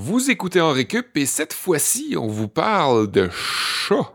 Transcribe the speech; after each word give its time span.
Vous 0.00 0.30
écoutez 0.30 0.60
en 0.60 0.70
récup 0.70 1.16
et 1.16 1.26
cette 1.26 1.52
fois-ci, 1.52 2.14
on 2.16 2.28
vous 2.28 2.46
parle 2.46 3.10
de 3.10 3.28
chat. 3.32 4.12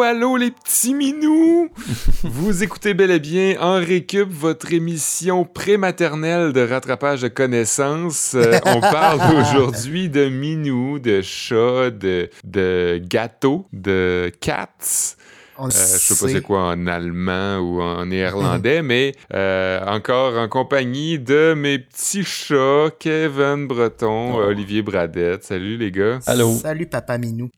Allô, 0.00 0.02
allô 0.02 0.36
les 0.36 0.50
petits 0.50 0.94
minous! 0.94 1.68
Vous 2.22 2.62
écoutez 2.62 2.94
bel 2.94 3.10
et 3.10 3.18
bien 3.18 3.56
en 3.60 3.74
récup 3.74 4.28
votre 4.30 4.72
émission 4.72 5.44
prématernelle 5.44 6.52
de 6.54 6.60
rattrapage 6.66 7.20
de 7.20 7.28
connaissances. 7.28 8.34
Euh, 8.34 8.58
on 8.64 8.80
parle 8.80 9.20
aujourd'hui 9.40 10.08
de 10.08 10.28
minous, 10.30 11.00
de 11.00 11.20
chats, 11.20 11.90
de, 11.90 12.30
de 12.44 12.98
gâteaux, 13.04 13.66
de 13.74 14.32
cats. 14.40 14.68
Euh, 15.58 15.66
je 15.68 15.76
sais 15.76 16.24
pas 16.26 16.32
c'est 16.32 16.40
quoi 16.40 16.68
en 16.68 16.86
allemand 16.86 17.58
ou 17.58 17.82
en 17.82 18.06
néerlandais, 18.06 18.80
mais 18.82 19.12
euh, 19.34 19.84
encore 19.86 20.38
en 20.38 20.48
compagnie 20.48 21.18
de 21.18 21.52
mes 21.52 21.78
petits 21.78 22.24
chats, 22.24 22.88
Kevin 22.98 23.66
Breton, 23.66 24.32
Oh. 24.36 24.42
Olivier 24.46 24.80
Bradette. 24.80 25.44
Salut 25.44 25.76
les 25.76 25.90
gars. 25.90 26.20
Allô? 26.26 26.54
Salut, 26.54 26.86
Papa 26.86 27.18
Minou. 27.18 27.50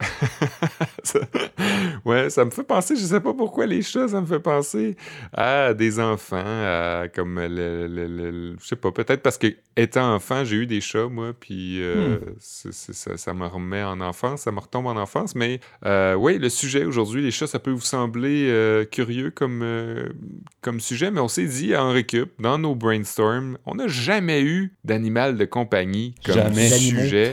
Ça- 1.04 1.20
ouais, 2.04 2.30
ça 2.30 2.44
me 2.44 2.50
fait 2.50 2.62
penser, 2.62 2.96
je 2.96 3.02
sais 3.04 3.20
pas 3.20 3.34
pourquoi 3.34 3.66
les 3.66 3.82
chats, 3.82 4.08
ça 4.08 4.20
me 4.20 4.26
fait 4.26 4.40
penser 4.40 4.96
à 5.32 5.74
des 5.74 5.98
enfants, 6.00 6.36
à 6.44 7.04
comme 7.14 7.38
le, 7.40 7.48
le- 7.86 8.06
le- 8.06 8.30
le- 8.30 8.56
je 8.60 8.66
sais 8.66 8.76
pas, 8.76 8.92
peut-être 8.92 9.22
parce 9.22 9.38
que 9.38 9.48
étant 9.76 10.14
enfant, 10.14 10.44
j'ai 10.44 10.56
eu 10.56 10.66
des 10.66 10.80
chats, 10.80 11.08
moi, 11.08 11.32
puis 11.38 11.82
euh, 11.82 12.18
c'est- 12.38 12.72
c'est- 12.72 12.92
ça, 12.92 13.16
ça 13.16 13.34
me 13.34 13.46
remet 13.46 13.82
en 13.82 14.00
enfance, 14.00 14.42
ça 14.42 14.52
me 14.52 14.60
retombe 14.60 14.86
en 14.86 14.96
enfance, 14.96 15.34
mais 15.34 15.60
euh, 15.86 16.14
oui, 16.14 16.38
le 16.38 16.48
sujet 16.48 16.84
aujourd'hui, 16.84 17.22
les 17.22 17.30
chats, 17.30 17.46
ça 17.46 17.58
peut 17.58 17.70
vous 17.70 17.80
sembler 17.80 18.46
euh, 18.48 18.84
curieux 18.84 19.30
comme, 19.30 19.62
euh, 19.62 20.08
comme 20.60 20.80
sujet, 20.80 21.10
mais 21.10 21.20
on 21.20 21.28
s'est 21.28 21.46
dit 21.46 21.74
en 21.76 21.90
récup, 21.90 22.30
dans 22.38 22.58
nos 22.58 22.74
brainstorms, 22.74 23.58
on 23.66 23.74
n'a 23.76 23.88
jamais 23.88 24.42
eu 24.42 24.74
d'animal 24.84 25.36
de 25.36 25.44
compagnie 25.44 26.14
comme 26.24 26.34
Jamais. 26.34 26.68
Sujet. 26.68 27.32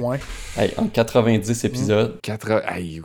Hey, 0.58 0.74
en 0.78 0.88
90 0.88 1.64
épisodes, 1.66 2.20
Quatre- 2.22 2.64
hey, 2.72 3.02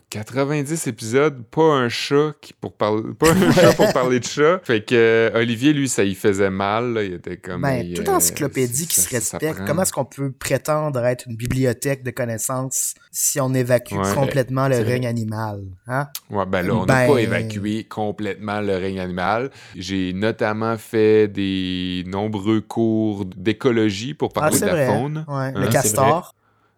90 0.62 0.86
épisodes, 0.86 1.42
pas 1.50 1.62
un 1.74 1.88
chat 1.88 2.32
qui 2.40 2.52
pour 2.52 2.72
parler 2.74 3.02
pas 3.18 3.32
un 3.32 3.52
chat 3.52 3.72
pour 3.74 3.92
parler 3.92 4.20
de 4.20 4.24
chat. 4.24 4.60
Fait 4.64 4.84
que 4.84 4.94
euh, 4.94 5.30
Olivier 5.34 5.72
lui 5.72 5.88
ça 5.88 6.04
y 6.04 6.14
faisait 6.14 6.50
mal, 6.50 6.92
là. 6.94 7.02
il 7.02 7.14
était 7.14 7.36
comme 7.36 7.62
Ben, 7.62 7.84
il, 7.84 7.94
toute 7.94 8.08
euh, 8.08 8.12
encyclopédie 8.12 8.86
qui 8.86 9.00
ça- 9.00 9.08
se 9.08 9.14
respecte, 9.14 9.60
comment 9.66 9.82
est-ce 9.82 9.92
qu'on 9.92 10.04
peut 10.04 10.30
prétendre 10.32 11.04
être 11.04 11.26
une 11.28 11.36
bibliothèque 11.36 12.02
de 12.02 12.10
connaissances 12.10 12.94
si 13.10 13.40
on 13.40 13.52
évacue 13.54 13.94
Ouais. 13.94 14.14
complètement 14.14 14.68
le 14.68 14.76
règne 14.78 15.06
animal? 15.06 15.62
Hein? 15.86 16.08
Ouais, 16.30 16.46
ben 16.46 16.62
là, 16.66 16.74
on 16.74 16.86
n'a 16.86 17.06
Ben- 17.06 17.12
pas 17.12 17.18
évacué 17.20 17.84
complètement 17.84 18.60
le 18.60 18.74
règne 18.76 19.00
animal. 19.00 19.50
J'ai 19.76 20.12
notamment 20.12 20.76
fait 20.78 21.28
des 21.28 22.04
nombreux 22.06 22.60
cours 22.60 23.24
d'écologie 23.24 24.14
pour 24.14 24.32
Ah, 24.36 24.40
parler 24.40 24.60
de 24.60 24.66
la 24.66 24.72
vrai. 24.72 24.86
faune. 24.86 25.24
Ouais. 25.28 25.34
Hein, 25.34 25.52
le 25.54 25.70
c'est 25.70 25.94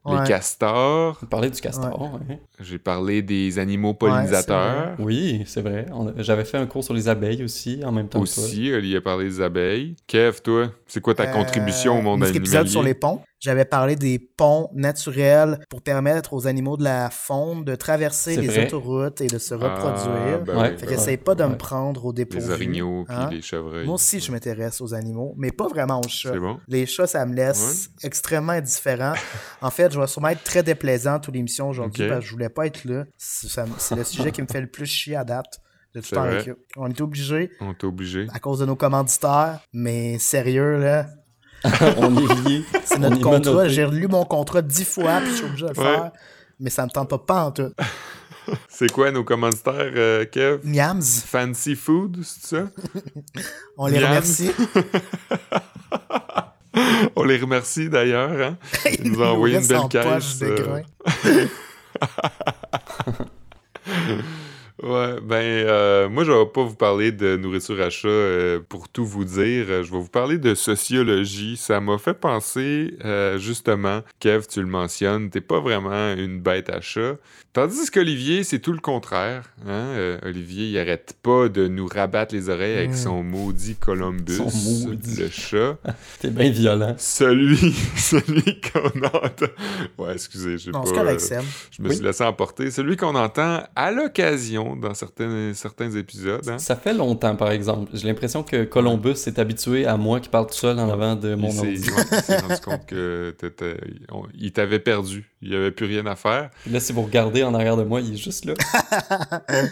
castor. 0.07 0.23
Les 0.23 0.29
castors. 0.29 1.19
parler 1.31 1.51
du 1.51 1.61
castor. 1.61 2.21
ouais. 2.29 2.39
J'ai 2.61 2.79
parlé 2.79 3.23
des 3.23 3.59
animaux 3.59 3.95
pollinisateurs. 3.95 4.95
Oui, 4.99 5.43
c'est 5.47 5.61
vrai. 5.63 5.87
A- 5.91 6.23
J'avais 6.23 6.45
fait 6.45 6.59
un 6.59 6.67
cours 6.67 6.85
sur 6.85 6.95
les 6.95 7.09
abeilles 7.09 7.43
aussi 7.45 7.81
en 7.85 7.93
même 7.93 8.09
temps. 8.09 8.23
que 8.23 8.33
toi. 8.33 8.45
Aussi, 8.45 8.73
Olivier 8.73 8.97
a 8.99 9.01
parlé 9.01 9.25
des 9.27 9.41
abeilles. 9.41 9.97
Kev, 10.07 10.41
toi, 10.43 10.71
c'est 10.87 11.01
quoi 11.01 11.15
ta 11.15 11.25
Euh, 11.25 11.33
contribution 11.33 11.99
au 11.99 12.03
monde 12.03 12.23
animalier? 12.23 12.39
épisode 12.39 12.69
sur 12.69 12.83
les 12.83 12.95
ponts. 12.95 13.23
J'avais 13.39 13.67
parlé 13.67 13.97
des 13.97 14.19
ponts 14.19 14.71
naturels 14.75 15.59
pour 15.69 15.83
permettre 15.83 16.33
aux 16.33 16.47
animaux 16.47 16.77
de 16.79 16.85
la 16.85 17.11
faune 17.11 17.65
de 17.65 17.75
traverser 17.75 18.37
les 18.37 18.47
vrai. 18.49 18.67
autoroutes 18.67 19.21
et 19.21 19.27
de 19.27 19.39
se 19.39 19.55
Ah, 19.55 19.59
reproduire. 19.59 20.41
ben 20.43 20.57
Ouais. 20.57 20.71
oui, 20.71 20.79
fait 20.79 20.87
ben 20.87 20.89
qu'essaye 20.95 21.17
pas 21.19 21.35
de 21.35 21.45
me 21.45 21.57
prendre 21.57 22.07
au 22.07 22.13
dépourvu. 22.15 22.47
Les 22.47 22.53
orignaux 22.53 23.05
puis 23.07 23.15
hein. 23.17 23.29
les 23.31 23.43
chevreuils. 23.43 23.85
Moi 23.85 23.97
aussi, 23.97 24.21
je 24.21 24.33
m'intéresse 24.33 24.81
aux 24.81 24.95
animaux, 24.95 25.35
mais 25.37 25.51
pas 25.53 25.69
vraiment 25.69 26.01
aux 26.01 26.09
chats. 26.09 26.31
C'est 26.33 26.39
bon? 26.41 26.59
Les 26.67 26.87
chats, 26.87 27.07
ça 27.07 27.27
me 27.27 27.35
laisse 27.35 27.91
extrêmement 28.03 28.53
indifférent. 28.53 29.13
en 29.61 29.71
fait, 29.71 29.93
je 29.93 30.01
vais 30.01 30.07
sûrement 30.07 30.29
être 30.29 30.43
très 30.43 30.63
déplaisant 30.63 31.21
toute 31.21 31.35
l'émission 31.35 31.69
aujourd'hui 31.69 32.09
parce 32.09 32.21
que 32.21 32.27
je 32.27 32.33
voulais 32.33 32.49
pas 32.49 32.67
être 32.67 32.85
là. 32.85 33.05
C'est 33.19 33.95
le 33.97 34.05
sujet 34.05 34.33
qui 34.33 34.41
me 34.43 34.47
fait 34.47 34.61
le 34.63 34.67
plus 34.71 34.87
chier 34.87 35.15
à 35.15 35.25
date 35.25 35.61
de 35.95 36.01
tout 36.01 36.07
C'est 36.09 36.15
temps 36.17 36.23
vrai. 36.23 36.37
avec 36.37 36.49
eux. 36.49 36.59
On 36.77 36.89
est 36.89 37.01
obligé 37.03 37.51
On 37.61 37.75
t'a 37.75 37.87
obligé. 37.87 38.27
à 38.33 38.39
cause 38.39 38.61
de 38.61 38.65
nos 38.67 38.77
commanditaires, 38.77 39.61
mais 39.75 40.19
sérieux, 40.19 40.79
là, 40.79 41.07
on 41.99 42.17
est 42.17 42.49
liés. 42.49 42.65
c'est 42.85 42.99
notre 42.99 43.21
contrat. 43.21 43.69
J'ai 43.69 43.85
relu 43.85 44.09
mon 44.09 44.25
contrat 44.25 44.63
dix 44.63 44.85
fois 44.85 45.21
puis 45.21 45.31
je 45.31 45.37
suis 45.37 45.45
obligé 45.45 45.67
de 45.67 45.71
le 45.73 45.79
Ouais. 45.79 45.85
faire. 45.85 46.11
Mais 46.61 46.71
ça 46.71 46.85
me 46.85 46.91
tente 46.91 47.09
pas, 47.11 47.19
pas 47.19 47.45
en 47.45 47.51
tout. 47.53 47.71
C'est 48.69 48.91
quoi 48.93 49.11
nos 49.11 49.25
commanditaires, 49.25 49.91
euh, 49.97 50.25
Kev? 50.25 50.61
Miams, 50.63 51.03
Fancy 51.03 51.75
Food, 51.75 52.19
c'est 52.23 52.47
ça? 52.57 52.63
on 53.77 53.89
les 53.89 53.99
Miams. 53.99 54.09
remercie. 54.11 54.53
On 57.17 57.25
les 57.25 57.39
remercie 57.39 57.89
d'ailleurs. 57.89 58.31
Hein? 58.31 58.57
Ils 59.03 59.11
nous 59.11 59.21
ont 59.21 59.27
envoyé 59.33 59.59
une 59.59 59.67
belle 59.67 59.79
en 59.79 59.89
poche 59.89 60.39
caisse. 60.39 60.43
Ouais, 64.87 65.17
ben, 65.21 65.37
euh, 65.43 66.09
moi, 66.09 66.23
je 66.23 66.31
vais 66.31 66.47
pas 66.47 66.63
vous 66.63 66.77
parler 66.77 67.11
de 67.11 67.37
nourriture 67.37 67.81
à 67.81 67.91
chat 67.91 68.07
euh, 68.09 68.61
pour 68.69 68.89
tout 68.89 69.05
vous 69.05 69.25
dire. 69.25 69.67
Je 69.67 69.91
vais 69.91 69.99
vous 69.99 70.09
parler 70.09 70.39
de 70.39 70.55
sociologie. 70.55 71.57
Ça 71.57 71.81
m'a 71.81 71.99
fait 71.99 72.15
penser, 72.15 72.95
euh, 73.05 73.37
justement, 73.39 74.03
Kev, 74.21 74.47
tu 74.49 74.61
le 74.61 74.67
mentionnes, 74.67 75.31
t'es 75.31 75.41
pas 75.41 75.59
vraiment 75.61 76.15
une 76.15 76.41
bête 76.41 76.71
à 76.71 76.81
chat. 76.81 77.17
Tandis 77.53 77.91
qu'Olivier, 77.91 78.45
c'est 78.45 78.59
tout 78.59 78.73
le 78.75 78.81
contraire. 78.81 79.45
Hein? 79.67 79.71
Euh, 79.97 80.19
Olivier, 80.25 80.67
il 80.69 80.79
arrête 80.79 81.15
pas 81.23 81.49
de 81.49 81.67
nous 81.69 81.87
rabattre 81.87 82.35
les 82.35 82.51
oreilles 82.51 82.77
avec 82.77 82.91
Mm. 82.91 82.97
son 82.97 83.23
maudit 83.23 83.77
Columbus, 83.77 84.35
Son 84.37 84.89
maudit. 84.89 85.17
le 85.23 85.29
chat. 85.31 85.79
T'es 86.21 86.29
bien 86.29 86.51
violent. 86.51 86.95
Celui, 86.99 87.73
celui 87.97 88.61
qu'on 88.61 88.89
entend. 89.05 89.47
Ouais, 89.97 90.13
excusez, 90.13 90.59
j'ai 90.59 90.71
pas. 90.71 90.85
Euh, 90.87 91.19
je 91.71 91.83
me 91.83 91.89
Oui. 91.89 91.95
suis 91.97 92.05
laissé 92.05 92.25
emporter. 92.25 92.71
Celui 92.71 92.97
qu'on 92.99 93.15
entend 93.15 93.63
à 93.75 93.91
l'occasion 93.91 94.76
dans 94.81 94.95
certains, 94.95 95.53
certains 95.55 95.91
épisodes. 95.93 96.49
hein. 96.49 96.59
Ça 96.59 96.77
fait 96.77 96.95
longtemps, 96.95 97.37
par 97.37 97.51
exemple. 97.51 97.91
J'ai 97.95 98.07
l'impression 98.09 98.43
que 98.43 98.65
Columbus 98.65 99.17
s'est 99.17 99.39
habitué 99.41 99.87
à 99.87 99.97
moi 99.97 100.21
qui 100.21 100.29
parle 100.29 100.47
tout 100.47 100.55
seul 100.55 100.79
en 100.79 100.89
avant 100.89 101.17
de 101.17 101.35
mon 101.35 101.49
ordi. 101.57 101.73
il 101.73 101.85
s'est 101.85 102.37
rendu 102.39 102.61
compte 102.65 102.87
que 102.87 103.35
t'étais- 103.39 103.77
on- 104.13 104.27
il 104.35 104.53
t'avait 104.53 104.79
perdu. 104.81 105.31
Il 105.43 105.51
n'y 105.51 105.57
avait 105.57 105.71
plus 105.71 105.87
rien 105.87 106.05
à 106.07 106.17
faire. 106.17 106.51
Là, 106.71 106.81
si 106.81 106.93
vous 106.93 107.03
regardez 107.03 107.43
en 107.45 107.55
arrière 107.55 107.77
de 107.77 107.85
moi, 107.85 108.01
il 108.01 108.15
est 108.15 108.17
juste 108.17 108.45
là. 108.47 108.55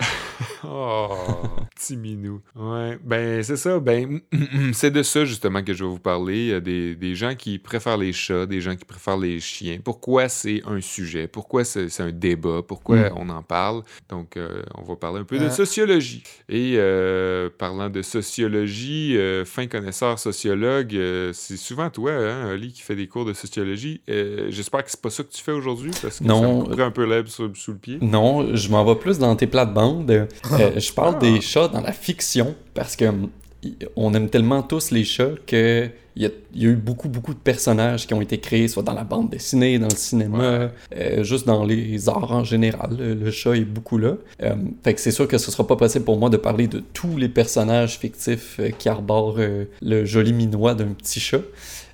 Oh, 0.66 1.08
petit 1.76 1.96
minou. 1.96 2.40
Ouais, 2.56 2.98
ben 3.04 3.42
c'est 3.42 3.56
ça. 3.56 3.78
Ben, 3.80 4.20
c'est 4.72 4.90
de 4.90 5.02
ça 5.02 5.24
justement 5.24 5.62
que 5.62 5.74
je 5.74 5.84
vais 5.84 5.90
vous 5.90 5.98
parler. 5.98 6.38
Il 6.38 6.46
y 6.48 6.54
a 6.54 6.60
des, 6.60 6.94
des 6.94 7.14
gens 7.14 7.34
qui 7.34 7.58
préfèrent 7.58 7.98
les 7.98 8.12
chats, 8.12 8.46
des 8.46 8.60
gens 8.60 8.74
qui 8.74 8.84
préfèrent 8.84 9.18
les 9.18 9.40
chiens. 9.40 9.78
Pourquoi 9.84 10.28
c'est 10.28 10.62
un 10.66 10.80
sujet? 10.80 11.26
Pourquoi 11.28 11.64
c'est 11.64 11.88
c'est 11.90 12.02
un 12.02 12.12
débat? 12.12 12.62
Pourquoi 12.66 12.94
Mm. 13.10 13.12
on 13.16 13.28
en 13.28 13.42
parle? 13.42 13.82
Donc, 14.08 14.36
euh, 14.36 14.62
on 14.76 14.82
va 14.82 14.93
parler 14.98 15.20
un 15.20 15.24
peu 15.24 15.38
de 15.38 15.44
Euh. 15.44 15.50
sociologie. 15.50 16.22
Et 16.48 16.74
euh, 16.76 17.48
parlant 17.56 17.88
de 17.90 18.02
sociologie, 18.02 19.16
euh, 19.16 19.44
fin 19.44 19.66
connaisseur 19.66 20.18
sociologue, 20.18 20.94
euh, 20.94 21.30
c'est 21.32 21.56
souvent 21.56 21.90
toi, 21.90 22.12
hein, 22.12 22.52
Oli, 22.52 22.72
qui 22.72 22.82
fait 22.82 22.96
des 22.96 23.06
cours 23.06 23.24
de 23.24 23.32
sociologie. 23.32 24.00
J'espère 24.48 24.84
que 24.84 24.90
c'est 24.90 25.00
pas 25.00 25.10
ça 25.10 25.22
que 25.22 25.32
tu 25.32 25.42
fais 25.42 25.52
aujourd'hui 25.52 25.92
parce 26.02 26.18
que 26.18 26.24
Non. 26.24 26.64
ça 26.66 26.76
me 26.76 26.82
un 26.82 26.90
peu 26.90 27.04
l'herbe 27.06 27.26
sous, 27.28 27.54
sous 27.54 27.72
le 27.72 27.78
pied. 27.78 27.98
Non, 28.02 28.54
je 28.54 28.68
m'en 28.70 28.84
vais 28.84 28.94
plus 28.98 29.18
dans 29.18 29.34
tes 29.36 29.46
plates-bandes. 29.46 30.10
Euh, 30.10 30.26
je 30.78 30.92
parle 30.92 31.14
Ah. 31.16 31.20
des 31.20 31.40
chats 31.40 31.68
dans 31.68 31.80
la 31.80 31.92
fiction 31.92 32.54
parce 32.74 32.96
que 32.96 33.06
hum, 33.06 33.30
on 33.96 34.12
aime 34.14 34.28
tellement 34.28 34.62
tous 34.62 34.90
les 34.90 35.04
chats 35.04 35.30
que 35.46 35.88
il 36.16 36.22
y, 36.22 36.26
a, 36.26 36.30
il 36.54 36.62
y 36.62 36.66
a 36.66 36.70
eu 36.70 36.76
beaucoup, 36.76 37.08
beaucoup 37.08 37.34
de 37.34 37.38
personnages 37.38 38.06
qui 38.06 38.14
ont 38.14 38.20
été 38.20 38.38
créés, 38.38 38.68
soit 38.68 38.84
dans 38.84 38.94
la 38.94 39.04
bande 39.04 39.30
dessinée, 39.30 39.78
dans 39.78 39.88
le 39.88 39.96
cinéma, 39.96 40.70
euh, 40.96 41.22
juste 41.24 41.46
dans 41.46 41.64
les 41.64 42.08
arts 42.08 42.30
en 42.30 42.44
général. 42.44 42.96
Le, 42.98 43.14
le 43.14 43.30
chat 43.30 43.56
est 43.56 43.64
beaucoup 43.64 43.98
là. 43.98 44.14
Euh, 44.42 44.54
fait 44.84 44.94
que 44.94 45.00
c'est 45.00 45.10
sûr 45.10 45.26
que 45.26 45.38
ce 45.38 45.50
sera 45.50 45.66
pas 45.66 45.76
possible 45.76 46.04
pour 46.04 46.18
moi 46.18 46.30
de 46.30 46.36
parler 46.36 46.68
de 46.68 46.82
tous 46.92 47.16
les 47.16 47.28
personnages 47.28 47.98
fictifs 47.98 48.60
euh, 48.60 48.70
qui 48.70 48.88
arborent 48.88 49.36
euh, 49.38 49.64
le 49.82 50.04
joli 50.04 50.32
minois 50.32 50.74
d'un 50.74 50.92
petit 50.92 51.20
chat. 51.20 51.40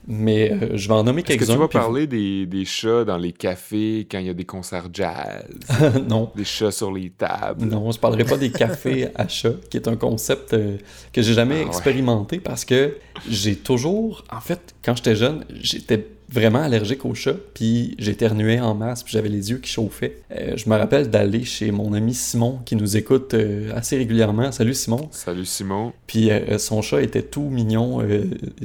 Mais 0.08 0.50
euh, 0.50 0.76
je 0.76 0.88
vais 0.88 0.94
en 0.94 1.04
nommer 1.04 1.20
Est-ce 1.20 1.28
que 1.28 1.32
tu 1.34 1.38
quelques-uns. 1.46 1.58
vas 1.58 1.68
puis 1.68 1.78
parler 1.78 2.06
des, 2.06 2.46
des 2.46 2.64
chats 2.64 3.04
dans 3.04 3.18
les 3.18 3.32
cafés 3.32 4.06
quand 4.10 4.18
il 4.18 4.26
y 4.26 4.30
a 4.30 4.34
des 4.34 4.44
concerts 4.46 4.88
jazz? 4.92 5.44
non. 6.08 6.30
des 6.34 6.44
chats 6.44 6.70
sur 6.72 6.90
les 6.92 7.10
tables? 7.10 7.64
Non, 7.66 7.90
je 7.92 7.98
parlerai 7.98 8.24
pas 8.24 8.36
des 8.38 8.50
cafés 8.50 9.08
à 9.14 9.28
chat, 9.28 9.52
qui 9.70 9.76
est 9.76 9.88
un 9.88 9.96
concept 9.96 10.54
euh, 10.54 10.76
que 11.12 11.22
j'ai 11.22 11.34
jamais 11.34 11.56
Ah 11.56 11.60
ouais. 11.62 11.66
expérimenté 11.66 12.40
parce 12.40 12.64
que 12.64 12.96
j'ai 13.28 13.56
toujours, 13.56 14.24
en 14.32 14.40
fait, 14.40 14.74
quand 14.84 14.96
j'étais 14.96 15.16
jeune, 15.16 15.44
j'étais 15.60 16.06
vraiment 16.32 16.62
allergique 16.62 17.04
aux 17.04 17.14
chats, 17.14 17.36
puis 17.54 17.94
j'éternuais 17.98 18.60
en 18.60 18.74
masse, 18.74 19.02
puis 19.02 19.12
j'avais 19.12 19.28
les 19.28 19.50
yeux 19.50 19.58
qui 19.58 19.70
chauffaient. 19.70 20.22
Euh, 20.30 20.56
je 20.56 20.68
me 20.68 20.76
rappelle 20.76 21.10
d'aller 21.10 21.44
chez 21.44 21.72
mon 21.72 21.92
ami 21.92 22.14
Simon, 22.14 22.60
qui 22.64 22.76
nous 22.76 22.96
écoute 22.96 23.34
euh, 23.34 23.74
assez 23.74 23.96
régulièrement. 23.96 24.52
Salut 24.52 24.74
Simon. 24.74 25.08
Salut 25.10 25.44
Simon. 25.44 25.92
Puis 26.06 26.30
euh, 26.30 26.58
son 26.58 26.82
chat 26.82 27.02
était 27.02 27.22
tout 27.22 27.48
mignon, 27.50 28.06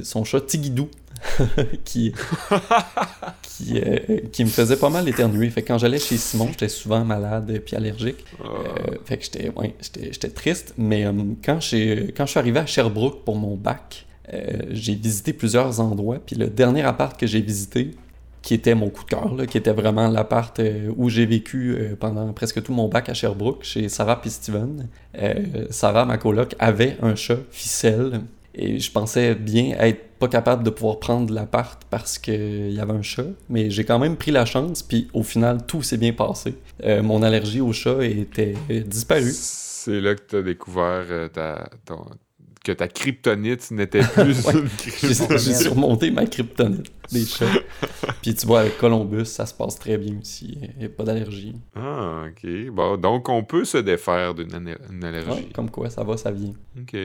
son 0.04 0.24
chat 0.24 0.42
Tigidou. 0.42 0.90
qui, 1.86 2.14
qui, 3.42 3.82
qui 4.32 4.44
me 4.44 4.50
faisait 4.50 4.76
pas 4.76 4.90
mal 4.90 5.08
éternuer. 5.08 5.50
Fait 5.50 5.62
que 5.62 5.68
quand 5.68 5.78
j'allais 5.78 5.98
chez 5.98 6.18
Simon, 6.18 6.50
j'étais 6.52 6.70
souvent 6.70 7.04
malade 7.04 7.62
puis 7.66 7.76
allergique. 7.76 8.26
Euh, 8.44 8.98
fait 9.06 9.18
que 9.18 9.24
j'étais 9.24 9.50
ouais, 9.50 9.74
triste. 10.30 10.74
Mais 10.78 11.06
quand, 11.44 11.60
quand 11.62 12.26
je 12.26 12.30
suis 12.30 12.40
arrivé 12.40 12.60
à 12.60 12.66
Sherbrooke 12.66 13.24
pour 13.24 13.38
mon 13.38 13.56
bac, 13.56 14.05
euh, 14.34 14.62
j'ai 14.72 14.96
visité 14.96 15.34
plusieurs 15.34 15.80
endroits. 15.80 16.20
Puis 16.26 16.36
le 16.36 16.48
dernier 16.48 16.82
appart 16.84 17.20
que 17.20 17.28
j'ai 17.28 17.42
visité, 17.42 17.92
qui 18.42 18.54
était 18.54 18.76
mon 18.76 18.90
coup 18.90 19.04
de 19.04 19.10
cœur, 19.10 19.36
qui 19.48 19.58
était 19.58 19.74
vraiment 19.74 20.08
l'appart 20.08 20.60
euh, 20.60 20.92
où 20.98 21.10
j'ai 21.10 21.26
vécu 21.26 21.76
euh, 21.76 21.96
pendant 22.00 22.32
presque 22.34 22.62
tout 22.62 22.74
mon 22.74 22.88
bac 22.88 23.10
à 23.10 23.14
Sherbrooke, 23.14 23.64
chez 23.64 23.90
Sarah 23.90 24.22
et 24.24 24.30
Steven. 24.30 24.88
Sarah, 25.72 26.06
ma 26.06 26.18
coloc, 26.18 26.56
avait 26.60 26.98
un 27.02 27.16
chat 27.16 27.40
ficelle. 27.52 28.22
Et 28.58 28.80
je 28.80 28.90
pensais 28.90 29.36
bien 29.36 29.76
être 29.80 30.02
pas 30.18 30.30
capable 30.30 30.64
de 30.64 30.70
pouvoir 30.70 31.00
prendre 31.00 31.34
l'appart 31.34 31.82
parce 31.90 32.18
qu'il 32.18 32.72
y 32.72 32.80
avait 32.80 32.94
un 32.94 33.02
chat, 33.02 33.26
mais 33.50 33.70
j'ai 33.70 33.84
quand 33.84 34.00
même 34.00 34.16
pris 34.16 34.32
la 34.32 34.46
chance, 34.46 34.82
puis 34.82 35.10
au 35.14 35.24
final, 35.24 35.66
tout 35.66 35.82
s'est 35.84 35.98
bien 35.98 36.14
passé. 36.14 36.56
Mon 36.82 37.22
allergie 37.22 37.60
au 37.60 37.74
chat 37.74 38.02
était 38.06 38.56
disparue. 38.86 39.34
C'est 39.34 40.00
là 40.00 40.16
que 40.16 40.22
tu 40.26 40.38
as 40.38 40.42
découvert 40.42 41.04
ta, 41.34 41.68
ton- 41.86 42.06
que 42.66 42.72
ta 42.74 42.88
kryptonite 42.90 43.72
n'était 43.72 44.02
plus 44.02 44.46
Ouais. 44.48 44.54
une 44.54 44.68
kryptonite. 44.70 45.40
j'ai 45.40 45.54
surmonté 45.54 46.12
ma 46.12 46.26
kryptonite 46.26 46.92
des 47.12 47.24
chats. 47.26 47.46
Puis 48.22 48.34
tu 48.36 48.46
vois, 48.48 48.62
avec 48.62 48.78
Columbus, 48.78 49.26
ça 49.26 49.46
se 49.46 49.54
passe 49.54 49.78
très 49.80 49.98
bien 49.98 50.16
aussi. 50.20 50.58
Il 50.74 50.80
n'y 50.80 50.86
a 50.86 50.90
pas 50.90 51.04
d'allergie. 51.04 51.56
Ah, 51.76 52.26
ok. 52.28 52.70
Bon, 52.74 52.98
donc 52.98 53.30
on 53.30 53.44
peut 53.44 53.64
se 53.66 53.78
défaire 53.78 54.34
d'une 54.34 54.54
allergie. 55.04 55.30
Ouais, 55.30 55.50
comme 55.54 55.70
quoi, 55.70 55.90
ça 55.90 56.04
va, 56.04 56.18
ça 56.18 56.32
vient. 56.32 56.54
Ok. 56.80 56.96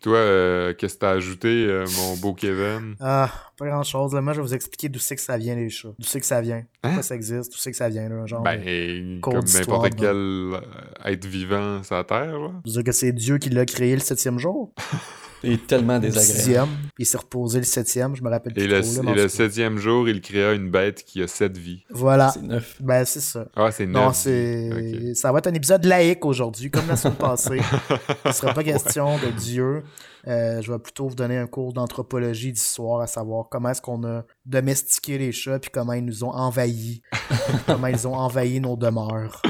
Puis 0.00 0.08
toi, 0.08 0.16
euh, 0.16 0.72
qu'est-ce 0.72 0.94
que 0.94 1.00
t'as 1.00 1.10
ajouté, 1.10 1.66
euh, 1.66 1.84
mon 1.98 2.16
beau 2.16 2.32
Kevin? 2.32 2.94
Ah, 3.00 3.30
pas 3.58 3.66
grand 3.66 3.82
chose. 3.82 4.14
Moi, 4.14 4.32
je 4.32 4.40
vais 4.40 4.46
vous 4.46 4.54
expliquer 4.54 4.88
d'où 4.88 4.98
c'est 4.98 5.14
que 5.16 5.20
ça 5.20 5.36
vient, 5.36 5.54
les 5.54 5.68
chats. 5.68 5.88
D'où 5.98 6.06
c'est 6.06 6.20
que 6.20 6.26
ça 6.26 6.40
vient. 6.40 6.64
Pourquoi 6.80 7.02
ça 7.02 7.14
existe, 7.14 7.52
d'où 7.52 7.58
c'est 7.58 7.70
que 7.70 7.76
ça 7.76 7.90
vient, 7.90 8.08
là. 8.08 8.24
Genre, 8.24 8.40
Ben, 8.42 9.20
comme 9.20 9.40
n'importe 9.44 9.94
quel 9.96 10.16
euh, 10.16 10.60
être 11.04 11.26
vivant 11.26 11.82
sur 11.82 11.96
la 11.96 12.04
Terre, 12.04 12.38
là. 12.38 12.50
vous 12.64 12.72
dire 12.72 12.84
que 12.84 12.92
c'est 12.92 13.12
Dieu 13.12 13.36
qui 13.36 13.50
l'a 13.50 13.66
créé 13.66 13.92
le 13.92 14.00
septième 14.00 14.38
jour. 14.38 14.72
Et 15.42 15.56
tellement 15.58 15.94
Le 15.94 16.00
désagréable. 16.00 16.36
sixième. 16.38 16.68
Il 16.98 17.06
s'est 17.06 17.16
reposé 17.18 17.58
le 17.58 17.64
septième, 17.64 18.14
je 18.14 18.22
me 18.22 18.28
rappelle 18.28 18.52
Et 18.56 18.66
plus 18.66 18.68
le, 18.68 18.82
trop. 18.82 19.02
là, 19.02 19.12
et 19.12 19.14
le 19.14 19.28
septième 19.28 19.78
jour, 19.78 20.08
il 20.08 20.20
créa 20.20 20.52
une 20.52 20.70
bête 20.70 21.02
qui 21.04 21.22
a 21.22 21.26
sept 21.26 21.56
vies. 21.56 21.84
Voilà. 21.90 22.30
C'est 22.34 22.42
neuf. 22.42 22.76
Ben, 22.80 23.04
c'est 23.04 23.20
ça. 23.20 23.46
Ah, 23.56 23.70
c'est 23.72 23.86
neuf 23.86 23.94
Non, 23.94 24.12
c'est. 24.12 25.14
Ça 25.14 25.32
va 25.32 25.38
être 25.38 25.46
un 25.46 25.54
épisode 25.54 25.84
laïque 25.84 26.24
aujourd'hui, 26.26 26.70
comme 26.70 26.86
la 26.88 26.96
semaine 26.96 27.16
passée. 27.16 27.58
Il 28.24 28.28
ne 28.28 28.32
sera 28.32 28.52
pas 28.52 28.62
question 28.64 29.16
de 29.18 29.30
Dieu. 29.38 29.82
Euh, 30.28 30.60
je 30.60 30.70
vais 30.70 30.78
plutôt 30.78 31.08
vous 31.08 31.14
donner 31.14 31.38
un 31.38 31.46
cours 31.46 31.72
d'anthropologie, 31.72 32.52
d'histoire, 32.52 33.00
à 33.00 33.06
savoir 33.06 33.46
comment 33.50 33.70
est-ce 33.70 33.80
qu'on 33.80 34.04
a 34.04 34.24
domestiqué 34.44 35.16
les 35.16 35.32
chats, 35.32 35.58
puis 35.58 35.70
comment 35.72 35.94
ils 35.94 36.04
nous 36.04 36.24
ont 36.24 36.30
envahis. 36.32 37.00
comment 37.66 37.86
ils 37.86 38.06
ont 38.06 38.14
envahi 38.14 38.60
nos 38.60 38.76
demeures. 38.76 39.40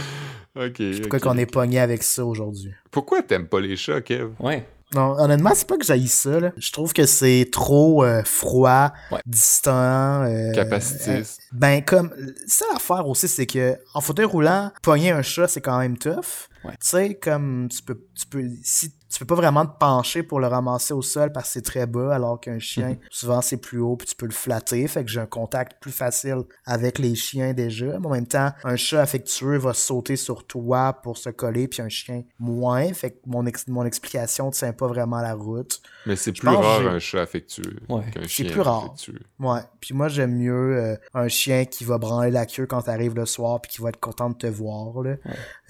Ok. 0.56 0.81
Pourquoi 1.00 1.19
ok. 1.19 1.25
qu'on 1.25 1.38
est 1.38 1.46
pogné 1.50 1.81
avec 1.81 2.04
ça 2.04 2.25
aujourd'hui. 2.25 2.70
Pourquoi 2.92 3.22
t'aimes 3.22 3.48
pas 3.48 3.60
les 3.60 3.76
chats, 3.76 4.00
Kev? 4.00 4.31
Ouais. 4.38 4.64
Non, 4.94 5.14
honnêtement, 5.19 5.52
c'est 5.54 5.69
pas 5.69 5.76
que 5.76 5.84
j'haïs 5.84 6.08
ça. 6.08 6.40
Là. 6.40 6.50
Je 6.56 6.72
trouve 6.72 6.92
que 6.92 7.06
c'est 7.06 7.48
trop 7.52 8.04
euh, 8.04 8.22
froid, 8.25 8.92
Ouais. 9.12 9.20
distant. 9.25 10.25
euh, 10.25 10.52
Capacitiste. 10.52 11.40
Ben, 11.52 11.82
comme, 11.84 12.10
ça 12.46 12.64
l'affaire 12.72 13.06
aussi, 13.06 13.28
c'est 13.28 13.46
que 13.46 13.76
en 13.94 14.00
fauteuil 14.00 14.25
roulant, 14.25 14.72
pogner 14.82 15.12
un 15.12 15.22
chat, 15.22 15.46
c'est 15.48 15.60
quand 15.60 15.78
même 15.78 15.96
tough. 15.96 16.48
Ouais. 16.65 16.73
Tu 16.73 16.77
sais, 16.81 17.15
comme, 17.15 17.69
tu 17.71 17.83
peux, 17.83 17.99
tu 18.15 18.27
peux, 18.27 18.45
si, 18.62 18.93
tu 19.09 19.19
peux 19.19 19.25
pas 19.27 19.35
vraiment 19.35 19.65
te 19.67 19.77
pencher 19.79 20.23
pour 20.23 20.41
le 20.41 20.47
ramasser 20.47 20.93
au 20.93 21.01
sol 21.03 21.33
parce 21.33 21.47
que 21.49 21.53
c'est 21.55 21.62
très 21.62 21.87
bas, 21.87 22.15
alors 22.15 22.39
qu'un 22.39 22.59
chien, 22.61 22.97
souvent, 23.11 23.41
c'est 23.41 23.57
plus 23.57 23.79
haut, 23.81 23.97
puis 23.97 24.07
tu 24.07 24.15
peux 24.15 24.27
le 24.27 24.33
flatter. 24.33 24.87
Fait 24.87 25.03
que 25.05 25.11
j'ai 25.11 25.21
un 25.21 25.27
contact 25.27 25.81
plus 25.81 25.91
facile 25.91 26.43
avec 26.67 26.99
les 26.99 27.15
chiens 27.15 27.55
déjà. 27.55 27.99
Mais 27.99 28.07
en 28.07 28.11
même 28.11 28.27
temps, 28.27 28.51
un 28.65 28.77
chat 28.77 29.01
affectueux 29.01 29.57
va 29.57 29.73
sauter 29.75 30.17
sur 30.17 30.47
toi 30.47 30.93
pour 31.03 31.17
se 31.19 31.31
coller, 31.31 31.67
puis 31.67 31.81
un 31.83 31.89
chien 31.89 32.23
moins. 32.39 32.93
Fait 32.93 33.12
que 33.12 33.17
mon, 33.27 33.47
ex- 33.47 33.67
mon 33.69 33.85
explication 33.87 34.51
tient 34.51 34.73
pas 34.75 34.87
vraiment 34.87 35.21
la 35.23 35.35
route. 35.35 35.81
Mais 36.07 36.17
c'est 36.17 36.33
plus 36.33 36.49
rare 36.49 36.87
un 36.87 36.99
chat 36.99 37.23
affectueux 37.23 37.77
Ouais. 37.89 38.03
qu'un 38.12 38.23
C'est 38.23 38.29
chien 38.29 38.51
plus 38.53 38.61
rare. 38.61 38.85
affectueux. 38.85 39.21
Ouais. 39.39 39.61
Puis 39.81 39.95
moi, 39.95 40.09
j'aime 40.09 40.37
mieux 40.37 40.77
euh, 40.77 40.97
un 41.15 41.29
chien 41.29 41.65
qui 41.65 41.85
va 41.85 41.97
branler 41.99 42.31
la 42.31 42.45
queue 42.47 42.67
quand 42.67 42.83
t'arrives 42.83 43.15
le 43.15 43.25
soir 43.27 43.61
puis 43.62 43.73
qui 43.73 43.81
va 43.81 43.89
être 43.89 44.01
content 44.01 44.29
de 44.31 44.35
te 44.37 44.47
voir. 44.47 45.03
Là. 45.03 45.17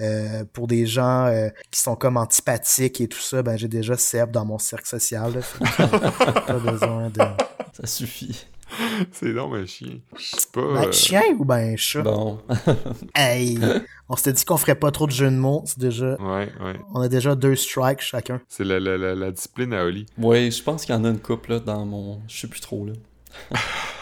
Euh, 0.01 0.45
pour 0.53 0.67
des 0.67 0.80
gens 0.87 1.27
euh, 1.27 1.49
qui 1.71 1.81
sont 1.81 1.97
comme 1.97 2.17
antipathiques 2.17 3.01
et 3.01 3.09
tout 3.09 3.19
ça, 3.21 3.43
ben 3.43 3.57
j'ai 3.57 3.69
déjà 3.69 3.97
Seb 3.97 4.31
dans 4.31 4.45
mon 4.45 4.59
cercle 4.59 4.87
social. 4.87 5.33
Là, 5.35 5.87
pas 6.47 6.59
besoin 6.59 7.09
de... 7.11 7.21
Ça 7.73 7.87
suffit. 7.87 8.47
C'est 9.11 9.33
donc 9.35 9.55
un 9.55 9.67
chien. 9.67 9.99
Je 10.17 10.23
sais 10.23 10.47
pas. 10.53 10.61
Ben, 10.63 10.89
euh, 10.89 10.93
chien 10.93 11.23
ou 11.39 11.45
ben 11.45 11.77
chat? 11.77 12.03
Bon. 12.03 12.39
Hey! 13.17 13.59
On 14.09 14.17
s'était 14.17 14.33
dit 14.33 14.45
qu'on 14.45 14.57
ferait 14.57 14.77
pas 14.77 14.91
trop 14.93 15.07
de 15.07 15.13
jeux 15.13 15.31
de 15.31 15.37
mots. 15.37 15.63
C'est 15.67 15.79
déjà... 15.79 16.15
Ouais, 16.21 16.49
ouais. 16.61 16.75
On 16.95 17.01
a 17.01 17.09
déjà 17.09 17.35
deux 17.35 17.57
strikes 17.57 18.01
chacun. 18.01 18.41
C'est 18.49 18.65
la, 18.65 18.79
la, 18.79 18.97
la, 18.97 19.15
la 19.15 19.31
discipline 19.33 19.73
à 19.73 19.85
Oli. 19.85 20.07
ouais, 20.19 20.51
je 20.51 20.63
pense 20.63 20.85
qu'il 20.85 20.95
y 20.95 20.99
en 20.99 21.05
a 21.05 21.09
une 21.09 21.19
couple 21.21 21.51
là, 21.53 21.59
dans 21.61 21.85
mon. 21.85 22.21
Je 22.29 22.41
sais 22.41 22.47
plus 22.49 22.61
trop 22.61 22.87
là. 22.87 22.93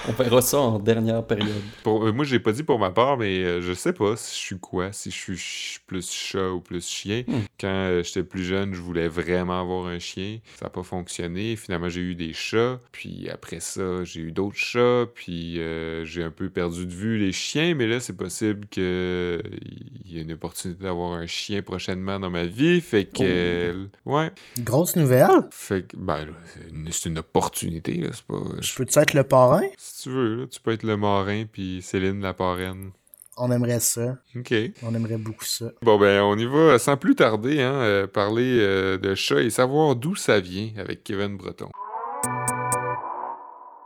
On 0.08 0.12
verra 0.12 0.40
ça 0.40 0.58
en 0.58 0.78
dernière 0.78 1.24
période. 1.24 1.48
Pour, 1.82 2.06
euh, 2.06 2.12
moi, 2.12 2.24
j'ai 2.24 2.38
pas 2.38 2.52
dit 2.52 2.62
pour 2.62 2.78
ma 2.78 2.90
part, 2.90 3.18
mais 3.18 3.42
euh, 3.44 3.60
je 3.60 3.72
sais 3.74 3.92
pas 3.92 4.16
si 4.16 4.34
je 4.34 4.38
suis 4.38 4.58
quoi, 4.58 4.92
si 4.92 5.10
je 5.10 5.16
suis 5.16 5.36
ch- 5.36 5.80
plus 5.86 6.10
chat 6.10 6.50
ou 6.50 6.60
plus 6.60 6.86
chien. 6.88 7.24
Hmm. 7.26 7.40
Quand 7.60 7.68
euh, 7.68 8.02
j'étais 8.02 8.22
plus 8.22 8.44
jeune, 8.44 8.74
je 8.74 8.80
voulais 8.80 9.08
vraiment 9.08 9.60
avoir 9.60 9.86
un 9.86 9.98
chien. 9.98 10.38
Ça 10.58 10.66
n'a 10.66 10.70
pas 10.70 10.82
fonctionné. 10.82 11.56
Finalement, 11.56 11.88
j'ai 11.88 12.00
eu 12.00 12.14
des 12.14 12.32
chats. 12.32 12.80
Puis 12.92 13.28
après 13.28 13.60
ça, 13.60 14.04
j'ai 14.04 14.20
eu 14.20 14.32
d'autres 14.32 14.56
chats. 14.56 15.06
Puis 15.14 15.60
euh, 15.60 16.04
j'ai 16.04 16.22
un 16.22 16.30
peu 16.30 16.48
perdu 16.48 16.86
de 16.86 16.92
vue 16.92 17.18
les 17.18 17.32
chiens. 17.32 17.74
Mais 17.74 17.86
là, 17.86 18.00
c'est 18.00 18.16
possible 18.16 18.66
qu'il 18.68 18.82
y 20.06 20.18
ait 20.18 20.22
une 20.22 20.32
opportunité 20.32 20.84
d'avoir 20.84 21.12
un 21.12 21.26
chien 21.26 21.60
prochainement 21.60 22.18
dans 22.18 22.30
ma 22.30 22.44
vie. 22.44 22.80
Fait 22.80 23.04
que. 23.04 23.88
Oh. 24.06 24.16
ouais. 24.16 24.30
Grosse 24.60 24.96
nouvelle. 24.96 25.48
Fait 25.50 25.82
que. 25.82 25.96
Ben, 25.96 26.26
là, 26.26 26.32
c'est 26.90 27.08
une, 27.08 27.18
opportunité, 27.18 27.94
là. 27.94 28.08
C'est 28.12 28.24
pas. 28.24 28.40
Je 28.60 28.74
peux-tu 28.74 28.98
être 28.98 29.12
le 29.18 29.24
parrain? 29.24 29.62
Si 29.76 30.02
tu 30.02 30.10
veux, 30.10 30.34
là, 30.36 30.46
tu 30.46 30.60
peux 30.60 30.72
être 30.72 30.84
le 30.84 30.96
marin, 30.96 31.44
puis 31.50 31.82
Céline 31.82 32.20
la 32.20 32.34
parraine. 32.34 32.90
On 33.36 33.50
aimerait 33.52 33.80
ça. 33.80 34.16
OK. 34.36 34.54
On 34.82 34.94
aimerait 34.94 35.16
beaucoup 35.16 35.44
ça. 35.44 35.66
Bon, 35.82 35.98
ben, 35.98 36.22
on 36.22 36.36
y 36.36 36.46
va 36.46 36.78
sans 36.78 36.96
plus 36.96 37.14
tarder, 37.14 37.60
hein, 37.62 37.74
euh, 37.74 38.06
parler 38.06 38.58
euh, 38.60 38.98
de 38.98 39.14
chat 39.14 39.40
et 39.40 39.50
savoir 39.50 39.94
d'où 39.94 40.16
ça 40.16 40.40
vient 40.40 40.70
avec 40.76 41.04
Kevin 41.04 41.36
Breton. 41.36 41.68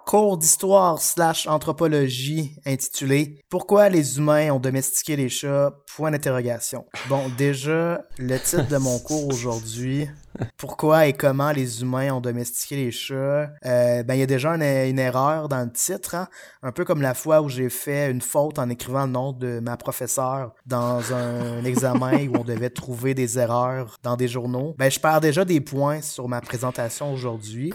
Cours 0.07 0.37
d'histoire 0.37 1.01
slash 1.01 1.47
anthropologie 1.47 2.57
intitulé 2.67 3.39
Pourquoi 3.49 3.89
les 3.89 4.19
humains 4.19 4.51
ont 4.51 4.59
domestiqué 4.59 5.17
les 5.17 5.29
chats? 5.29 5.73
Point 5.97 6.11
d'interrogation. 6.11 6.85
Bon, 7.09 7.23
déjà, 7.39 8.05
le 8.19 8.39
titre 8.39 8.69
de 8.69 8.77
mon 8.77 8.99
cours 8.99 9.29
aujourd'hui, 9.33 10.09
Pourquoi 10.57 11.07
et 11.07 11.13
comment 11.13 11.53
les 11.53 11.83
humains 11.83 12.13
ont 12.13 12.21
domestiqué 12.21 12.77
les 12.77 12.91
chats? 12.91 13.51
Euh, 13.65 14.03
ben, 14.03 14.15
il 14.15 14.21
y 14.21 14.23
a 14.23 14.27
déjà 14.27 14.51
une, 14.51 14.63
une 14.63 14.99
erreur 14.99 15.49
dans 15.49 15.63
le 15.63 15.73
titre, 15.73 16.15
hein? 16.15 16.29
un 16.63 16.73
peu 16.73 16.85
comme 16.85 17.03
la 17.03 17.15
fois 17.15 17.41
où 17.41 17.49
j'ai 17.49 17.69
fait 17.69 18.11
une 18.11 18.21
faute 18.21 18.59
en 18.59 18.69
écrivant 18.69 19.07
le 19.07 19.13
nom 19.13 19.33
de 19.33 19.61
ma 19.61 19.77
professeure 19.77 20.55
dans 20.67 21.13
un 21.13 21.65
examen 21.65 22.29
où 22.29 22.37
on 22.39 22.45
devait 22.45 22.71
trouver 22.71 23.15
des 23.15 23.39
erreurs 23.39 23.99
dans 24.03 24.17
des 24.17 24.29
journaux. 24.29 24.75
Ben, 24.79 24.91
je 24.91 25.01
perds 25.01 25.21
déjà 25.21 25.45
des 25.45 25.61
points 25.61 26.01
sur 26.01 26.29
ma 26.29 26.41
présentation 26.41 27.13
aujourd'hui. 27.13 27.73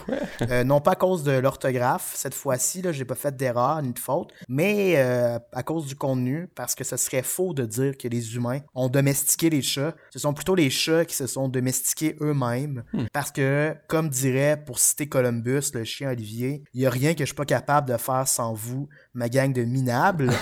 Euh, 0.49 0.63
non 0.63 0.81
pas 0.81 0.91
à 0.91 0.95
cause 0.95 1.23
de 1.23 1.31
l'orthographe, 1.31 2.11
cette 2.15 2.33
fois-ci, 2.33 2.81
là, 2.81 2.91
j'ai 2.91 3.05
pas 3.05 3.15
fait 3.15 3.35
d'erreur 3.35 3.81
ni 3.81 3.91
de 3.91 3.99
faute, 3.99 4.31
mais 4.47 4.93
euh, 4.97 5.39
à 5.51 5.63
cause 5.63 5.85
du 5.85 5.95
contenu, 5.95 6.47
parce 6.55 6.75
que 6.75 6.83
ce 6.83 6.97
serait 6.97 7.23
faux 7.23 7.53
de 7.53 7.65
dire 7.65 7.97
que 7.97 8.07
les 8.07 8.35
humains 8.35 8.59
ont 8.75 8.89
domestiqué 8.89 9.49
les 9.49 9.61
chats. 9.61 9.93
Ce 10.11 10.19
sont 10.19 10.33
plutôt 10.33 10.55
les 10.55 10.69
chats 10.69 11.05
qui 11.05 11.15
se 11.15 11.27
sont 11.27 11.47
domestiqués 11.47 12.15
eux-mêmes, 12.21 12.46
parce 13.13 13.31
que, 13.31 13.75
comme 13.87 14.09
dirait, 14.09 14.61
pour 14.65 14.79
citer 14.79 15.07
Columbus, 15.07 15.71
le 15.73 15.83
chien 15.83 16.11
Olivier, 16.11 16.63
il 16.73 16.81
y 16.81 16.85
a 16.85 16.89
rien 16.89 17.13
que 17.13 17.19
je 17.19 17.25
suis 17.25 17.35
pas 17.35 17.45
capable 17.45 17.89
de 17.89 17.97
faire 17.97 18.27
sans 18.27 18.53
vous, 18.53 18.87
ma 19.13 19.29
gang 19.29 19.53
de 19.53 19.63
minables. 19.63 20.31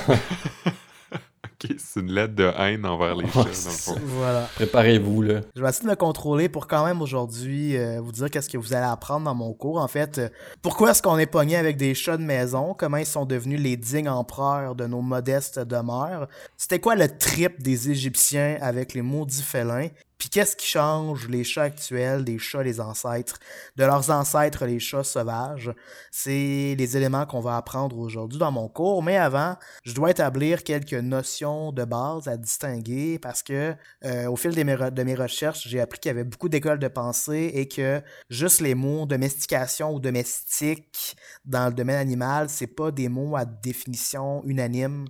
OK, 1.63 1.73
c'est 1.77 1.99
une 2.01 2.11
lettre 2.11 2.35
de 2.35 2.51
haine 2.57 2.85
envers 2.85 3.15
les 3.15 3.27
chats, 3.27 3.43
dans 3.43 3.45
le 3.45 3.53
fond. 3.53 3.95
voilà. 4.03 4.49
Préparez-vous, 4.55 5.21
là. 5.21 5.41
Je 5.55 5.61
vais 5.61 5.69
essayer 5.69 5.85
de 5.85 5.89
me 5.91 5.95
contrôler 5.95 6.49
pour 6.49 6.67
quand 6.67 6.85
même 6.85 7.01
aujourd'hui 7.01 7.77
euh, 7.77 8.01
vous 8.01 8.11
dire 8.11 8.29
qu'est-ce 8.29 8.49
que 8.49 8.57
vous 8.57 8.73
allez 8.73 8.85
apprendre 8.85 9.25
dans 9.25 9.35
mon 9.35 9.53
cours. 9.53 9.77
En 9.77 9.87
fait, 9.87 10.17
euh, 10.17 10.29
pourquoi 10.61 10.91
est-ce 10.91 11.01
qu'on 11.01 11.17
est 11.17 11.25
pogné 11.25 11.55
avec 11.55 11.77
des 11.77 11.93
chats 11.93 12.17
de 12.17 12.23
maison? 12.23 12.73
Comment 12.77 12.97
ils 12.97 13.05
sont 13.05 13.25
devenus 13.25 13.61
les 13.61 13.77
dignes 13.77 14.09
empereurs 14.09 14.75
de 14.75 14.85
nos 14.85 15.01
modestes 15.01 15.59
demeures? 15.59 16.27
C'était 16.57 16.79
quoi 16.79 16.95
le 16.95 17.07
trip 17.07 17.61
des 17.61 17.89
Égyptiens 17.89 18.57
avec 18.59 18.93
les 18.93 19.01
maudits 19.01 19.43
félins? 19.43 19.87
Puis 20.25 20.31
qu'est-ce 20.31 20.55
qui 20.55 20.65
change 20.65 21.27
les 21.27 21.43
chats 21.43 21.61
actuels 21.61 22.25
des 22.25 22.39
chats 22.39 22.63
les 22.63 22.81
ancêtres, 22.81 23.37
de 23.75 23.83
leurs 23.83 24.09
ancêtres 24.09 24.65
les 24.65 24.79
chats 24.79 25.03
sauvages? 25.03 25.71
C'est 26.09 26.73
les 26.75 26.97
éléments 26.97 27.27
qu'on 27.27 27.41
va 27.41 27.57
apprendre 27.57 27.95
aujourd'hui 27.99 28.39
dans 28.39 28.51
mon 28.51 28.67
cours, 28.67 29.03
mais 29.03 29.17
avant, 29.17 29.55
je 29.83 29.93
dois 29.93 30.09
établir 30.09 30.63
quelques 30.63 30.95
notions 30.95 31.71
de 31.71 31.83
base 31.83 32.27
à 32.27 32.37
distinguer 32.37 33.19
parce 33.19 33.43
que 33.43 33.75
euh, 34.03 34.25
au 34.25 34.35
fil 34.35 34.55
de 34.55 34.63
mes, 34.63 35.13
recherches, 35.13 35.67
j'ai 35.67 35.79
appris 35.79 35.99
qu'il 35.99 36.09
y 36.09 36.13
avait 36.15 36.23
beaucoup 36.23 36.49
d'écoles 36.49 36.79
de 36.79 36.87
pensée 36.87 37.51
et 37.53 37.67
que 37.67 38.01
juste 38.31 38.61
les 38.61 38.73
mots 38.73 39.05
domestication 39.05 39.93
ou 39.93 39.99
domestique 39.99 41.15
dans 41.45 41.67
le 41.67 41.75
domaine 41.75 41.97
animal, 41.97 42.49
c'est 42.49 42.65
pas 42.65 42.89
des 42.89 43.09
mots 43.09 43.35
à 43.35 43.45
définition 43.45 44.43
unanime 44.45 45.05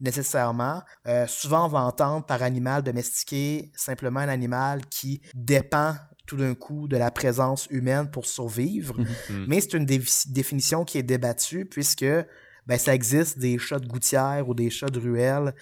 nécessairement. 0.00 0.82
Euh, 1.06 1.26
souvent, 1.26 1.66
on 1.66 1.68
va 1.68 1.80
entendre 1.80 2.24
par 2.24 2.42
animal 2.42 2.82
domestiqué 2.82 3.70
simplement 3.74 4.20
un 4.20 4.28
animal 4.28 4.86
qui 4.86 5.20
dépend 5.34 5.94
tout 6.26 6.36
d'un 6.36 6.54
coup 6.54 6.88
de 6.88 6.96
la 6.96 7.10
présence 7.10 7.66
humaine 7.70 8.10
pour 8.10 8.26
survivre. 8.26 8.98
Mhm. 8.98 9.46
Mais 9.48 9.60
c'est 9.60 9.74
une 9.74 9.86
définition 9.86 10.84
qui 10.84 10.98
est 10.98 11.02
débattue 11.02 11.64
puisque 11.64 12.06
ben, 12.66 12.78
ça 12.78 12.94
existe 12.94 13.38
des 13.38 13.58
chats 13.58 13.78
de 13.78 13.86
gouttière 13.86 14.48
ou 14.48 14.54
des 14.54 14.68
chats 14.68 14.90
de 14.90 15.00
ruelle 15.00 15.54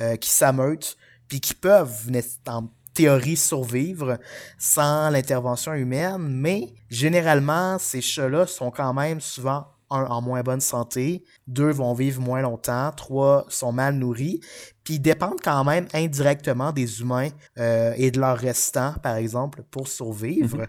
euh, 0.00 0.16
qui 0.16 0.30
s'ameutent 0.30 0.96
puis 1.26 1.40
qui 1.40 1.54
peuvent 1.54 2.10
en 2.46 2.68
théorie 2.94 3.36
survivre 3.36 4.18
sans 4.58 5.10
l'intervention 5.10 5.72
humaine, 5.72 6.28
mais 6.28 6.74
généralement 6.90 7.78
ces 7.78 8.00
chats-là 8.00 8.46
sont 8.46 8.70
quand 8.70 8.92
même 8.94 9.20
souvent 9.20 9.66
un, 9.92 10.06
en 10.06 10.22
moins 10.22 10.42
bonne 10.42 10.60
santé, 10.60 11.24
deux 11.46 11.70
vont 11.70 11.94
vivre 11.94 12.20
moins 12.20 12.42
longtemps, 12.42 12.90
trois 12.96 13.44
sont 13.48 13.72
mal 13.72 13.94
nourris, 13.94 14.40
puis 14.84 14.98
dépendent 14.98 15.40
quand 15.42 15.64
même 15.64 15.86
indirectement 15.94 16.72
des 16.72 17.00
humains 17.00 17.28
euh, 17.58 17.92
et 17.96 18.10
de 18.10 18.20
leurs 18.20 18.38
restants, 18.38 18.94
par 19.02 19.16
exemple, 19.16 19.62
pour 19.70 19.88
survivre. 19.88 20.58
Mhm. 20.58 20.66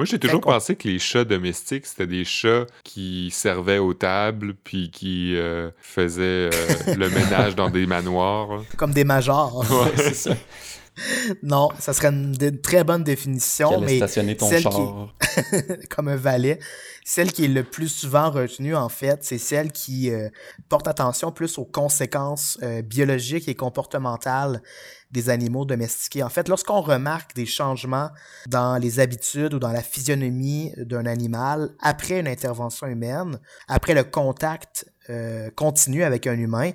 Moi, 0.00 0.06
j'ai 0.06 0.18
toujours 0.18 0.40
pensé 0.40 0.76
que 0.76 0.88
les 0.88 0.98
chats 0.98 1.24
domestiques, 1.24 1.84
c'était 1.84 2.06
des 2.06 2.24
chats 2.24 2.64
qui 2.84 3.30
servaient 3.30 3.76
aux 3.76 3.92
tables, 3.92 4.54
puis 4.54 4.90
qui 4.90 5.36
euh, 5.36 5.70
faisaient 5.78 6.48
euh, 6.48 6.94
le 6.96 7.10
ménage 7.10 7.54
dans 7.54 7.68
des 7.68 7.84
manoirs. 7.84 8.64
Comme 8.78 8.94
des 8.94 9.04
majors. 9.04 9.58
Ouais, 9.58 9.92
c'est 9.96 10.14
ça. 10.14 10.34
Non, 11.42 11.68
ça 11.78 11.92
serait 11.92 12.08
une, 12.08 12.36
très 12.62 12.84
bonne 12.84 13.04
définition, 13.04 13.80
mais 13.80 13.96
stationner 13.96 14.36
ton 14.36 14.50
char. 14.50 15.14
comme 15.90 16.08
un 16.08 16.16
valet. 16.16 16.58
Celle 17.04 17.32
qui 17.32 17.46
est 17.46 17.48
le 17.48 17.64
plus 17.64 17.88
souvent 17.88 18.30
retenue, 18.30 18.76
en 18.76 18.88
fait, 18.88 19.24
c'est 19.24 19.38
celle 19.38 19.72
qui 19.72 20.10
euh, 20.10 20.28
porte 20.68 20.86
attention 20.86 21.32
plus 21.32 21.58
aux 21.58 21.64
conséquences 21.64 22.58
euh, 22.62 22.82
biologiques 22.82 23.48
et 23.48 23.54
comportementales 23.54 24.62
des 25.10 25.28
animaux 25.28 25.64
domestiqués. 25.64 26.22
En 26.22 26.28
fait, 26.28 26.48
lorsqu'on 26.48 26.80
remarque 26.80 27.34
des 27.34 27.46
changements 27.46 28.10
dans 28.46 28.76
les 28.76 29.00
habitudes 29.00 29.54
ou 29.54 29.58
dans 29.58 29.72
la 29.72 29.82
physionomie 29.82 30.72
d'un 30.76 31.06
animal 31.06 31.70
après 31.80 32.20
une 32.20 32.28
intervention 32.28 32.86
humaine, 32.86 33.38
après 33.66 33.94
le 33.94 34.04
contact 34.04 34.86
euh, 35.08 35.50
continu 35.56 36.04
avec 36.04 36.26
un 36.26 36.38
humain, 36.38 36.70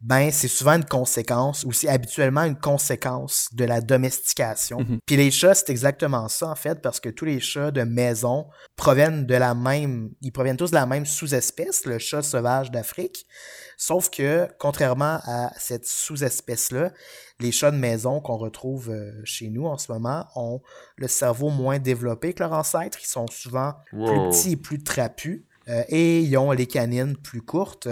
ben 0.00 0.30
c'est 0.30 0.48
souvent 0.48 0.72
une 0.72 0.84
conséquence, 0.84 1.64
ou 1.64 1.72
c'est 1.72 1.88
habituellement 1.88 2.44
une 2.44 2.58
conséquence 2.58 3.48
de 3.52 3.64
la 3.64 3.80
domestication. 3.82 4.80
Mhm. 4.80 4.98
Puis 5.04 5.16
les 5.16 5.30
chats, 5.30 5.54
c'est 5.54 5.70
exactement 5.70 6.28
ça 6.28 6.48
en 6.48 6.54
fait, 6.54 6.80
parce 6.80 7.00
que 7.00 7.10
tous 7.10 7.26
les 7.26 7.40
chats 7.40 7.70
de 7.70 7.82
maison 7.82 8.46
proviennent 8.76 9.26
de 9.26 9.34
la 9.34 9.54
même, 9.54 10.10
ils 10.22 10.32
proviennent 10.32 10.56
tous 10.56 10.70
de 10.70 10.76
la 10.76 10.86
même 10.86 11.04
sous-espèce, 11.04 11.84
le 11.84 11.98
chat 11.98 12.22
sauvage 12.22 12.70
d'Afrique. 12.70 13.26
Sauf 13.76 14.10
que, 14.10 14.48
contrairement 14.58 15.20
à 15.24 15.52
cette 15.58 15.86
sous-espèce-là, 15.86 16.92
les 17.38 17.52
chats 17.52 17.70
de 17.70 17.76
maison 17.76 18.20
qu'on 18.20 18.36
retrouve 18.36 18.90
euh, 18.90 19.12
chez 19.24 19.48
nous 19.48 19.66
en 19.66 19.78
ce 19.78 19.90
moment 19.90 20.26
ont 20.34 20.60
le 20.96 21.08
cerveau 21.08 21.48
moins 21.48 21.78
développé 21.78 22.34
que 22.34 22.42
leurs 22.42 22.52
ancêtres. 22.52 22.98
Ils 23.02 23.06
sont 23.06 23.26
souvent 23.28 23.74
plus 23.90 24.30
petits 24.30 24.52
et 24.52 24.56
plus 24.56 24.82
trapus. 24.82 25.44
Euh, 25.68 25.82
et 25.88 26.20
ils 26.20 26.36
ont 26.36 26.52
les 26.52 26.66
canines 26.66 27.16
plus 27.16 27.42
courtes. 27.42 27.88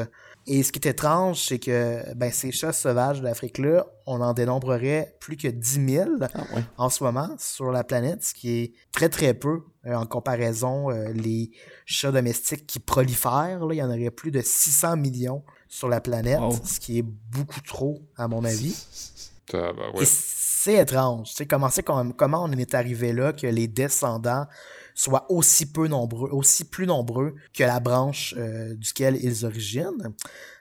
Et 0.50 0.62
ce 0.62 0.72
qui 0.72 0.78
est 0.78 0.88
étrange, 0.88 1.44
c'est 1.44 1.58
que 1.58 2.02
ben, 2.14 2.32
ces 2.32 2.52
chats 2.52 2.72
sauvages 2.72 3.20
d'Afrique-là, 3.20 3.86
on 4.06 4.22
en 4.22 4.32
dénombrerait 4.32 5.14
plus 5.20 5.36
que 5.36 5.46
10 5.46 5.86
000 5.86 6.10
ah, 6.22 6.44
en 6.78 6.88
ce 6.88 7.04
moment 7.04 7.28
sur 7.38 7.70
la 7.70 7.84
planète, 7.84 8.24
ce 8.24 8.32
qui 8.32 8.62
est 8.62 8.72
très 8.90 9.10
très 9.10 9.34
peu 9.34 9.64
euh, 9.84 9.94
en 9.94 10.06
comparaison 10.06 10.90
euh, 10.90 11.12
les 11.12 11.50
chats 11.84 12.12
domestiques 12.12 12.66
qui 12.66 12.80
prolifèrent. 12.80 13.66
Là, 13.66 13.74
il 13.74 13.76
y 13.76 13.82
en 13.82 13.90
aurait 13.90 14.10
plus 14.10 14.30
de 14.30 14.40
600 14.40 14.96
millions 14.96 15.44
sur 15.68 15.86
la 15.86 16.00
planète, 16.00 16.40
ce 16.64 16.80
qui 16.80 16.98
est 17.00 17.04
beaucoup 17.04 17.60
trop 17.60 18.00
à 18.16 18.26
mon 18.26 18.42
avis. 18.42 18.74
C'est 20.04 20.76
étrange. 20.76 21.30
Comment, 21.46 21.68
comment 22.16 22.44
on 22.44 22.52
est 22.52 22.74
arrivé 22.74 23.12
là 23.12 23.34
que 23.34 23.46
les 23.46 23.68
descendants 23.68 24.46
soient 24.98 25.30
aussi 25.30 25.70
peu 25.70 25.86
nombreux, 25.86 26.28
aussi 26.30 26.64
plus 26.64 26.86
nombreux 26.86 27.36
que 27.54 27.62
la 27.62 27.78
branche 27.78 28.34
euh, 28.36 28.74
duquel 28.74 29.16
ils 29.22 29.44
originent. 29.44 30.12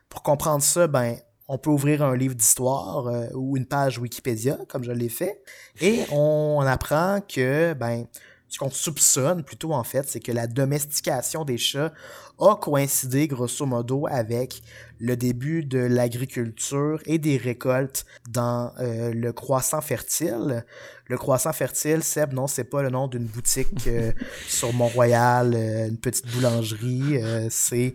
Pour 0.09 0.21
comprendre 0.21 0.63
ça, 0.63 0.85
ben, 0.85 1.17
on 1.47 1.57
peut 1.57 1.71
ouvrir 1.71 2.03
un 2.03 2.15
livre 2.15 2.35
d'histoire 2.35 3.07
euh, 3.07 3.27
ou 3.33 3.57
une 3.57 3.65
page 3.65 3.97
Wikipédia, 3.97 4.59
comme 4.67 4.83
je 4.83 4.91
l'ai 4.91 5.09
fait, 5.09 5.41
et 5.81 6.03
on 6.11 6.61
apprend 6.61 7.19
que, 7.21 7.73
ben, 7.73 8.05
ce 8.49 8.59
qu'on 8.59 8.69
soupçonne 8.69 9.43
plutôt 9.43 9.73
en 9.73 9.83
fait, 9.83 10.07
c'est 10.07 10.19
que 10.19 10.31
la 10.31 10.47
domestication 10.47 11.43
des 11.43 11.57
chats 11.57 11.93
a 12.39 12.55
coïncidé 12.55 13.27
grosso 13.27 13.65
modo 13.65 14.07
avec 14.09 14.61
le 14.99 15.17
début 15.17 15.63
de 15.63 15.79
l'agriculture 15.79 17.01
et 17.05 17.17
des 17.17 17.37
récoltes 17.37 18.05
dans 18.29 18.71
euh, 18.79 19.11
le 19.13 19.33
croissant 19.33 19.81
fertile. 19.81 20.65
Le 21.05 21.17
croissant 21.17 21.53
fertile, 21.53 22.03
Seb, 22.03 22.33
non, 22.33 22.47
c'est 22.47 22.63
pas 22.63 22.81
le 22.81 22.89
nom 22.89 23.07
d'une 23.07 23.25
boutique 23.25 23.87
euh, 23.87 24.11
sur 24.47 24.71
Mont-Royal, 24.73 25.53
euh, 25.53 25.87
une 25.87 25.97
petite 25.97 26.27
boulangerie. 26.27 27.19
c'est 27.49 27.93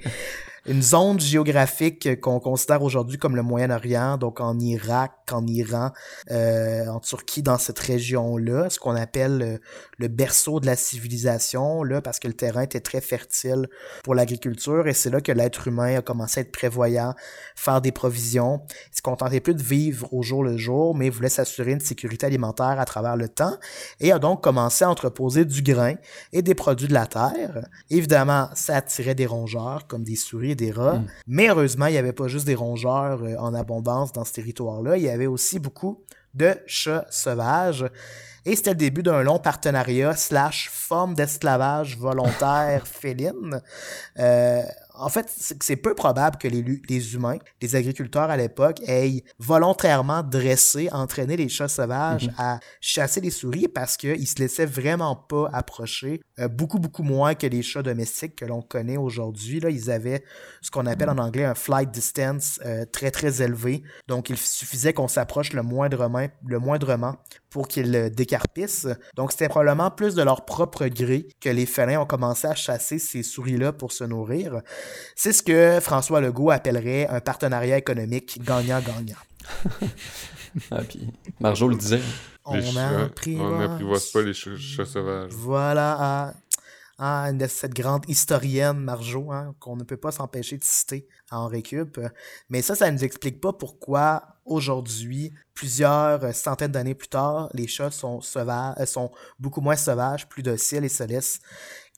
une 0.66 0.82
zone 0.82 1.18
géographique 1.18 2.20
qu'on 2.20 2.38
considère 2.38 2.82
aujourd'hui 2.82 3.18
comme 3.18 3.34
le 3.34 3.42
Moyen-Orient, 3.42 4.16
donc 4.16 4.40
en 4.40 4.58
Irak, 4.60 5.12
en 5.32 5.46
Iran, 5.46 5.90
euh, 6.30 6.86
en 6.86 7.00
Turquie, 7.00 7.42
dans 7.42 7.58
cette 7.58 7.78
région-là, 7.78 8.70
ce 8.70 8.78
qu'on 8.78 8.94
appelle 8.94 9.42
euh, 9.42 9.58
le, 9.98 10.08
berceau 10.08 10.60
de 10.60 10.66
la 10.66 10.76
civilisation, 10.76 11.82
là, 11.82 12.00
parce 12.00 12.18
que 12.20 12.28
le 12.28 12.34
terrain 12.34 12.62
était 12.62 12.80
très 12.80 13.00
fertile 13.00 13.68
pour 14.04 14.14
l'agriculture, 14.14 14.86
et 14.86 14.92
c'est 14.92 15.10
là 15.10 15.20
que 15.20 15.32
l'être 15.32 15.66
humain 15.66 15.96
a 15.98 16.02
commencé 16.02 16.40
à 16.40 16.42
être 16.42 16.52
prévoyant, 16.52 17.14
faire 17.56 17.80
des 17.80 17.92
provisions, 17.92 18.62
il 18.92 18.96
se 18.96 19.02
contentait 19.02 19.40
plus 19.40 19.54
de 19.54 19.62
vivre 19.62 20.12
au 20.12 20.22
jour 20.22 20.44
le 20.44 20.56
jour, 20.56 20.94
mais 20.94 21.10
voulait 21.10 21.28
s'assurer 21.28 21.72
une 21.72 21.80
sécurité 21.80 22.26
alimentaire 22.26 22.78
à 22.78 22.84
travers 22.84 23.16
le 23.16 23.28
temps, 23.28 23.56
et 23.98 24.12
a 24.12 24.18
donc 24.20 24.42
commencé 24.42 24.84
à 24.84 24.90
entreposer 24.90 25.44
du 25.44 25.62
grain 25.62 25.94
et 26.32 26.42
des 26.42 26.54
produits 26.54 26.88
de 26.88 26.94
la 26.94 27.06
terre. 27.06 27.66
Évidemment, 27.90 28.48
ça 28.54 28.76
attirait 28.76 29.16
des 29.16 29.26
rongeurs, 29.26 29.86
comme 29.88 30.04
des 30.04 30.16
souris 30.16 30.51
des 30.54 30.70
rats. 30.70 30.98
Mm. 30.98 31.06
Mais 31.26 31.48
heureusement, 31.48 31.86
il 31.86 31.92
n'y 31.92 31.98
avait 31.98 32.12
pas 32.12 32.28
juste 32.28 32.46
des 32.46 32.54
rongeurs 32.54 33.22
euh, 33.22 33.36
en 33.38 33.54
abondance 33.54 34.12
dans 34.12 34.24
ce 34.24 34.32
territoire-là. 34.32 34.96
Il 34.96 35.02
y 35.02 35.08
avait 35.08 35.26
aussi 35.26 35.58
beaucoup 35.58 36.02
de 36.34 36.54
chats 36.66 37.06
sauvages. 37.10 37.84
Et 38.44 38.56
c'était 38.56 38.70
le 38.70 38.76
début 38.76 39.02
d'un 39.02 39.22
long 39.22 39.38
partenariat 39.38 40.16
slash 40.16 40.68
forme 40.72 41.14
d'esclavage 41.14 41.96
volontaire 41.96 42.86
féline 42.88 43.60
euh, 44.18 44.62
en 44.94 45.08
fait, 45.08 45.26
c'est 45.28 45.76
peu 45.76 45.94
probable 45.94 46.36
que 46.36 46.48
les, 46.48 46.62
les, 46.88 47.14
humains, 47.14 47.38
les 47.60 47.76
agriculteurs 47.76 48.30
à 48.30 48.36
l'époque, 48.36 48.80
aient 48.86 49.24
volontairement 49.38 50.22
dressé, 50.22 50.88
entraîné 50.92 51.36
les 51.36 51.48
chats 51.48 51.68
sauvages 51.68 52.28
mhm. 52.28 52.34
à 52.38 52.60
chasser 52.80 53.20
les 53.20 53.30
souris 53.30 53.68
parce 53.68 53.96
qu'ils 53.96 54.26
se 54.26 54.36
laissaient 54.36 54.66
vraiment 54.66 55.16
pas 55.16 55.48
approcher. 55.52 56.20
Euh, 56.38 56.48
beaucoup, 56.48 56.78
beaucoup 56.78 57.02
moins 57.02 57.34
que 57.34 57.46
les 57.46 57.62
chats 57.62 57.82
domestiques 57.82 58.36
que 58.36 58.44
l'on 58.44 58.62
connaît 58.62 58.96
aujourd'hui. 58.96 59.60
Là, 59.60 59.70
ils 59.70 59.90
avaient 59.90 60.24
ce 60.60 60.70
qu'on 60.70 60.86
appelle 60.86 61.10
en 61.10 61.18
anglais 61.18 61.44
un 61.44 61.54
flight 61.54 61.90
distance 61.90 62.60
euh, 62.64 62.84
très, 62.84 63.10
très 63.10 63.42
élevé. 63.42 63.82
Donc, 64.08 64.30
il 64.30 64.36
suffisait 64.36 64.92
qu'on 64.92 65.08
s'approche 65.08 65.52
le 65.52 65.62
moindrement, 65.62 66.26
le 66.46 66.58
moindrement 66.58 67.16
pour 67.52 67.68
qu'ils 67.68 68.10
décarpissent. 68.10 68.88
Donc, 69.14 69.30
c'était 69.32 69.48
probablement 69.48 69.90
plus 69.90 70.14
de 70.14 70.22
leur 70.22 70.44
propre 70.44 70.86
gré 70.86 71.28
que 71.40 71.50
les 71.50 71.66
félins 71.66 72.00
ont 72.00 72.06
commencé 72.06 72.48
à 72.48 72.54
chasser 72.54 72.98
ces 72.98 73.22
souris-là 73.22 73.72
pour 73.72 73.92
se 73.92 74.04
nourrir. 74.04 74.62
C'est 75.14 75.32
ce 75.32 75.42
que 75.42 75.78
François 75.80 76.20
Legault 76.20 76.50
appellerait 76.50 77.06
un 77.08 77.20
partenariat 77.20 77.76
économique 77.76 78.42
gagnant-gagnant. 78.42 79.16
ah, 80.70 80.80
puis 80.88 81.08
Marjo 81.40 81.68
le 81.68 81.76
disait. 81.76 82.00
On 82.44 82.56
n'apprivoise 82.56 84.06
pas 84.06 84.22
les 84.22 84.32
chats, 84.34 84.84
sauvages? 84.84 85.30
Voilà. 85.32 85.96
Ah, 86.00 86.34
ah, 86.98 87.30
cette 87.48 87.74
grande 87.74 88.08
historienne 88.08 88.78
Marjo, 88.78 89.30
hein, 89.32 89.54
qu'on 89.60 89.76
ne 89.76 89.84
peut 89.84 89.96
pas 89.96 90.12
s'empêcher 90.12 90.56
de 90.56 90.64
citer 90.64 91.06
en 91.30 91.48
récup. 91.48 92.00
Mais 92.48 92.62
ça, 92.62 92.74
ça 92.74 92.90
ne 92.90 92.96
nous 92.96 93.04
explique 93.04 93.40
pas 93.40 93.52
pourquoi 93.52 94.31
aujourd'hui, 94.44 95.32
plusieurs 95.54 96.34
centaines 96.34 96.72
d'années 96.72 96.94
plus 96.94 97.08
tard, 97.08 97.48
les 97.54 97.66
chats 97.66 97.90
sont 97.90 98.20
sauvages, 98.20 98.74
euh, 98.80 98.86
sont 98.86 99.10
beaucoup 99.38 99.60
moins 99.60 99.76
sauvages, 99.76 100.28
plus 100.28 100.42
dociles 100.42 100.84
et 100.84 100.88
se 100.88 101.04
laissent 101.04 101.40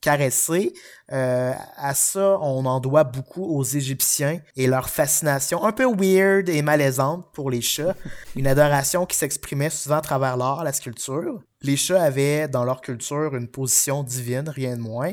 caresser. 0.05 0.75
Euh, 1.13 1.53
à 1.77 1.95
ça, 1.95 2.39
on 2.41 2.67
en 2.67 2.79
doit 2.79 3.05
beaucoup 3.05 3.45
aux 3.57 3.65
Égyptiens 3.65 4.41
et 4.55 4.67
leur 4.67 4.91
fascination 4.91 5.65
un 5.65 5.73
peu 5.73 5.87
weird 5.87 6.49
et 6.51 6.61
malaisante 6.61 7.33
pour 7.33 7.51
les 7.51 7.63
chats. 7.63 7.95
Une 8.37 8.47
adoration 8.47 9.07
qui 9.07 9.17
s'exprimait 9.17 9.71
souvent 9.71 9.97
à 9.97 10.03
travers 10.03 10.37
l'art, 10.37 10.63
la 10.63 10.75
sculpture. 10.75 11.41
Les 11.63 11.77
chats 11.77 12.03
avaient 12.03 12.49
dans 12.49 12.65
leur 12.65 12.83
culture 12.83 13.35
une 13.35 13.49
position 13.49 14.03
divine, 14.03 14.51
rien 14.51 14.77
de 14.77 14.83
moins. 14.83 15.13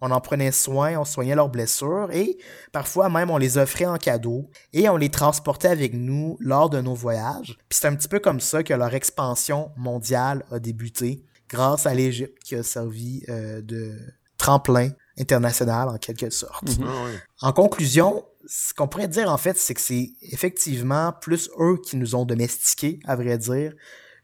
On 0.00 0.10
en 0.10 0.20
prenait 0.20 0.52
soin, 0.52 0.98
on 0.98 1.04
soignait 1.04 1.34
leurs 1.34 1.48
blessures 1.48 2.08
et 2.12 2.38
parfois 2.72 3.08
même 3.08 3.30
on 3.30 3.38
les 3.38 3.56
offrait 3.56 3.86
en 3.86 3.96
cadeau 3.96 4.50
et 4.72 4.88
on 4.88 4.96
les 4.96 5.10
transportait 5.10 5.68
avec 5.68 5.94
nous 5.94 6.36
lors 6.40 6.68
de 6.68 6.80
nos 6.80 6.94
voyages. 6.94 7.58
Puis 7.68 7.78
c'est 7.80 7.88
un 7.88 7.94
petit 7.94 8.08
peu 8.08 8.18
comme 8.18 8.40
ça 8.40 8.62
que 8.62 8.74
leur 8.74 8.94
expansion 8.94 9.70
mondiale 9.76 10.44
a 10.50 10.58
débuté 10.58 11.24
grâce 11.48 11.86
à 11.86 11.94
l'Égypte 11.94 12.38
qui 12.44 12.54
a 12.56 12.62
servi 12.62 13.22
euh, 13.28 13.62
de 13.62 13.98
tremplin 14.36 14.90
international 15.18 15.88
en 15.88 15.96
quelque 15.96 16.30
sorte. 16.30 16.68
Ah 16.82 17.04
ouais. 17.04 17.18
En 17.40 17.52
conclusion, 17.52 18.24
ce 18.46 18.74
qu'on 18.74 18.88
pourrait 18.88 19.08
dire 19.08 19.30
en 19.30 19.38
fait, 19.38 19.56
c'est 19.56 19.74
que 19.74 19.80
c'est 19.80 20.10
effectivement 20.22 21.12
plus 21.20 21.50
eux 21.58 21.78
qui 21.82 21.96
nous 21.96 22.14
ont 22.14 22.24
domestiqués, 22.24 23.00
à 23.06 23.16
vrai 23.16 23.38
dire. 23.38 23.72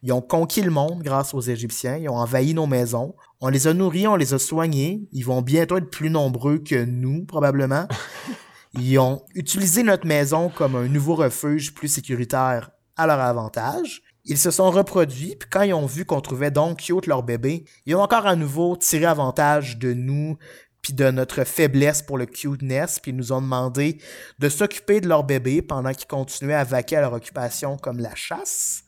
Ils 0.05 0.13
ont 0.13 0.21
conquis 0.21 0.63
le 0.63 0.71
monde 0.71 1.03
grâce 1.03 1.33
aux 1.33 1.41
Égyptiens, 1.41 1.97
ils 1.97 2.09
ont 2.09 2.17
envahi 2.17 2.55
nos 2.55 2.67
maisons, 2.67 3.15
on 3.45 3.49
les 3.49 3.67
a 3.67 3.75
nourris, 3.75 4.07
on 4.07 4.15
les 4.15 4.35
a 4.35 4.39
soignés, 4.39 5.03
ils 5.11 5.25
vont 5.25 5.43
bientôt 5.43 5.77
être 5.77 5.91
plus 5.91 6.11
nombreux 6.11 6.59
que 6.59 6.85
nous, 6.85 7.25
probablement. 7.25 7.89
Ils 8.79 8.99
ont 8.99 9.23
utilisé 9.35 9.83
notre 9.83 10.07
maison 10.07 10.49
comme 10.49 10.77
un 10.77 10.87
nouveau 10.87 11.17
refuge 11.17 11.75
plus 11.75 11.89
sécuritaire 11.89 12.71
à 12.97 13.07
leur 13.07 13.19
avantage. 13.19 14.03
Ils 14.25 14.39
se 14.39 14.51
sont 14.53 14.71
reproduits, 14.71 15.35
puis 15.37 15.49
quand 15.51 15.63
ils 15.63 15.75
ont 15.75 15.85
vu 15.85 16.05
qu'on 16.05 16.21
trouvait 16.21 16.53
donc 16.53 16.79
cute 16.79 17.07
leur 17.07 17.25
bébé, 17.25 17.65
ils 17.85 17.97
ont 17.97 18.01
encore 18.01 18.27
à 18.27 18.37
nouveau 18.37 18.77
tiré 18.77 19.05
avantage 19.05 19.77
de 19.77 19.93
nous, 19.93 20.39
puis 20.81 20.93
de 20.93 21.11
notre 21.11 21.45
faiblesse 21.45 22.01
pour 22.01 22.19
le 22.19 22.27
cuteness, 22.27 23.01
puis 23.01 23.11
ils 23.11 23.17
nous 23.17 23.33
ont 23.33 23.43
demandé 23.43 23.99
de 24.39 24.49
s'occuper 24.49 25.01
de 25.01 25.09
leur 25.09 25.25
bébé 25.25 25.63
pendant 25.63 25.93
qu'ils 25.93 26.07
continuaient 26.07 26.55
à 26.55 26.65
vaquer 26.65 26.97
à 26.97 27.01
leur 27.03 27.13
occupation 27.13 27.77
comme 27.77 27.99
la 27.99 28.15
chasse. 28.15 28.85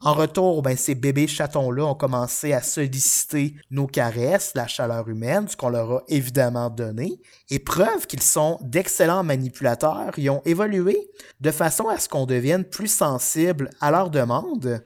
En 0.00 0.14
retour, 0.14 0.62
ben, 0.62 0.76
ces 0.76 0.94
bébés 0.94 1.26
chatons-là 1.26 1.84
ont 1.84 1.94
commencé 1.94 2.52
à 2.52 2.62
solliciter 2.62 3.56
nos 3.70 3.86
caresses, 3.86 4.52
la 4.54 4.68
chaleur 4.68 5.08
humaine, 5.08 5.48
ce 5.48 5.56
qu'on 5.56 5.70
leur 5.70 5.92
a 5.92 6.02
évidemment 6.08 6.70
donné. 6.70 7.20
Et 7.50 7.58
preuve 7.58 8.06
qu'ils 8.06 8.22
sont 8.22 8.58
d'excellents 8.62 9.24
manipulateurs, 9.24 10.12
ils 10.16 10.30
ont 10.30 10.42
évolué 10.44 11.10
de 11.40 11.50
façon 11.50 11.88
à 11.88 11.98
ce 11.98 12.08
qu'on 12.08 12.26
devienne 12.26 12.64
plus 12.64 12.86
sensible 12.86 13.70
à 13.80 13.90
leurs 13.90 14.10
demandes. 14.10 14.82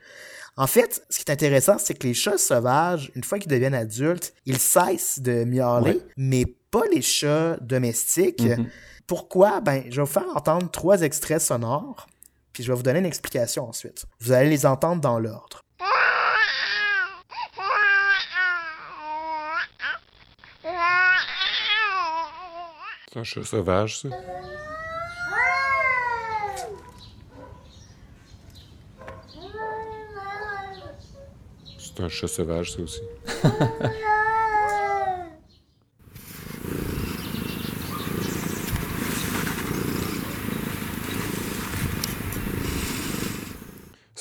En 0.57 0.67
fait, 0.67 1.03
ce 1.11 1.19
qui 1.19 1.25
est 1.27 1.33
intéressant, 1.33 1.77
c'est 1.79 1.95
que 1.95 2.07
les 2.07 2.15
chats 2.15 2.39
sauvages, 2.39 3.11
une 3.15 3.25
fois 3.25 3.39
qu'ils 3.39 3.51
deviennent 3.51 3.75
adultes, 3.75 4.35
ils 4.47 4.59
cessent 4.59 5.19
de 5.19 5.45
miauler, 5.45 6.01
mais 6.17 6.45
pas 6.71 6.85
les 6.93 7.03
chats 7.03 7.57
domestiques. 7.61 8.43
Mhm. 8.43 8.67
Pourquoi? 9.07 9.61
Ben, 9.61 9.85
je 9.91 9.97
vais 9.97 10.03
vous 10.03 10.07
faire 10.07 10.29
entendre 10.35 10.71
trois 10.71 11.03
extraits 11.03 11.41
sonores, 11.41 12.07
puis 12.53 12.63
je 12.63 12.71
vais 12.71 12.77
vous 12.77 12.83
donner 12.83 12.99
une 12.99 13.07
explication 13.07 13.69
ensuite. 13.69 14.05
Vous 14.21 14.33
allez 14.33 14.51
les 14.51 14.67
entendre 14.67 15.01
dans 15.01 15.19
l'ordre. 15.19 15.63
C'est 23.13 23.19
un 23.19 23.25
chat 23.25 23.45
sauvage, 23.45 23.99
ça. 24.01 24.09
C'est 31.79 32.03
un 32.03 32.09
chat 32.09 32.29
sauvage, 32.29 32.73
ça 32.73 32.81
aussi. 32.81 33.03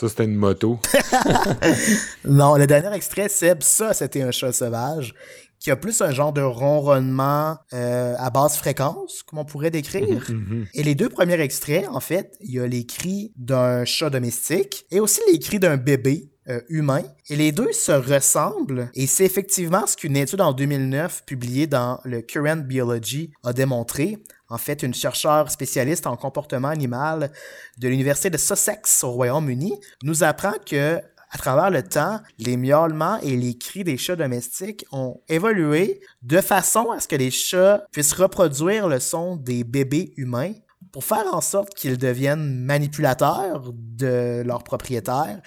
Ça, 0.01 0.10
c'était 0.10 0.25
une 0.25 0.36
moto. 0.36 0.79
Non, 2.25 2.55
le 2.55 2.65
dernier 2.65 2.91
extrait, 2.96 3.29
Seb, 3.29 3.62
ça, 3.62 3.93
c'était 3.93 4.24
un 4.24 4.31
chat 4.31 4.51
sauvage 4.51 5.13
qui 5.60 5.70
a 5.70 5.75
plus 5.75 6.01
un 6.01 6.10
genre 6.10 6.34
de 6.34 6.41
ronronnement 6.41 7.58
euh, 7.72 8.15
à 8.17 8.31
basse 8.31 8.58
fréquence, 8.58 9.22
comme 9.22 9.38
on 9.38 9.46
pourrait 9.46 9.70
décrire. 9.70 10.25
Et 10.74 10.81
les 10.81 10.96
deux 10.96 11.08
premiers 11.08 11.39
extraits, 11.39 11.86
en 11.88 12.00
fait, 12.00 12.36
il 12.41 12.51
y 12.51 12.60
a 12.60 12.65
les 12.65 12.88
cris 12.88 13.31
d'un 13.36 13.86
chat 13.86 14.10
domestique 14.10 14.88
et 14.89 15.00
aussi 15.00 15.22
les 15.31 15.38
cris 15.38 15.60
d'un 15.60 15.77
bébé 15.77 16.31
euh, 16.50 16.60
humain. 16.70 17.03
Et 17.29 17.36
les 17.36 17.51
deux 17.51 17.72
se 17.72 17.91
ressemblent. 17.91 18.89
Et 18.96 19.05
c'est 19.05 19.25
effectivement 19.25 19.86
ce 19.86 19.96
qu'une 19.96 20.17
étude 20.17 20.41
en 20.41 20.53
2009 20.53 21.25
publiée 21.27 21.67
dans 21.67 22.00
le 22.03 22.24
Current 22.24 22.65
Biology 22.65 23.31
a 23.43 23.53
démontré. 23.53 24.17
En 24.51 24.58
fait, 24.58 24.84
une 24.84 24.93
chercheure 24.93 25.50
spécialiste 25.50 26.05
en 26.08 26.17
comportement 26.17 26.67
animal 26.67 27.31
de 27.77 27.88
l'Université 27.88 28.29
de 28.29 28.38
Sussex 28.38 29.01
au 29.05 29.12
Royaume-Uni 29.12 29.79
nous 30.03 30.24
apprend 30.24 30.53
que 30.65 31.00
à 31.34 31.38
travers 31.38 31.70
le 31.70 31.81
temps, 31.81 32.20
les 32.38 32.58
miaulements 32.58 33.18
et 33.22 33.37
les 33.37 33.57
cris 33.57 33.85
des 33.85 33.96
chats 33.96 34.18
domestiques 34.18 34.85
ont 34.92 35.22
évolué 35.29 36.01
de 36.22 36.42
façon 36.42 36.92
à 36.92 37.00
ce 37.00 37.07
que 37.07 37.16
les 37.16 37.31
chats 37.31 37.85
puissent 37.94 38.11
reproduire 38.11 38.90
le 38.90 39.00
son 39.00 39.37
des 39.37 39.64
bébés 39.64 40.14
humains 40.18 40.51
pour 40.92 41.05
faire 41.05 41.25
en 41.31 41.40
sorte 41.40 41.74
qu'ils 41.74 41.98
deviennent 41.98 42.66
manipulateurs 42.66 43.72
de 43.74 44.44
leurs 44.46 44.66
propriétaires 44.66 45.40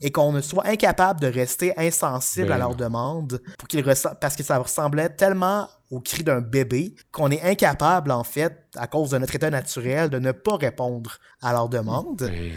et 0.00 0.10
qu'on 0.10 0.32
ne 0.32 0.40
soit 0.40 0.66
incapable 0.66 1.20
de 1.20 1.28
rester 1.28 1.72
insensible 1.78 2.48
Ben 2.48 2.54
à 2.54 2.58
leurs 2.58 2.70
non. 2.70 2.76
demandes 2.76 3.40
pour 3.58 3.68
qu'ils 3.68 3.84
parce 3.84 4.34
que 4.34 4.42
ça 4.42 4.58
ressemblait 4.58 5.10
tellement 5.10 5.68
au 5.90 6.00
cri 6.00 6.22
d'un 6.22 6.40
bébé 6.40 6.94
qu'on 7.12 7.30
est 7.30 7.42
incapable 7.42 8.10
en 8.10 8.24
fait 8.24 8.66
à 8.76 8.86
cause 8.86 9.10
de 9.10 9.18
notre 9.18 9.34
état 9.34 9.50
naturel 9.50 10.10
de 10.10 10.18
ne 10.18 10.32
pas 10.32 10.56
répondre 10.56 11.18
à 11.42 11.52
leurs 11.52 11.68
demandes. 11.68 12.30
Eh. 12.32 12.52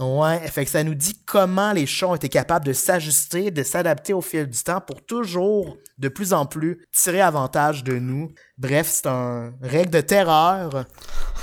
Ouais, 0.00 0.38
fait 0.46 0.64
que 0.64 0.70
ça 0.70 0.84
nous 0.84 0.94
dit 0.94 1.18
comment 1.26 1.72
les 1.72 1.86
chats 1.86 2.06
ont 2.06 2.14
été 2.14 2.28
capables 2.28 2.64
de 2.64 2.72
s'ajuster, 2.72 3.50
de 3.50 3.64
s'adapter 3.64 4.12
au 4.12 4.20
fil 4.20 4.46
du 4.46 4.62
temps 4.62 4.80
pour 4.80 5.04
toujours, 5.04 5.76
de 5.98 6.08
plus 6.08 6.32
en 6.32 6.46
plus, 6.46 6.86
tirer 6.92 7.20
avantage 7.20 7.82
de 7.82 7.98
nous. 7.98 8.30
Bref, 8.58 8.88
c'est 8.88 9.08
un 9.08 9.52
règle 9.60 9.90
de 9.90 10.00
terreur 10.00 10.84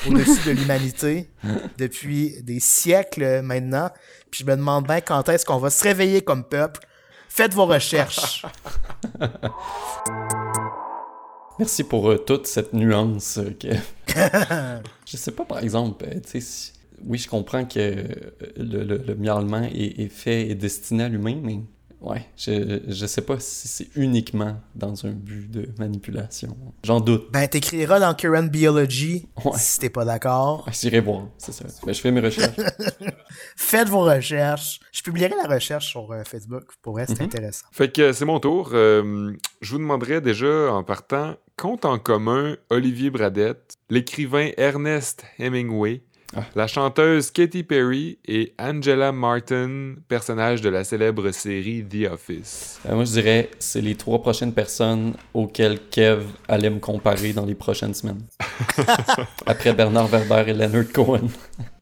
au-dessus 0.07 0.47
de 0.47 0.51
l'humanité 0.51 1.29
depuis 1.77 2.41
des 2.43 2.61
siècles 2.61 3.41
maintenant. 3.41 3.89
Puis 4.31 4.45
je 4.45 4.49
me 4.49 4.55
demande 4.55 4.87
bien 4.87 5.01
quand 5.01 5.27
est-ce 5.27 5.45
qu'on 5.45 5.57
va 5.57 5.69
se 5.69 5.83
réveiller 5.83 6.21
comme 6.21 6.45
peuple. 6.45 6.87
Faites 7.27 7.53
vos 7.53 7.65
recherches. 7.65 8.45
Merci 11.57 11.83
pour 11.85 12.09
euh, 12.11 12.17
toute 12.17 12.47
cette 12.47 12.73
nuance. 12.73 13.37
euh, 13.37 13.51
que... 13.51 13.67
je 15.05 15.17
sais 15.17 15.31
pas, 15.31 15.45
par 15.45 15.59
exemple, 15.59 16.05
euh, 16.05 16.15
tu 16.19 16.29
sais, 16.31 16.41
si- 16.41 16.71
oui, 17.05 17.17
je 17.17 17.29
comprends 17.29 17.65
que 17.65 17.79
le, 18.57 18.83
le, 18.83 18.97
le 18.97 19.15
miaulement 19.15 19.61
est, 19.63 19.99
est 19.99 20.09
fait 20.09 20.49
et 20.49 20.55
destiné 20.55 21.03
à 21.03 21.09
l'humain, 21.09 21.37
mais 21.41 21.59
ouais, 22.05 22.25
je, 22.37 22.79
je 22.87 23.05
sais 23.05 23.21
pas 23.21 23.39
si 23.39 23.67
c'est 23.67 23.87
uniquement 23.95 24.57
dans 24.75 25.05
un 25.05 25.11
but 25.11 25.49
de 25.51 25.67
manipulation. 25.77 26.55
J'en 26.83 26.99
doute. 27.01 27.31
Ben, 27.31 27.47
t'écriras 27.47 27.99
dans 27.99 28.13
Current 28.13 28.43
Biology 28.49 29.27
Ouais. 29.43 29.51
si 29.57 29.79
t'es 29.79 29.89
pas 29.89 30.05
d'accord. 30.05 30.63
Ouais, 30.65 30.73
J'irai 30.73 31.01
voir, 31.01 31.23
c'est 31.37 31.51
ça. 31.51 31.65
Mais 31.85 31.93
je 31.93 32.01
fais 32.01 32.11
mes 32.11 32.21
recherches. 32.21 32.55
Faites 33.57 33.89
vos 33.89 34.01
recherches. 34.05 34.79
Je 34.91 35.01
publierai 35.01 35.33
la 35.43 35.53
recherche 35.53 35.87
sur 35.87 36.11
euh, 36.11 36.23
Facebook. 36.25 36.63
Pour 36.81 36.93
vrai, 36.93 37.05
c'est 37.07 37.19
Mhm. 37.19 37.25
intéressant. 37.25 37.65
Fait 37.71 37.91
que 37.91 38.13
c'est 38.13 38.25
mon 38.25 38.39
tour. 38.39 38.69
Euh, 38.73 39.33
je 39.61 39.71
vous 39.71 39.77
demanderais 39.77 40.21
déjà 40.21 40.71
en 40.73 40.83
partant, 40.83 41.35
compte 41.57 41.85
en 41.85 41.99
commun 41.99 42.55
Olivier 42.69 43.09
Bradette, 43.09 43.75
l'écrivain 43.89 44.49
Ernest 44.57 45.23
Hemingway, 45.39 46.03
Ah. 46.35 46.43
la 46.55 46.67
chanteuse 46.67 47.31
Katy 47.31 47.63
Perry 47.63 48.17
et 48.27 48.53
Angela 48.59 49.11
Martin, 49.11 49.95
personnage 50.07 50.61
de 50.61 50.69
la 50.69 50.83
célèbre 50.83 51.29
série 51.31 51.83
The 51.85 52.11
Office. 52.11 52.79
Euh, 52.87 52.95
moi, 52.95 53.05
je 53.05 53.11
dirais 53.11 53.49
c'est 53.59 53.81
les 53.81 53.95
trois 53.95 54.21
prochaines 54.21 54.53
personnes 54.53 55.13
auxquelles 55.33 55.79
Kev 55.91 56.23
allait 56.47 56.69
me 56.69 56.79
comparer 56.79 57.31
dans 57.33 57.45
les 57.45 57.55
prochaines 57.55 57.93
semaines. 57.93 58.23
Après 59.45 59.73
Bernard 59.73 60.07
Werber 60.07 60.49
et 60.49 60.53
Leonard 60.53 60.91
Cohen. 60.93 61.27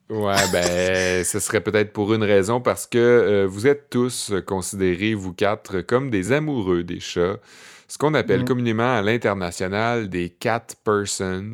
Ouais, 0.10 0.36
ben, 0.52 1.24
ce 1.24 1.40
serait 1.40 1.62
peut-être 1.62 1.94
pour 1.94 2.14
une 2.14 2.24
raison, 2.24 2.60
parce 2.62 2.86
que 2.86 3.00
euh, 3.00 3.48
vous 3.50 3.66
êtes 3.66 3.90
tous 3.90 4.32
considérés, 4.46 5.14
vous 5.16 5.34
quatre, 5.34 5.80
comme 5.82 6.10
des 6.12 6.32
amoureux 6.34 6.84
des 6.84 7.00
chats. 7.00 7.38
Ce 7.88 7.98
qu'on 7.98 8.14
appelle 8.14 8.42
Mhm. 8.42 8.46
communément 8.48 8.96
à 8.96 9.02
l'international 9.02 10.10
des 10.10 10.30
cat 10.30 10.66
persons. 10.84 11.54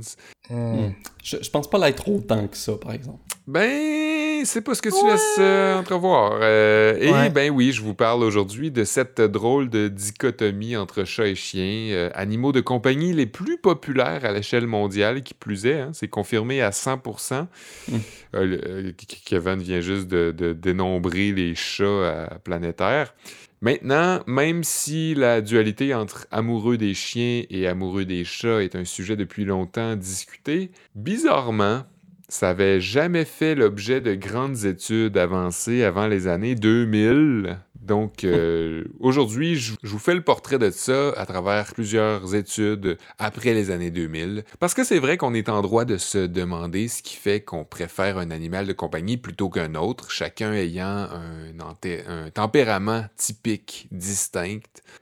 Hmm. 0.49 0.89
Je, 1.23 1.38
je 1.41 1.49
pense 1.49 1.69
pas 1.69 1.77
l'être 1.77 2.08
autant 2.10 2.47
que 2.47 2.58
ça, 2.58 2.73
par 2.77 2.93
exemple. 2.93 3.19
Ben, 3.47 4.45
c'est 4.45 4.62
pas 4.62 4.73
ce 4.75 4.82
que 4.82 4.89
tu 4.89 5.05
laisses 5.05 5.36
euh, 5.39 5.77
entrevoir. 5.79 6.38
Euh, 6.41 6.97
et 6.99 7.12
Ouais. 7.12 7.29
ben 7.29 7.51
oui, 7.51 7.71
je 7.73 7.82
vous 7.82 7.93
parle 7.93 8.23
aujourd'hui 8.23 8.71
de 8.71 8.84
cette 8.84 9.19
drôle 9.19 9.69
de 9.69 9.88
dichotomie 9.89 10.77
entre 10.77 11.03
chat 11.03 11.27
et 11.27 11.36
chien, 11.36 11.89
euh, 11.91 12.10
animaux 12.13 12.51
de 12.51 12.62
compagnie 12.62 13.12
les 13.13 13.25
plus 13.25 13.58
populaires 13.58 14.23
à 14.23 14.32
l'échelle 14.32 14.67
mondiale, 14.67 15.23
qui 15.23 15.34
plus 15.34 15.65
est, 15.65 15.79
hein, 15.82 15.89
c'est 15.93 16.08
confirmé 16.08 16.62
à 16.62 16.69
100%. 16.71 17.47
Mm. 17.89 17.95
Euh, 18.36 18.45
le- 18.45 18.62
euh, 18.67 18.91
Kevin 19.25 19.58
vient 19.60 19.82
juste 19.82 20.08
de, 20.08 20.32
de 20.32 20.53
dénombrer 20.53 21.32
les 21.32 21.55
chats 21.55 22.27
à 22.32 22.39
planétaire. 22.39 23.13
Maintenant, 23.62 24.21
même 24.25 24.63
si 24.63 25.15
la 25.15 25.41
dualité 25.41 25.93
entre 25.93 26.27
amoureux 26.32 26.77
des 26.77 26.93
chiens 26.93 27.43
et 27.49 27.67
amoureux 27.67 28.05
des 28.05 28.23
chats 28.23 28.63
est 28.63 28.73
un 28.73 28.86
sujet 28.86 29.17
depuis 29.17 29.43
longtemps 29.43 29.97
discuté, 29.97 30.71
bizarrement, 31.10 31.86
ça 32.28 32.50
n'avait 32.50 32.80
jamais 32.80 33.26
fait 33.26 33.56
l'objet 33.56 34.00
de 34.00 34.13
grandes 34.13 34.65
études 34.65 35.17
avancées 35.17 35.84
avant 35.84 36.06
les 36.06 36.28
années 36.28 36.54
2000. 36.54 37.58
Donc, 37.82 38.24
euh, 38.24 38.84
aujourd'hui, 39.00 39.56
je 39.56 39.74
vous 39.82 39.98
fais 39.98 40.13
le 40.13 40.22
portrait 40.22 40.60
de 40.60 40.69
ça 40.69 41.10
à 41.17 41.26
travers 41.26 41.74
plusieurs 41.74 42.36
études 42.36 43.00
après 43.17 43.56
les 43.56 43.72
années 43.72 43.89
2000. 43.89 44.43
Parce 44.60 44.76
que 44.76 44.84
c'est 44.84 45.00
vrai 45.00 45.17
qu'on 45.17 45.34
est 45.34 45.50
en 45.50 45.63
droit 45.63 45.84
de 45.84 45.98
se 45.98 46.19
demander 46.19 46.88
ce 46.88 47.02
qui 47.02 47.15
fait 47.15 47.41
qu'on 47.41 47.65
préfère 47.65 48.19
un 48.19 48.30
animal 48.30 48.67
de 48.67 48.74
compagnie 48.74 49.17
plutôt 49.17 49.50
qu'un 49.50 49.74
autre, 49.74 50.12
chacun 50.12 50.54
ayant 50.54 51.08
un 51.10 52.30
tempérament 52.30 53.06
typique, 53.17 53.88
distinct. 53.91 54.62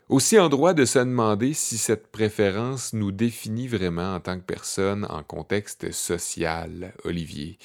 Aussi 0.10 0.40
en 0.40 0.48
droit 0.48 0.74
de 0.74 0.86
se 0.86 1.00
demander 1.00 1.54
si 1.54 1.78
cette 1.78 2.08
préférence 2.08 2.94
nous 2.94 3.12
définit 3.12 3.68
vraiment 3.68 4.16
en 4.16 4.20
tant 4.22 4.38
que 4.38 4.46
personne 4.46 5.06
en 5.10 5.22
contexte 5.22 5.92
social, 5.92 6.94
Olivier. 7.04 7.58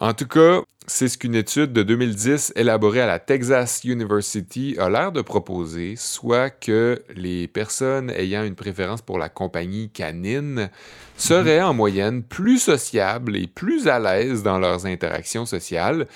En 0.00 0.14
tout 0.14 0.26
cas, 0.26 0.62
c'est 0.88 1.06
ce 1.06 1.16
qu'une 1.16 1.36
étude 1.36 1.72
de 1.72 1.84
2010 1.84 2.54
élaborée 2.56 3.02
à 3.02 3.06
la 3.06 3.20
Texas 3.20 3.84
University 3.84 4.74
a 4.80 4.90
l'air 4.90 5.12
de 5.12 5.22
proposer, 5.22 5.94
soit 5.94 6.50
que 6.50 7.00
les 7.14 7.46
personnes 7.46 8.10
ayant 8.10 8.42
une 8.42 8.56
préférence 8.56 9.00
pour 9.00 9.18
la 9.18 9.28
compagnie 9.28 9.90
canine 9.90 10.70
seraient 11.16 11.62
en 11.62 11.72
moyenne 11.72 12.24
plus 12.24 12.58
sociables 12.58 13.36
et 13.36 13.46
plus 13.46 13.86
à 13.86 14.00
l'aise 14.00 14.42
dans 14.42 14.58
leurs 14.58 14.86
interactions 14.86 15.46
sociales, 15.46 16.08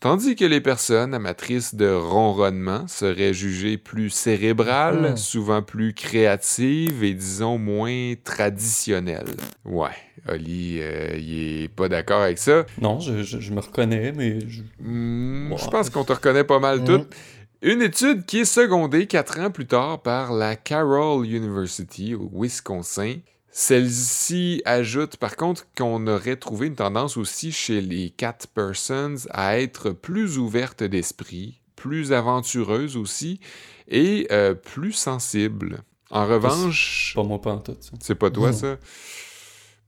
tandis 0.00 0.36
que 0.36 0.44
les 0.44 0.60
personnes 0.60 1.14
amatrices 1.14 1.74
de 1.74 1.88
ronronnement 1.90 2.86
seraient 2.88 3.34
jugées 3.34 3.78
plus 3.78 4.10
cérébrales, 4.10 5.10
Mhm. 5.10 5.16
souvent 5.16 5.62
plus 5.62 5.94
créatives 5.94 7.02
et 7.04 7.14
disons 7.14 7.58
moins 7.58 8.14
traditionnelles. 8.22 9.36
Ouais, 9.64 9.90
Oli, 10.28 10.78
euh, 10.80 11.16
il 11.16 11.62
est 11.64 11.68
pas 11.68 11.88
d'accord 11.88 12.22
avec 12.22 12.38
ça. 12.38 12.64
Non, 12.80 13.00
je, 13.00 13.22
je- 13.22 13.38
je 13.40 13.52
me 13.52 13.60
reconnais, 13.60 14.12
mais 14.12 14.38
je- 14.48 14.62
Hmm. 14.80 15.54
Je 15.56 15.68
pense 15.68 15.90
qu'on 15.90 16.04
te 16.04 16.12
reconnaît 16.12 16.44
pas 16.44 16.58
mal 16.58 16.80
Mhm. 16.80 16.84
toutes. 16.86 17.14
Une 17.62 17.80
étude 17.82 18.26
qui 18.26 18.40
est 18.40 18.44
secondée 18.44 19.06
quatre 19.06 19.40
ans 19.40 19.50
plus 19.50 19.66
tard 19.66 20.02
par 20.02 20.32
la 20.32 20.56
Carroll 20.56 21.26
University 21.26 22.14
au 22.14 22.30
Wisconsin. 22.32 23.14
Celle-ci 23.58 24.60
ajoute 24.66 25.16
par 25.16 25.34
contre 25.34 25.66
qu'on 25.74 26.06
aurait 26.08 26.36
trouvé 26.36 26.66
une 26.66 26.74
tendance 26.74 27.16
aussi 27.16 27.52
chez 27.52 27.80
les 27.80 28.10
cat 28.10 28.36
persons 28.54 29.14
à 29.30 29.58
être 29.58 29.92
plus 29.92 30.36
ouvertes 30.36 30.82
d'esprit, 30.82 31.62
plus 31.74 32.12
aventureuses 32.12 32.98
aussi 32.98 33.40
et 33.88 34.26
euh, 34.30 34.52
plus 34.52 34.92
sensibles. 34.92 35.78
En 36.10 36.26
revanche, 36.26 37.14
pas 37.16 37.22
moi 37.22 37.40
pas 37.40 37.52
en 37.52 37.60
tout. 37.60 37.78
c'est 37.98 38.14
pas 38.14 38.30
toi, 38.30 38.52
ça? 38.52 38.76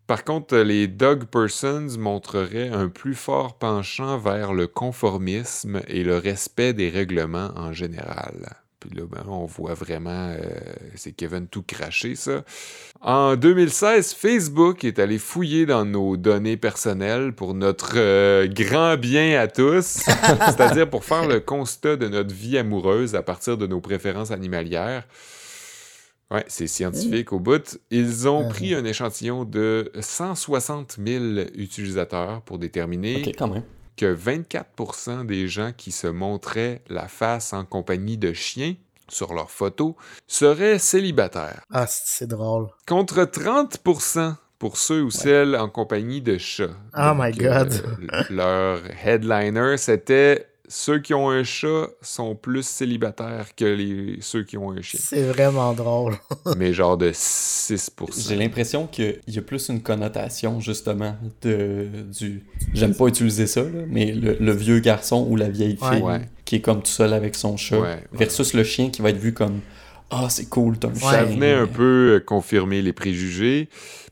Par 0.06 0.24
contre, 0.24 0.56
les 0.56 0.88
dog 0.88 1.26
persons 1.26 1.88
montreraient 1.98 2.70
un 2.70 2.88
plus 2.88 3.14
fort 3.14 3.58
penchant 3.58 4.16
vers 4.16 4.54
le 4.54 4.66
conformisme 4.66 5.82
et 5.88 6.04
le 6.04 6.16
respect 6.16 6.72
des 6.72 6.88
règlements 6.88 7.50
en 7.54 7.74
général. 7.74 8.62
Puis 8.88 8.98
là, 8.98 9.04
ben, 9.10 9.24
on 9.28 9.44
voit 9.46 9.74
vraiment, 9.74 10.30
euh, 10.30 10.38
c'est 10.94 11.12
Kevin 11.12 11.46
tout 11.46 11.62
craché, 11.62 12.14
ça. 12.14 12.44
En 13.00 13.36
2016, 13.36 14.14
Facebook 14.14 14.84
est 14.84 14.98
allé 14.98 15.18
fouiller 15.18 15.66
dans 15.66 15.84
nos 15.84 16.16
données 16.16 16.56
personnelles 16.56 17.32
pour 17.32 17.54
notre 17.54 17.92
euh, 17.96 18.46
grand 18.48 18.96
bien 18.96 19.38
à 19.40 19.46
tous, 19.48 19.84
c'est-à-dire 20.46 20.88
pour 20.88 21.04
faire 21.04 21.26
le 21.26 21.40
constat 21.40 21.96
de 21.96 22.08
notre 22.08 22.34
vie 22.34 22.56
amoureuse 22.56 23.14
à 23.14 23.22
partir 23.22 23.56
de 23.58 23.66
nos 23.66 23.80
préférences 23.80 24.30
animalières. 24.30 25.04
Ouais, 26.30 26.44
c'est 26.48 26.66
scientifique 26.66 27.32
au 27.32 27.40
bout. 27.40 27.78
Ils 27.90 28.28
ont 28.28 28.44
Mhm. 28.44 28.48
pris 28.50 28.74
un 28.74 28.84
échantillon 28.84 29.44
de 29.44 29.90
160 29.98 30.98
000 31.04 31.24
utilisateurs 31.54 32.42
pour 32.42 32.58
déterminer 32.58 33.22
Ok, 33.26 33.34
quand 33.38 33.48
même. 33.48 33.62
Que 33.98 34.14
24% 34.14 35.26
des 35.26 35.48
gens 35.48 35.72
qui 35.76 35.92
se 35.92 36.06
montraient 36.06 36.82
la 36.88 37.08
face 37.08 37.52
en 37.52 37.64
compagnie 37.64 38.16
de 38.16 38.32
chiens 38.32 38.74
sur 39.10 39.34
leurs 39.34 39.50
photos 39.50 39.94
seraient 40.26 40.78
célibataires, 40.78 41.62
Ah, 41.72 41.86
c'est 41.88 42.26
drôle. 42.28 42.68
contre 42.86 43.24
30% 43.24 44.34
pour 44.58 44.76
ceux 44.76 45.02
ou 45.02 45.10
celles 45.10 45.54
en 45.56 45.68
compagnie 45.68 46.20
de 46.20 46.36
chats. 46.36 46.70
Oh 46.96 47.12
my 47.14 47.30
God. 47.32 47.72
euh, 48.12 48.22
leur 48.30 48.80
headliner, 49.04 49.76
c'était 49.76 50.47
ceux 50.68 50.98
qui 51.00 51.14
ont 51.14 51.30
un 51.30 51.42
chat 51.44 51.86
sont 52.02 52.34
plus 52.34 52.62
célibataires 52.66 53.54
que 53.56 53.64
les, 53.64 54.18
ceux 54.20 54.44
qui 54.44 54.56
ont 54.58 54.70
un 54.70 54.82
chien. 54.82 55.00
C'est 55.02 55.22
vraiment 55.24 55.72
drôle. 55.72 56.16
Mais 56.56 56.72
genre 56.72 56.96
de 56.96 57.10
6 57.14 57.90
J'ai 58.28 58.36
l'impression 58.36 58.86
qu'il 58.86 59.18
y 59.26 59.38
a 59.38 59.42
plus 59.42 59.68
une 59.70 59.82
connotation, 59.82 60.60
justement, 60.60 61.16
de, 61.42 61.86
du... 62.18 62.44
J'aime 62.74 62.94
pas 62.94 63.06
utiliser 63.06 63.46
ça, 63.46 63.62
là, 63.62 63.68
mais 63.88 64.12
le, 64.12 64.36
le 64.38 64.52
vieux 64.52 64.78
garçon 64.80 65.26
ou 65.28 65.36
la 65.36 65.48
vieille 65.48 65.76
fille 65.76 66.02
Ouais. 66.02 66.20
qui 66.44 66.56
est 66.56 66.60
comme 66.60 66.82
tout 66.82 66.90
seul 66.90 67.12
avec 67.12 67.34
son 67.34 67.56
chat, 67.56 67.78
Ouais, 67.78 67.88
ouais. 67.88 68.04
versus 68.12 68.52
le 68.54 68.64
chien 68.64 68.90
qui 68.90 69.02
va 69.02 69.10
être 69.10 69.18
vu 69.18 69.32
comme 69.32 69.60
«Ah, 70.10 70.28
c'est 70.30 70.48
cool, 70.48 70.78
t'as 70.78 70.88
un 70.88 70.94
Ça 70.94 71.10
chien. 71.10 71.24
venait 71.24 71.52
un 71.52 71.66
peu 71.66 72.22
confirmer 72.26 72.80
les 72.82 72.92
préjugés. 72.94 73.68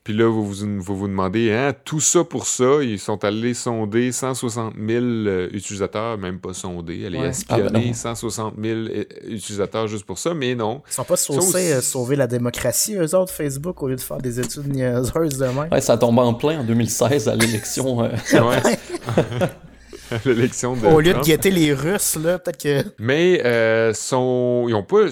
Puis 0.07 0.15
là, 0.15 0.29
vous 0.31 0.47
vous, 0.47 0.81
vous 0.81 0.97
vous 0.97 1.09
demandez, 1.09 1.51
hein, 1.53 1.75
tout 1.85 1.99
ça 1.99 2.23
pour 2.23 2.47
ça, 2.47 2.81
ils 2.81 3.01
sont 3.01 3.25
allés 3.25 3.55
sonder 3.55 4.13
160 4.13 4.75
000 4.77 5.05
euh, 5.05 5.49
utilisateurs, 5.53 6.17
même 6.17 6.39
pas 6.39 6.55
sonder, 6.55 7.05
aller 7.07 7.19
Ouais. 7.19 7.33
Ah, 7.49 7.57
ben 7.57 7.65
espionner 7.67 7.87
non. 7.89 7.93
160 7.93 8.55
000 8.63 8.79
euh, 8.79 9.05
utilisateurs 9.27 9.89
juste 9.89 10.05
pour 10.05 10.17
ça, 10.19 10.33
mais 10.33 10.55
non. 10.55 10.81
Ils 10.89 10.93
sont 10.95 11.03
pas 11.03 11.15
aussi- 11.15 11.57
euh, 11.73 11.81
sauver 11.81 12.15
la 12.15 12.29
démocratie, 12.29 12.95
eux 12.95 13.17
autres, 13.17 13.33
Facebook, 13.33 13.83
au 13.83 13.89
lieu 13.89 13.97
de 13.97 14.01
faire 14.01 14.19
des 14.19 14.39
études 14.39 14.69
niaiseuses 14.73 15.39
de 15.39 15.47
même. 15.47 15.69
Ouais, 15.73 15.81
ça 15.81 15.99
tombe 15.99 16.21
en 16.21 16.35
plein 16.35 16.61
en 16.61 16.63
2016 16.63 17.27
à 17.29 17.35
l'élection. 17.35 18.05
euh, 18.05 18.11
Ouais. 18.33 18.79
L'élection 20.25 20.77
de 20.77 20.87
Au 20.87 21.01
lieu 21.01 21.15
de 21.15 21.21
guetter 21.21 21.51
les 21.51 21.73
Russes, 21.73 22.17
là, 22.17 22.39
peut-être 22.39 22.63
que. 22.63 22.85
Mais 22.99 23.43
euh, 23.45 23.93
sont, 23.93 24.67
ils 24.69 24.73
n'ont 24.73 24.83
pas, 24.83 25.07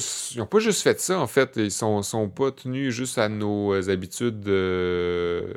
pas 0.51 0.59
juste 0.59 0.83
fait 0.83 1.01
ça, 1.01 1.19
en 1.19 1.27
fait. 1.27 1.53
Ils 1.57 1.71
sont, 1.71 2.03
sont 2.03 2.29
pas 2.29 2.51
tenus 2.51 2.93
juste 2.95 3.19
à 3.19 3.29
nos 3.29 3.73
euh, 3.73 3.91
habitudes 3.91 4.47
euh, 4.49 5.53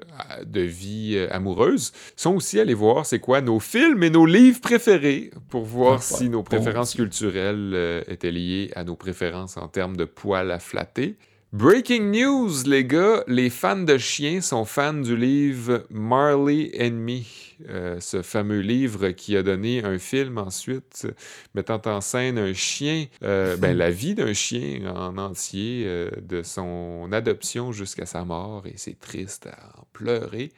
de 0.46 0.62
vie 0.62 1.14
euh, 1.16 1.28
amoureuse. 1.32 1.92
Ils 2.18 2.22
sont 2.22 2.36
aussi 2.36 2.60
allés 2.60 2.74
voir 2.74 3.06
c'est 3.06 3.20
quoi 3.20 3.42
nos 3.42 3.60
films 3.60 4.04
et 4.04 4.10
nos 4.10 4.26
livres 4.26 4.62
préférés 4.62 5.32
pour 5.50 5.64
voir 5.64 6.00
Ah, 6.00 6.02
si 6.02 6.30
nos 6.30 6.44
préférences 6.44 6.96
Bon, 6.96 7.04
culturelles 7.04 7.72
euh, 7.74 8.04
étaient 8.08 8.32
liées 8.32 8.72
à 8.76 8.84
nos 8.84 8.96
préférences 8.96 9.58
en 9.58 9.68
termes 9.68 9.98
de 9.98 10.06
poils 10.06 10.52
à 10.52 10.60
flatter. 10.60 11.16
Breaking 11.54 12.12
news, 12.12 12.64
les 12.66 12.84
gars, 12.84 13.24
les 13.26 13.50
fans 13.50 13.78
de 13.78 13.98
chiens 13.98 14.42
sont 14.42 14.66
fans 14.66 14.94
du 14.94 15.16
livre 15.16 15.86
Marley 15.90 16.72
and 16.78 16.92
Me, 16.92 17.22
euh, 17.70 18.02
ce 18.02 18.22
fameux 18.22 18.60
livre 18.60 19.12
qui 19.12 19.38
a 19.38 19.44
donné 19.44 19.82
un 19.82 19.98
film 19.98 20.40
ensuite 20.40 21.08
mettant 21.56 21.82
en 21.86 22.02
scène 22.02 22.38
un 22.38 22.54
chien, 22.54 23.06
euh, 23.24 23.56
ben, 23.56 23.78
la 23.78 23.92
vie 23.92 24.14
d'un 24.14 24.34
chien 24.34 24.94
en 24.94 25.18
entier, 25.18 25.84
euh, 25.86 26.12
de 26.22 26.44
son 26.44 27.08
adoption 27.14 27.72
jusqu'à 27.72 28.06
sa 28.06 28.26
mort, 28.26 28.68
et 28.68 28.74
c'est 28.76 29.00
triste 29.00 29.48
à 29.48 29.80
en 29.80 29.88
pleurer. 29.94 30.52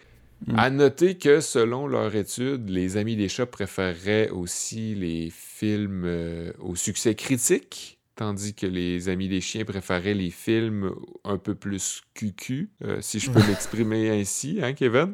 Mm. 0.48 0.56
À 0.58 0.70
noter 0.72 1.20
que 1.20 1.40
selon 1.40 1.86
leur 1.86 2.16
étude, 2.16 2.68
les 2.68 2.98
amis 2.98 3.16
des 3.16 3.30
chats 3.30 3.46
préféreraient 3.46 4.32
aussi 4.32 4.96
les 4.96 5.30
films 5.32 6.52
au 6.58 6.76
succès 6.76 7.14
critique, 7.14 7.99
tandis 8.20 8.54
que 8.54 8.66
les 8.68 9.08
amis 9.08 9.30
des 9.30 9.40
chiens 9.40 9.64
préféraient 9.64 10.14
les 10.14 10.30
films 10.30 10.92
un 11.24 11.38
peu 11.38 11.56
plus 11.56 12.02
cucu, 12.14 12.70
euh, 12.84 12.98
si 13.00 13.18
je 13.22 13.32
peux 13.32 13.40
m'exprimer 13.48 14.10
ainsi, 14.10 14.60
hein, 14.62 14.74
Kevin? 14.74 15.14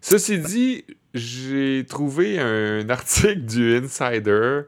Ceci 0.00 0.38
dit, 0.38 0.84
j'ai 1.12 1.84
trouvé 1.88 2.38
un 2.38 2.88
article 2.88 3.40
du 3.40 3.76
Insider. 3.78 4.60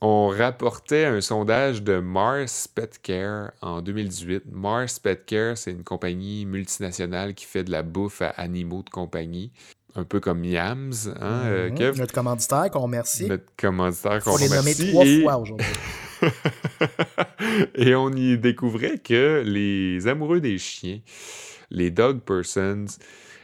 On 0.00 0.28
rapportait 0.28 1.04
un 1.04 1.20
sondage 1.20 1.82
de 1.84 2.00
Mars 2.00 2.66
Pet 2.66 2.98
Care 3.00 3.52
en 3.62 3.80
2018. 3.80 4.42
Mars 4.50 4.98
Pet 4.98 5.24
Care, 5.24 5.56
c'est 5.56 5.70
une 5.70 5.84
compagnie 5.84 6.44
multinationale 6.44 7.34
qui 7.34 7.44
fait 7.44 7.62
de 7.62 7.70
la 7.70 7.82
bouffe 7.84 8.20
à 8.20 8.30
animaux 8.30 8.82
de 8.82 8.90
compagnie, 8.90 9.52
un 9.94 10.02
peu 10.02 10.18
comme 10.18 10.44
Yams, 10.44 10.92
hein, 11.20 11.42
euh, 11.46 11.70
Mhm. 11.70 11.74
Kev? 11.78 11.98
Notre 12.00 12.12
commanditaire, 12.12 12.68
qu'on 12.72 12.80
remercie. 12.80 13.26
Notre 13.26 13.46
commanditaire 13.56 14.22
qu'on 14.24 14.32
Faut 14.32 14.38
les 14.38 14.48
nommer 14.48 14.58
remercie. 14.58 14.90
trois 14.90 15.04
Et- 15.06 15.22
fois 15.22 15.36
aujourd'hui. 15.38 15.66
et 17.74 17.94
on 17.94 18.10
y 18.10 18.38
découvrait 18.38 18.98
que 18.98 19.42
les 19.44 20.06
amoureux 20.06 20.40
des 20.40 20.58
chiens, 20.58 21.00
les 21.70 21.90
dog 21.90 22.20
persons, 22.20 22.86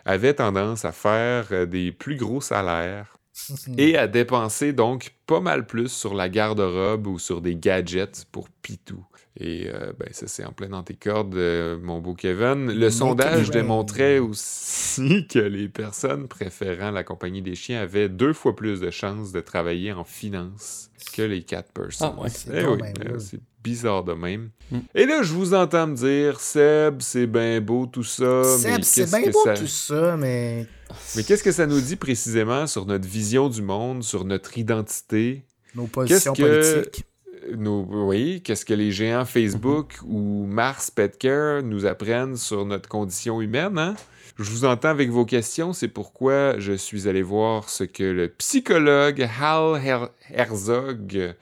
avaient 0.05 0.35
tendance 0.35 0.85
à 0.85 0.93
faire 0.93 1.49
euh, 1.53 1.67
des 1.67 1.93
plus 1.93 2.17
gros 2.17 2.41
salaires 2.41 3.17
et 3.79 3.97
à 3.97 4.07
dépenser 4.07 4.73
donc 4.73 5.15
pas 5.27 5.41
mal 5.41 5.67
plus 5.67 5.89
sur 5.89 6.15
la 6.15 6.29
garde-robe 6.29 7.07
ou 7.07 7.19
sur 7.19 7.41
des 7.41 7.57
gadgets 7.57 8.27
pour 8.31 8.49
Pitou. 8.49 9.05
Et 9.39 9.69
euh, 9.69 9.93
ben, 9.99 10.09
ça, 10.13 10.27
c'est 10.27 10.45
en 10.45 10.53
plein 10.53 10.69
dans 10.69 10.83
tes 10.83 10.95
cordes, 10.95 11.35
euh, 11.35 11.79
mon 11.81 12.01
beau 12.01 12.15
Kevin. 12.15 12.71
Le 12.71 12.91
sondage 12.91 13.51
démontrait 13.51 14.19
aussi 14.19 15.27
que 15.31 15.39
les 15.39 15.69
personnes 15.69 16.29
préférant 16.29 16.91
la 16.91 17.03
compagnie 17.03 17.41
des 17.41 17.55
chiens 17.55 17.81
avaient 17.81 18.11
deux 18.11 18.35
fois 18.35 18.55
plus 18.55 18.81
de 18.81 18.91
chances 18.91 19.33
de 19.33 19.41
travailler 19.41 19.93
en 19.93 20.05
finance 20.05 20.91
que 21.17 21.23
les 21.23 21.43
cat 21.43 21.63
persons. 21.63 22.15
Ah 22.19 22.21
ouais. 22.21 22.29
Eh 22.53 22.67
oui, 22.67 22.79
euh, 23.07 23.19
c'est 23.19 23.41
bizarre 23.65 24.05
de 24.05 24.13
même. 24.13 24.51
Mm. 24.71 24.79
Et 24.95 25.07
là, 25.07 25.23
je 25.23 25.33
vous 25.33 25.55
entends 25.55 25.87
me 25.87 25.97
dire, 25.97 26.39
Seb, 26.39 27.01
c'est 27.01 27.27
bien 27.27 27.61
beau 27.63 27.87
tout 27.87 28.05
ça. 28.05 28.45
Seb, 28.45 28.83
c'est 28.83 29.11
bien 29.11 29.31
beau 29.31 29.45
tout 29.55 29.67
ça, 29.67 30.17
mais... 30.19 30.67
Mais 31.17 31.23
qu'est-ce 31.23 31.43
que 31.43 31.53
ça 31.53 31.67
nous 31.67 31.81
dit 31.81 31.97
précisément 31.97 32.67
sur 32.67 32.85
notre 32.85 33.09
vision 33.09 33.49
du 33.49 33.63
monde, 33.63 34.03
sur 34.03 34.27
notre 34.27 34.59
identité? 34.59 35.47
Nos 35.75 35.87
positions 35.87 36.35
politiques? 36.35 37.07
Oui, 37.57 38.41
qu'est-ce 38.43 38.65
que 38.65 38.75
les 38.75 38.91
géants 38.91 39.25
Facebook 39.25 39.99
ou 40.05 40.47
Mars 40.47 40.91
Petcare 40.91 41.63
nous 41.63 41.87
apprennent 41.87 42.37
sur 42.37 42.65
notre 42.65 42.89
condition 42.89 43.41
humaine, 43.41 43.79
hein? 43.79 43.95
Je 44.39 44.51
vous 44.51 44.65
entends 44.65 44.89
avec 44.89 45.11
vos 45.11 45.27
questions, 45.27 45.73
c'est 45.73 45.89
pourquoi 45.89 46.59
je 46.59 46.73
suis 46.73 47.07
allé 47.07 47.23
voir 47.23 47.69
ce 47.69 47.85
que 47.85 48.03
le 48.03 48.29
psychologue 48.29 49.29
Hal 49.41 50.11
Herzog 50.31 51.35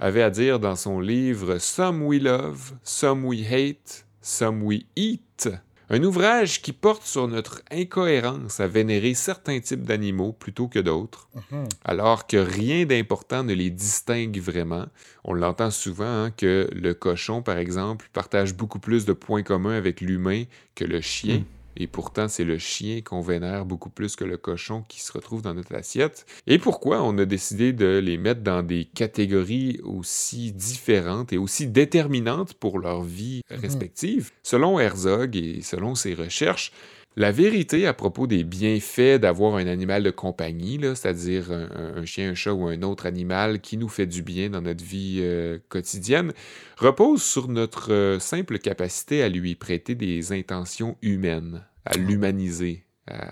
avait 0.00 0.22
à 0.22 0.30
dire 0.30 0.58
dans 0.58 0.76
son 0.76 1.00
livre 1.00 1.58
Some 1.58 2.02
We 2.02 2.20
Love, 2.20 2.72
Some 2.82 3.24
We 3.24 3.40
Hate, 3.50 4.04
Some 4.20 4.62
We 4.62 4.82
Eat. 4.96 5.48
Un 5.90 6.02
ouvrage 6.02 6.62
qui 6.62 6.72
porte 6.72 7.04
sur 7.04 7.28
notre 7.28 7.62
incohérence 7.70 8.58
à 8.60 8.66
vénérer 8.66 9.12
certains 9.14 9.60
types 9.60 9.82
d'animaux 9.82 10.32
plutôt 10.32 10.66
que 10.66 10.78
d'autres, 10.78 11.28
mhm. 11.34 11.68
alors 11.84 12.26
que 12.26 12.38
rien 12.38 12.86
d'important 12.86 13.44
ne 13.44 13.52
les 13.52 13.70
distingue 13.70 14.38
vraiment. 14.38 14.86
On 15.24 15.34
l'entend 15.34 15.70
souvent 15.70 16.24
hein, 16.24 16.30
que 16.30 16.68
le 16.72 16.94
cochon, 16.94 17.42
par 17.42 17.58
exemple, 17.58 18.08
partage 18.12 18.54
beaucoup 18.54 18.78
plus 18.78 19.04
de 19.04 19.12
points 19.12 19.42
communs 19.42 19.76
avec 19.76 20.00
l'humain 20.00 20.44
que 20.74 20.84
le 20.84 21.00
chien. 21.00 21.38
Mm. 21.38 21.44
Et 21.76 21.86
pourtant, 21.86 22.28
c'est 22.28 22.44
le 22.44 22.58
chien 22.58 23.00
qu'on 23.02 23.20
vénère 23.20 23.64
beaucoup 23.64 23.90
plus 23.90 24.16
que 24.16 24.24
le 24.24 24.36
cochon 24.36 24.84
qui 24.88 25.00
se 25.00 25.12
retrouve 25.12 25.42
dans 25.42 25.54
notre 25.54 25.74
assiette. 25.74 26.26
Et 26.46 26.58
pourquoi 26.58 27.02
on 27.02 27.16
a 27.18 27.24
décidé 27.24 27.72
de 27.72 27.98
les 27.98 28.16
mettre 28.16 28.42
dans 28.42 28.62
des 28.62 28.84
catégories 28.84 29.80
aussi 29.82 30.52
différentes 30.52 31.32
et 31.32 31.38
aussi 31.38 31.66
déterminantes 31.66 32.54
pour 32.54 32.78
leur 32.78 33.02
vie 33.02 33.42
mhm. 33.50 33.58
respective? 33.58 34.30
Selon 34.42 34.78
Herzog 34.78 35.36
et 35.36 35.62
selon 35.62 35.94
ses 35.94 36.14
recherches, 36.14 36.72
la 37.16 37.30
vérité 37.30 37.86
à 37.86 37.94
propos 37.94 38.26
des 38.26 38.42
bienfaits 38.42 39.20
d'avoir 39.20 39.56
un 39.56 39.66
animal 39.66 40.02
de 40.02 40.10
compagnie, 40.10 40.80
c'est-à-dire 40.80 41.52
un, 41.52 42.04
chien, 42.04 42.30
un 42.30 42.34
chat 42.34 42.52
ou 42.52 42.66
un 42.66 42.82
autre 42.82 43.06
animal 43.06 43.60
qui 43.60 43.76
nous 43.76 43.88
fait 43.88 44.06
du 44.06 44.22
bien 44.22 44.50
dans 44.50 44.62
notre 44.62 44.84
vie 44.84 45.18
euh, 45.20 45.58
quotidienne, 45.68 46.32
repose 46.76 47.22
sur 47.22 47.48
notre 47.48 47.92
euh, 47.92 48.18
simple 48.18 48.58
capacité 48.58 49.22
à 49.22 49.28
lui 49.28 49.54
prêter 49.54 49.94
des 49.94 50.32
intentions 50.32 50.96
humaines, 51.02 51.64
à 51.84 51.96
l'humaniser, 51.96 52.84
à 53.08 53.30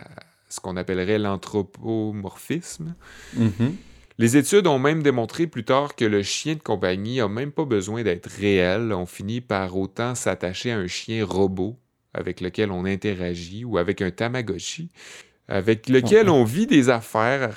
ce 0.49 0.61
qu'on 0.61 0.77
appellerait 0.77 1.19
l'anthropomorphisme. 1.19 2.95
Mm-hmm. 3.37 3.73
Les 4.19 4.37
études 4.37 4.69
ont 4.69 4.79
même 4.79 5.03
démontré 5.03 5.49
plus 5.49 5.65
tard 5.65 5.97
que 5.97 6.05
le 6.05 6.23
chien 6.23 6.55
de 6.55 6.61
compagnie 6.61 7.17
n'a 7.17 7.27
même 7.27 7.51
pas 7.51 7.65
besoin 7.65 8.05
d'être 8.05 8.27
réel. 8.27 8.93
On 8.93 9.07
finit 9.07 9.41
par 9.41 9.77
autant 9.77 10.15
s'attacher 10.15 10.71
à 10.71 10.79
un 10.79 10.87
chien 10.87 11.25
robot 11.25 11.79
avec 12.15 12.41
lequel 12.41 12.71
on 12.71 12.85
interagit 12.85 13.65
ou 13.65 13.79
avec 13.79 14.03
un 14.03 14.11
Tamagotchi, 14.11 14.91
avec 15.49 15.89
lequel 15.89 16.29
on 16.29 16.45
vit 16.45 16.67
des 16.67 16.89
affaires 16.91 17.57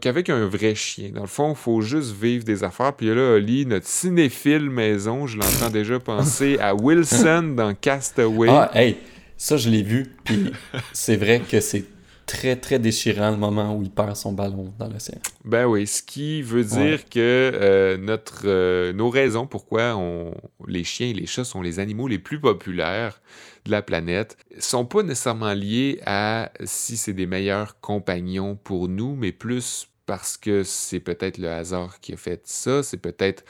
qu'avec 0.00 0.30
un 0.30 0.46
vrai 0.46 0.74
chien. 0.74 1.10
Dans 1.10 1.22
le 1.22 1.26
fond, 1.26 1.50
il 1.50 1.56
faut 1.56 1.80
juste 1.80 2.14
vivre 2.14 2.44
des 2.44 2.64
affaires. 2.64 2.94
Puis 2.94 3.06
là, 3.06 3.34
Oli, 3.34 3.66
notre 3.66 3.86
cinéphile 3.86 4.70
maison, 4.70 5.26
je 5.26 5.36
l'entends 5.36 5.70
déjà 5.70 5.98
penser 6.00 6.58
à 6.60 6.74
Wilson 6.74 7.54
dans 7.56 7.74
Castaway. 7.74 8.48
Ah, 8.48 8.70
hey, 8.74 8.96
ça, 9.36 9.56
je 9.56 9.68
l'ai 9.68 9.82
vu. 9.82 10.14
Puis 10.24 10.52
c'est 10.92 11.16
vrai 11.16 11.40
que 11.40 11.60
c'est 11.60 11.84
très, 12.26 12.56
très 12.56 12.78
déchirant 12.78 13.30
le 13.30 13.36
moment 13.36 13.74
où 13.74 13.82
il 13.82 13.90
perd 13.90 14.16
son 14.16 14.32
ballon 14.32 14.72
dans 14.78 14.88
l'océan. 14.88 15.18
Ben 15.44 15.64
oui, 15.66 15.86
ce 15.86 16.02
qui 16.02 16.42
veut 16.42 16.64
dire 16.64 17.08
que 17.08 17.20
euh, 17.20 17.96
notre, 17.96 18.42
euh, 18.44 18.92
nos 18.92 19.08
raisons 19.08 19.46
pourquoi 19.46 19.96
on, 19.96 20.34
les 20.66 20.84
chiens 20.84 21.08
et 21.08 21.14
les 21.14 21.26
chats 21.26 21.44
sont 21.44 21.62
les 21.62 21.78
animaux 21.78 22.08
les 22.08 22.18
plus 22.18 22.40
populaires 22.40 23.20
de 23.64 23.70
la 23.70 23.82
planète 23.82 24.36
sont 24.58 24.84
pas 24.84 25.02
nécessairement 25.02 25.52
liées 25.52 26.00
à 26.04 26.50
si 26.64 26.96
c'est 26.96 27.12
des 27.12 27.26
meilleurs 27.26 27.80
compagnons 27.80 28.56
pour 28.56 28.88
nous, 28.88 29.14
mais 29.14 29.32
plus 29.32 29.88
parce 30.06 30.36
que 30.36 30.62
c'est 30.62 31.00
peut-être 31.00 31.36
le 31.36 31.50
hasard 31.50 31.98
qui 32.00 32.12
a 32.14 32.16
fait 32.16 32.40
ça, 32.44 32.84
c'est 32.84 32.96
peut-être 32.96 33.44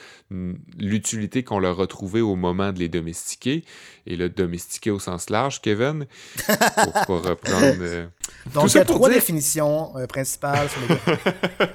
l'utilité 0.78 1.44
qu'on 1.44 1.58
leur 1.58 1.80
a 1.80 1.86
trouvée 1.86 2.22
au 2.22 2.34
moment 2.34 2.72
de 2.72 2.78
les 2.78 2.88
domestiquer, 2.88 3.62
et 4.06 4.16
le 4.16 4.30
domestiquer 4.30 4.90
au 4.90 4.98
sens 4.98 5.28
large, 5.28 5.60
Kevin, 5.60 6.06
pour 6.46 6.92
pas 6.92 7.28
reprendre... 7.30 7.76
Euh, 7.80 8.06
Donc, 8.54 8.72
il 8.72 8.78
y 8.78 8.80
a 8.80 8.84
trois 8.84 9.10
définitions 9.10 9.96
euh, 9.96 10.06
principales 10.06 10.68
sur 10.70 10.80
les 10.88 11.66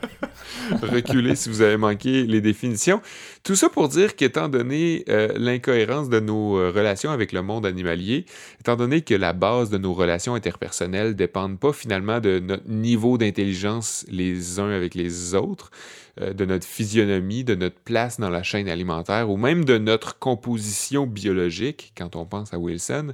Reculez 0.82 1.36
si 1.36 1.50
vous 1.50 1.62
avez 1.62 1.78
manqué 1.78 2.24
les 2.24 2.42
définitions. 2.42 3.02
Tout 3.44 3.56
ça 3.56 3.70
pour 3.70 3.90
dire 3.90 4.16
qu'étant 4.16 4.48
donné 4.48 5.04
euh, 5.10 5.30
l'incohérence 5.36 6.10
de 6.10 6.20
nos 6.20 6.54
relations 6.54 7.12
avec 7.12 7.32
le 7.32 7.42
monde 7.42 7.66
animalier, 7.66 8.26
étant 8.60 8.76
donné 8.76 9.02
que 9.02 9.14
la 9.14 9.34
base 9.34 9.70
de 9.70 9.78
nos 9.78 9.94
relations 9.94 10.34
interpersonnelles 10.34 11.16
dépendent 11.16 11.60
pas 11.60 11.74
finalement 11.74 12.20
de 12.20 12.40
notre 12.40 12.68
niveau 12.68 13.18
d'intelligence 13.18 14.06
les 14.10 14.60
uns 14.60 14.71
avec 14.74 14.96
les 14.96 15.36
autres, 15.36 15.72
euh, 16.20 16.34
de 16.34 16.46
notre 16.46 16.66
physionomie, 16.66 17.44
de 17.44 17.56
notre 17.56 17.80
place 17.80 18.20
dans 18.20 18.30
la 18.30 18.44
chaîne 18.44 18.68
alimentaire 18.68 19.30
ou 19.30 19.38
même 19.38 19.66
de 19.66 19.78
notre 19.78 20.20
composition 20.20 21.08
biologique, 21.08 21.94
quand 21.98 22.16
on 22.16 22.26
pense 22.26 22.54
à 22.54 22.58
Wilson, 22.58 23.14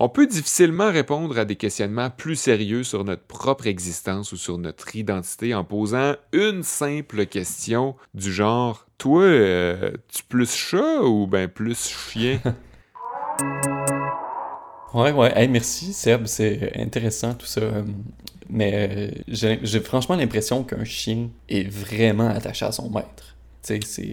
on 0.00 0.08
peut 0.08 0.28
difficilement 0.28 0.92
répondre 0.92 1.36
à 1.38 1.44
des 1.44 1.56
questionnements 1.56 2.08
plus 2.08 2.36
sérieux 2.36 2.84
sur 2.84 3.02
notre 3.02 3.24
propre 3.24 3.66
existence 3.66 4.30
ou 4.30 4.36
sur 4.36 4.56
notre 4.56 4.94
identité 4.94 5.54
en 5.54 5.64
posant 5.64 6.14
une 6.32 6.62
simple 6.62 7.26
question 7.26 7.96
du 8.14 8.32
genre 8.32 8.86
Toi, 8.98 9.22
euh, 9.24 9.90
tu 10.06 10.22
plus 10.22 10.54
chat 10.54 11.02
ou 11.02 11.26
ben 11.26 11.48
plus 11.48 11.88
chien 11.88 12.40
Ouais, 14.94 15.12
ouais. 15.12 15.48
merci, 15.48 15.92
Seb. 15.92 16.26
C'est 16.26 16.72
intéressant 16.76 17.34
tout 17.34 17.46
ça. 17.46 17.62
Mais 18.50 19.12
euh, 19.28 19.54
j'ai 19.62 19.80
franchement 19.80 20.16
l'impression 20.16 20.64
qu'un 20.64 20.84
chien 20.84 21.28
est 21.48 21.68
vraiment 21.68 22.28
attaché 22.28 22.64
à 22.64 22.72
son 22.72 22.90
maître. 22.90 23.36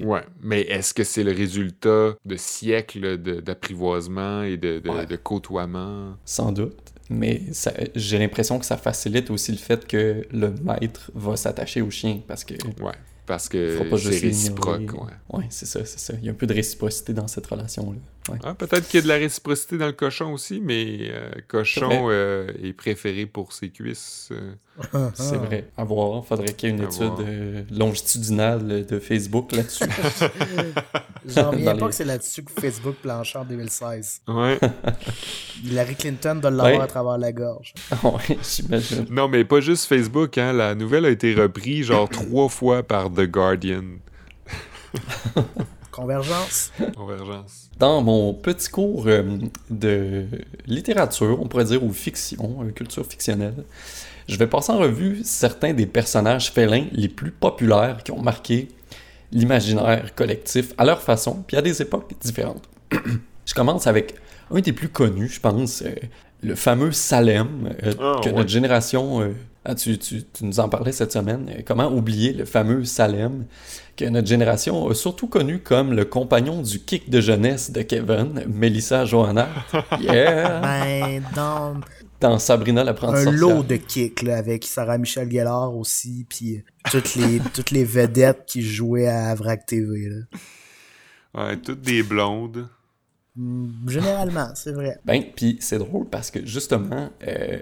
Ouais, 0.03 0.23
mais 0.41 0.61
est-ce 0.63 0.93
que 0.93 1.05
c'est 1.05 1.23
le 1.23 1.31
résultat 1.31 2.15
de 2.25 2.35
siècles 2.35 3.17
d'apprivoisement 3.17 4.43
et 4.43 4.57
de, 4.57 4.79
de, 4.79 5.15
côtoiement? 5.15 6.17
Sans 6.25 6.51
doute. 6.51 6.77
Mais 7.09 7.41
j'ai 7.95 8.19
l'impression 8.19 8.59
que 8.59 8.65
ça 8.65 8.75
facilite 8.75 9.29
aussi 9.29 9.53
le 9.53 9.57
fait 9.57 9.87
que 9.87 10.27
le 10.29 10.53
maître 10.61 11.09
va 11.15 11.37
s'attacher 11.37 11.81
au 11.81 11.89
chien 11.89 12.19
parce 12.27 12.43
que. 12.43 12.55
Ouais 12.81 12.91
parce 13.25 13.49
que 13.49 13.79
c'est 13.97 14.19
réciproque. 14.19 14.93
Ouais, 14.93 15.39
ouais 15.39 15.45
c'est 15.49 15.65
ça, 15.65 15.83
c'est 15.85 15.99
ça. 15.99 16.13
Il 16.19 16.25
y 16.25 16.29
a 16.29 16.31
un 16.31 16.35
peu 16.35 16.47
de 16.47 16.53
réciprocité 16.53 17.13
dans 17.13 17.27
cette 17.27 17.47
relation-là. 17.47 17.99
Ah, 18.43 18.55
peut-être 18.55 18.87
qu'il 18.87 18.99
y 18.99 19.01
a 19.01 19.03
de 19.03 19.07
la 19.07 19.15
réciprocité 19.15 19.77
dans 19.77 19.85
le 19.85 19.91
cochon 19.91 20.33
aussi, 20.33 20.59
mais 20.59 20.97
euh, 21.01 21.29
cochon 21.47 22.07
euh, 22.09 22.51
est 22.61 22.73
préféré 22.73 23.25
pour 23.25 23.53
ses 23.53 23.69
cuisses. 23.69 24.29
Euh. 24.31 25.09
c'est 25.13 25.37
vrai. 25.37 25.69
À 25.77 25.83
voir. 25.83 26.25
Faudrait 26.25 26.53
qu'il 26.53 26.69
y 26.69 26.71
ait 26.71 26.75
une 26.75 26.83
étude 26.83 27.67
longitudinale 27.71 28.85
de 28.85 28.99
Facebook 28.99 29.51
là-dessus. 29.51 29.85
J'en 31.27 31.51
reviens 31.51 31.75
pas 31.75 31.87
que 31.87 31.93
c'est 31.93 32.05
là-dessus 32.05 32.43
que 32.43 32.51
Facebook 32.59 32.95
planche 32.95 33.35
en 33.35 33.45
2016. 33.45 34.21
Ouais. 34.27 34.59
Hillary 35.63 35.95
Clinton 35.95 36.35
de 36.35 36.47
l'avoir 36.47 36.81
à 36.81 36.87
travers 36.87 37.17
la 37.17 37.31
gorge. 37.31 37.73
ouais, 38.03 38.37
j'imagine. 38.43 39.05
Non, 39.09 39.27
mais 39.27 39.45
pas 39.45 39.61
juste 39.61 39.85
Facebook. 39.85 40.37
Hein. 40.37 40.53
La 40.53 40.73
nouvelle 40.73 41.05
a 41.05 41.09
été 41.09 41.33
reprise 41.35 41.87
genre 41.87 42.09
trois 42.09 42.49
fois 42.49 42.81
par 42.81 43.11
The 43.11 43.27
Guardian. 43.27 43.83
Convergence. 45.91 46.71
Convergence. 46.95 47.64
Dans 47.77 48.01
mon 48.01 48.33
petit 48.33 48.69
cours 48.69 49.05
euh, 49.07 49.23
de 49.69 50.25
littérature, 50.65 51.39
on 51.41 51.47
pourrait 51.47 51.65
dire, 51.65 51.83
ou 51.83 51.91
fiction, 51.91 52.59
euh, 52.61 52.71
culture 52.71 53.05
fictionnelle, 53.05 53.65
je 54.29 54.37
vais 54.37 54.47
passer 54.47 54.71
en 54.71 54.77
revue 54.77 55.21
certains 55.23 55.73
des 55.73 55.85
personnages 55.85 56.51
félins 56.51 56.85
les 56.93 57.09
plus 57.09 57.31
populaires 57.31 58.01
qui 58.03 58.11
ont 58.11 58.21
marqué 58.21 58.69
l'imaginaire 59.31 60.15
collectif 60.15 60.73
à 60.77 60.85
leur 60.85 61.01
façon, 61.01 61.43
puis 61.45 61.57
à 61.57 61.61
des 61.61 61.81
époques 61.81 62.13
différentes. 62.21 62.63
je 63.45 63.53
commence 63.53 63.87
avec 63.87 64.15
un 64.51 64.61
des 64.61 64.71
plus 64.71 64.89
connus, 64.89 65.29
je 65.29 65.39
pense, 65.41 65.81
euh, 65.81 65.93
le 66.43 66.55
fameux 66.55 66.93
Salem, 66.93 67.73
ah, 67.99 68.21
que 68.23 68.29
notre 68.29 68.49
génération 68.49 69.33
ah, 69.67 69.73
tu, 69.73 69.97
tu, 69.97 70.23
nous 70.41 70.59
en 70.59 70.69
parlais 70.69 70.91
cette 70.91 71.11
semaine. 71.11 71.63
Comment 71.65 71.91
oublier 71.91 72.33
le 72.33 72.45
fameux 72.45 72.85
Salem, 72.85 73.45
que 73.97 74.05
notre 74.05 74.27
génération 74.27 74.87
a 74.87 74.93
surtout 74.93 75.27
connu 75.27 75.59
comme 75.59 75.93
le 75.93 76.05
compagnon 76.05 76.61
du 76.61 76.79
kick 76.79 77.09
de 77.09 77.19
jeunesse 77.19 77.71
de 77.71 77.81
Kevin, 77.81 78.45
Melissa 78.47 79.05
Johanna? 79.05 79.49
Yeah! 79.99 80.59
ben, 80.61 81.23
dans, 81.35 81.81
dans 82.21 82.37
Sabrina 82.37 82.83
l'apprenti 82.83 83.21
Un 83.21 83.23
sorcière. 83.23 83.39
lot 83.39 83.63
de 83.63 83.77
kicks, 83.77 84.21
là, 84.21 84.37
avec 84.37 84.65
Sarah 84.65 84.99
Michel 84.99 85.31
Gellar 85.31 85.75
aussi, 85.75 86.27
puis 86.29 86.63
toutes 86.91 87.15
les, 87.15 87.39
toutes 87.53 87.71
les 87.71 87.85
vedettes 87.85 88.43
qui 88.45 88.61
jouaient 88.61 89.07
à 89.07 89.33
Vrac 89.33 89.65
TV, 89.65 90.09
là. 90.09 90.25
Ouais, 91.33 91.57
toutes 91.57 91.81
des 91.81 92.03
blondes. 92.03 92.69
Mm, 93.35 93.89
Généralement, 93.89 94.49
c'est 94.55 94.71
vrai. 94.71 94.97
Ben, 95.03 95.21
puis 95.35 95.57
c'est 95.59 95.77
drôle 95.77 96.07
parce 96.09 96.31
que 96.31 96.45
justement, 96.45 97.09
euh, 97.27 97.59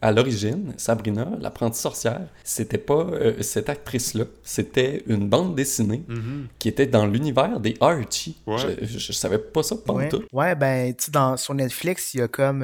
à 0.00 0.12
l'origine, 0.12 0.74
Sabrina, 0.76 1.28
l'apprentie 1.40 1.80
sorcière, 1.80 2.28
c'était 2.44 2.78
pas 2.78 3.04
euh, 3.12 3.42
cette 3.42 3.68
actrice-là. 3.68 4.24
C'était 4.44 5.02
une 5.08 5.28
bande 5.28 5.56
dessinée 5.56 6.04
Mhm. 6.08 6.46
qui 6.58 6.68
était 6.68 6.86
dans 6.86 7.04
l'univers 7.06 7.58
des 7.58 7.74
Archie. 7.80 8.36
Ouais. 8.46 8.58
Je, 8.80 8.86
je, 8.86 8.98
je 8.98 9.12
savais 9.12 9.38
pas 9.38 9.62
ça 9.62 9.74
pas 9.76 9.92
Ouais. 9.92 10.08
tout. 10.08 10.22
ouais, 10.32 10.54
ben, 10.54 10.94
tu 10.94 11.06
sais, 11.06 11.10
dans, 11.10 11.36
sur 11.36 11.54
Netflix, 11.54 12.14
il 12.14 12.20
y 12.20 12.22
a 12.22 12.28
comme. 12.28 12.62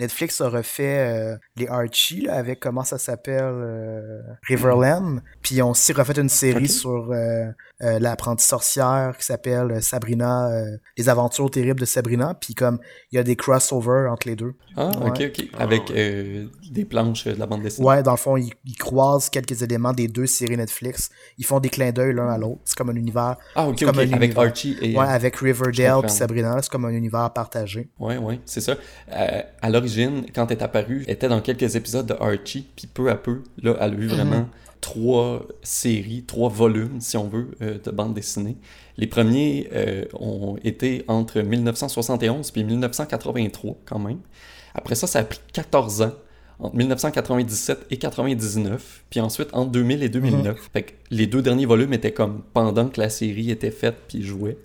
Netflix 0.00 0.40
a 0.40 0.48
refait 0.48 0.98
euh, 0.98 1.36
les 1.56 1.68
Archie, 1.68 2.22
là, 2.22 2.34
avec 2.34 2.58
comment 2.58 2.82
ça 2.84 2.98
s'appelle 2.98 3.44
euh, 3.44 4.20
Riverland. 4.48 5.20
Puis 5.42 5.56
ils 5.56 5.62
ont 5.62 5.70
aussi 5.70 5.92
refait 5.92 6.18
une 6.20 6.28
série 6.28 6.68
sur 6.68 7.10
euh, 7.12 7.46
euh, 7.82 7.98
l'apprentie 7.98 8.44
sorcière 8.46 9.14
qui 9.18 9.24
s'appelle 9.24 9.82
Sabrina, 9.82 10.48
euh, 10.50 10.76
Les 10.96 11.08
aventures 11.08 11.50
terribles 11.50 11.80
de 11.80 11.84
Sabrina. 11.84 12.34
Puis 12.40 12.54
comme, 12.54 12.78
il 13.12 13.16
y 13.16 13.18
a 13.18 13.22
des 13.22 13.36
crossovers 13.36 14.10
entre 14.10 14.26
les 14.28 14.36
deux. 14.36 14.54
Ah, 14.76 14.88
ok, 14.88 15.18
Ouais. 15.18 15.26
ok. 15.26 15.44
Ah, 15.58 15.62
Avec 15.62 15.90
euh, 15.90 16.46
des 16.70 16.84
planches 16.84 17.24
de 17.26 17.38
la 17.38 17.46
bande 17.46 17.62
dessinée. 17.62 17.86
Ouais, 17.86 18.02
dans 18.02 18.12
le 18.12 18.16
fond, 18.16 18.36
ils, 18.36 18.52
ils 18.64 18.76
croisent 18.76 19.28
quelques 19.28 19.62
éléments 19.62 19.92
des 19.92 20.08
deux 20.08 20.26
séries 20.26 20.56
Netflix. 20.56 21.10
Ils 21.38 21.44
font 21.44 21.60
des 21.60 21.68
clins 21.68 21.92
d'œil 21.92 22.14
l'un 22.14 22.28
à 22.28 22.38
l'autre. 22.38 22.60
C'est 22.64 22.76
comme 22.76 22.90
un 22.90 22.94
univers. 22.96 23.36
Ah, 23.54 23.66
ok, 23.68 23.78
comme 23.80 23.98
un 23.98 24.02
Avec 24.02 24.16
univers. 24.16 24.38
Archie 24.40 24.76
et. 24.80 24.96
Ouais, 24.96 25.06
avec 25.06 25.36
Riverdale 25.36 26.00
puis 26.02 26.10
Sabrina, 26.10 26.56
c'est 26.62 26.70
comme 26.70 26.84
un 26.86 26.90
univers 26.90 27.30
partagé. 27.32 27.90
Ouais, 27.98 28.16
ouais, 28.16 28.40
c'est 28.46 28.60
ça. 28.60 28.76
Euh, 29.12 29.42
à 29.60 29.68
l'origine, 29.70 29.89
quand 30.34 30.46
elle 30.50 30.58
est 30.58 30.62
apparue, 30.62 31.04
elle 31.06 31.14
était 31.14 31.28
dans 31.28 31.40
quelques 31.40 31.76
épisodes 31.76 32.06
de 32.06 32.14
Archie, 32.14 32.66
puis 32.76 32.86
peu 32.86 33.10
à 33.10 33.16
peu, 33.16 33.42
là, 33.62 33.76
elle 33.80 33.94
a 33.94 33.96
eu 33.96 34.06
vraiment 34.06 34.48
trois 34.80 35.46
séries, 35.62 36.24
trois 36.26 36.48
volumes, 36.48 37.00
si 37.00 37.16
on 37.16 37.28
veut, 37.28 37.50
euh, 37.62 37.78
de 37.82 37.90
bande 37.90 38.14
dessinée. 38.14 38.56
Les 38.96 39.06
premiers 39.06 39.68
euh, 39.74 40.04
ont 40.14 40.56
été 40.64 41.04
entre 41.08 41.40
1971 41.40 42.50
puis 42.50 42.64
1983, 42.64 43.76
quand 43.84 43.98
même. 43.98 44.18
Après 44.74 44.94
ça, 44.94 45.06
ça 45.06 45.20
a 45.20 45.24
pris 45.24 45.40
14 45.52 46.02
ans, 46.02 46.12
entre 46.58 46.76
1997 46.76 47.86
et 47.90 47.96
99, 47.96 49.04
puis 49.10 49.20
ensuite 49.20 49.48
entre 49.52 49.70
2000 49.72 50.02
et 50.02 50.08
2009. 50.08 50.70
Fait 50.72 50.82
que 50.82 50.92
les 51.10 51.26
deux 51.26 51.42
derniers 51.42 51.66
volumes 51.66 51.92
étaient 51.92 52.12
comme 52.12 52.42
pendant 52.52 52.88
que 52.88 53.00
la 53.00 53.10
série 53.10 53.50
était 53.50 53.70
faite 53.70 53.96
puis 54.08 54.22
jouait 54.22 54.58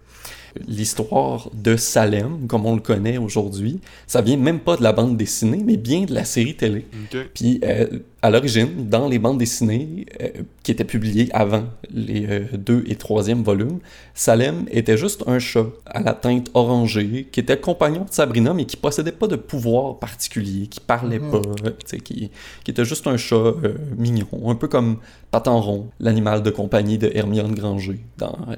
l'histoire 0.67 1.49
de 1.53 1.75
Salem, 1.75 2.47
comme 2.47 2.65
on 2.65 2.75
le 2.75 2.81
connaît 2.81 3.17
aujourd'hui, 3.17 3.79
ça 4.07 4.21
vient 4.21 4.37
même 4.37 4.59
pas 4.59 4.77
de 4.77 4.83
la 4.83 4.93
bande 4.93 5.17
dessinée, 5.17 5.61
mais 5.65 5.77
bien 5.77 6.03
de 6.05 6.13
la 6.13 6.23
série 6.25 6.55
télé. 6.55 6.85
Puis 7.33 7.59
euh, 7.63 7.87
à 8.21 8.29
l'origine, 8.29 8.89
dans 8.89 9.07
les 9.07 9.19
bandes 9.19 9.37
dessinées 9.37 10.05
euh, 10.21 10.29
qui 10.63 10.71
étaient 10.71 10.83
publiées 10.83 11.29
avant 11.33 11.63
les 11.91 12.25
euh, 12.27 12.45
deux 12.57 12.83
et 12.87 12.95
troisième 12.95 13.43
volumes, 13.43 13.79
Salem 14.13 14.65
était 14.71 14.97
juste 14.97 15.23
un 15.27 15.39
chat 15.39 15.67
à 15.85 16.01
la 16.01 16.13
teinte 16.13 16.49
orangée 16.53 17.27
qui 17.31 17.39
était 17.39 17.59
compagnon 17.59 18.05
de 18.05 18.11
Sabrina, 18.11 18.53
mais 18.53 18.65
qui 18.65 18.77
possédait 18.77 19.11
pas 19.11 19.27
de 19.27 19.35
pouvoir 19.35 19.99
particulier, 19.99 20.67
qui 20.67 20.79
parlait 20.79 21.19
Mhm. 21.19 21.31
pas, 21.31 21.71
qui, 22.03 22.29
qui 22.63 22.71
était 22.71 22.85
juste 22.85 23.07
un 23.07 23.17
chat 23.17 23.35
euh, 23.35 23.75
mignon, 23.97 24.27
un 24.47 24.55
peu 24.55 24.67
comme 24.67 24.97
Patenron, 25.31 25.87
l'animal 25.99 26.43
de 26.43 26.49
compagnie 26.49 26.97
de 26.97 27.11
Hermione 27.13 27.53
Granger 27.53 27.99
dans 28.17 28.37
euh, 28.49 28.55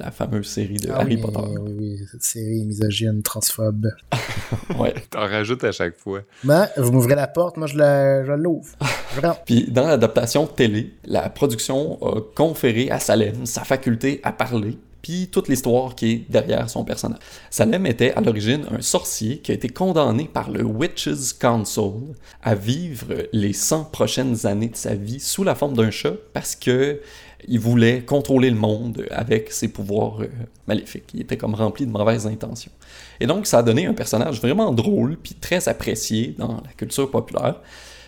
la 0.00 0.10
fameuse 0.10 0.46
série 0.48 0.76
de 0.76 0.90
Ah 0.90 1.00
Harry 1.00 1.16
oui, 1.16 1.22
Potter. 1.22 1.40
oui, 1.60 1.72
oui, 1.78 1.98
cette 2.10 2.22
série 2.24 2.64
misogyne, 2.64 3.22
transphobe. 3.22 3.88
Ouais. 4.78 4.94
T'en 5.10 5.20
rajoutes 5.20 5.64
à 5.64 5.72
chaque 5.72 5.96
fois. 5.96 6.20
Mais 6.44 6.64
vous 6.76 6.92
m'ouvrez 6.92 7.14
la 7.14 7.26
porte, 7.26 7.56
moi 7.56 7.66
je 7.66 7.76
la- 7.76 8.24
je 8.24 8.32
l'ouvre. 8.32 8.68
Je 9.14 9.20
rentre. 9.20 9.42
Puis 9.46 9.66
dans 9.70 9.86
l'adaptation 9.86 10.46
télé, 10.46 10.94
la 11.04 11.28
production 11.28 11.98
a 12.02 12.20
conféré 12.34 12.90
à 12.90 12.98
Salem 12.98 13.46
sa 13.46 13.64
faculté 13.64 14.20
à 14.22 14.32
parler, 14.32 14.78
puis 15.02 15.28
toute 15.32 15.48
l'histoire 15.48 15.94
qui 15.94 16.12
est 16.12 16.30
derrière 16.30 16.68
son 16.70 16.84
personnage. 16.84 17.18
Salem 17.50 17.86
était 17.86 18.12
à 18.12 18.20
l'origine 18.20 18.64
un 18.70 18.80
sorcier 18.80 19.38
qui 19.38 19.50
a 19.50 19.54
été 19.54 19.68
condamné 19.68 20.28
par 20.32 20.50
le 20.50 20.62
Witches 20.62 21.32
Council 21.38 22.14
à 22.42 22.54
vivre 22.54 23.06
les 23.32 23.52
100 23.52 23.84
prochaines 23.84 24.46
années 24.46 24.68
de 24.68 24.76
sa 24.76 24.94
vie 24.94 25.20
sous 25.20 25.42
la 25.44 25.54
forme 25.54 25.74
d'un 25.74 25.90
chat 25.90 26.14
parce 26.32 26.54
que 26.54 27.00
il 27.48 27.58
voulait 27.60 28.02
contrôler 28.02 28.50
le 28.50 28.56
monde 28.56 29.06
avec 29.10 29.52
ses 29.52 29.68
pouvoirs 29.68 30.22
euh, 30.22 30.28
maléfiques. 30.66 31.10
Il 31.14 31.20
était 31.22 31.36
comme 31.36 31.54
rempli 31.54 31.86
de 31.86 31.90
mauvaises 31.90 32.26
intentions. 32.26 32.72
Et 33.20 33.26
donc, 33.26 33.46
ça 33.46 33.58
a 33.58 33.62
donné 33.62 33.86
un 33.86 33.94
personnage 33.94 34.40
vraiment 34.40 34.72
drôle 34.72 35.16
puis 35.16 35.34
très 35.34 35.68
apprécié 35.68 36.34
dans 36.38 36.54
la 36.64 36.72
culture 36.76 37.10
populaire. 37.10 37.56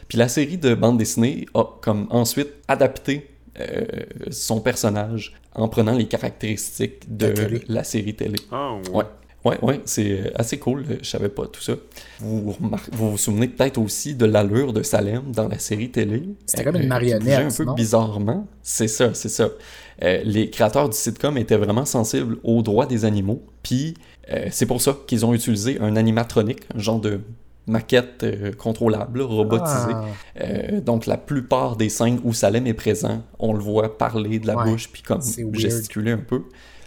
Puis 0.08 0.18
la 0.18 0.28
série 0.28 0.58
de 0.58 0.74
bande 0.74 0.98
dessinée 0.98 1.46
a 1.54 1.64
comme 1.80 2.06
ensuite 2.10 2.50
adapté 2.68 3.30
euh, 3.60 3.84
son 4.30 4.60
personnage 4.60 5.34
en 5.54 5.68
prenant 5.68 5.92
les 5.92 6.06
caractéristiques 6.08 7.16
de 7.16 7.26
La 7.26 7.32
télé. 7.34 7.60
la 7.68 7.84
série 7.84 8.14
télé. 8.14 8.36
Ah, 8.50 8.74
ouais. 8.90 8.96
Ouais. 8.96 9.04
Ouais, 9.44 9.58
ouais, 9.62 9.80
c'est 9.84 10.12
euh, 10.20 10.30
assez 10.36 10.58
cool. 10.58 10.84
Je 11.02 11.08
savais 11.08 11.28
pas 11.28 11.46
tout 11.46 11.60
ça. 11.62 11.74
Vous 12.20 12.52
vous, 12.52 12.70
vous 12.92 13.18
souvenez 13.18 13.48
peut-être 13.48 13.78
aussi 13.78 14.14
de 14.14 14.24
l'allure 14.24 14.72
de 14.72 14.82
Salem 14.82 15.32
dans 15.32 15.48
la 15.48 15.58
série 15.58 15.90
télé? 15.90 16.22
C'était 16.46 16.62
comme 16.64 16.76
une 16.76 16.82
qui 16.82 16.86
marionnette, 16.86 17.20
bougeait 17.20 17.42
un 17.42 17.52
peu 17.52 17.64
non? 17.64 17.74
bizarrement. 17.74 18.46
C'est 18.62 18.88
ça, 18.88 19.14
c'est 19.14 19.28
ça. 19.28 19.50
Euh, 20.02 20.22
les 20.24 20.50
créateurs 20.50 20.88
du 20.88 20.96
sitcom 20.96 21.36
étaient 21.38 21.56
vraiment 21.56 21.84
sensibles 21.84 22.38
aux 22.44 22.62
droits 22.62 22.86
des 22.86 23.04
animaux. 23.04 23.42
Puis 23.62 23.94
euh, 24.30 24.46
c'est 24.50 24.66
pour 24.66 24.80
ça 24.80 24.96
qu'ils 25.06 25.26
ont 25.26 25.34
utilisé 25.34 25.78
un 25.80 25.96
animatronique, 25.96 26.62
un 26.74 26.78
genre 26.78 27.00
de 27.00 27.20
maquette 27.66 28.24
euh, 28.24 28.52
contrôlable, 28.52 29.22
robotisée. 29.22 29.96
Ah, 29.96 30.16
Euh, 30.40 30.80
donc 30.80 31.06
la 31.06 31.16
plupart 31.16 31.76
des 31.76 31.88
scènes 31.88 32.20
où 32.24 32.32
Salem 32.32 32.66
est 32.66 32.74
présent, 32.74 33.22
on 33.38 33.52
le 33.52 33.60
voit 33.60 33.98
parler 33.98 34.38
de 34.38 34.46
la 34.46 34.56
Ouais, 34.56 34.64
bouche 34.64 34.88
puis 34.92 35.02
comme 35.02 35.36
gesticuler 35.52 36.12
un 36.12 36.18
peu. 36.18 36.42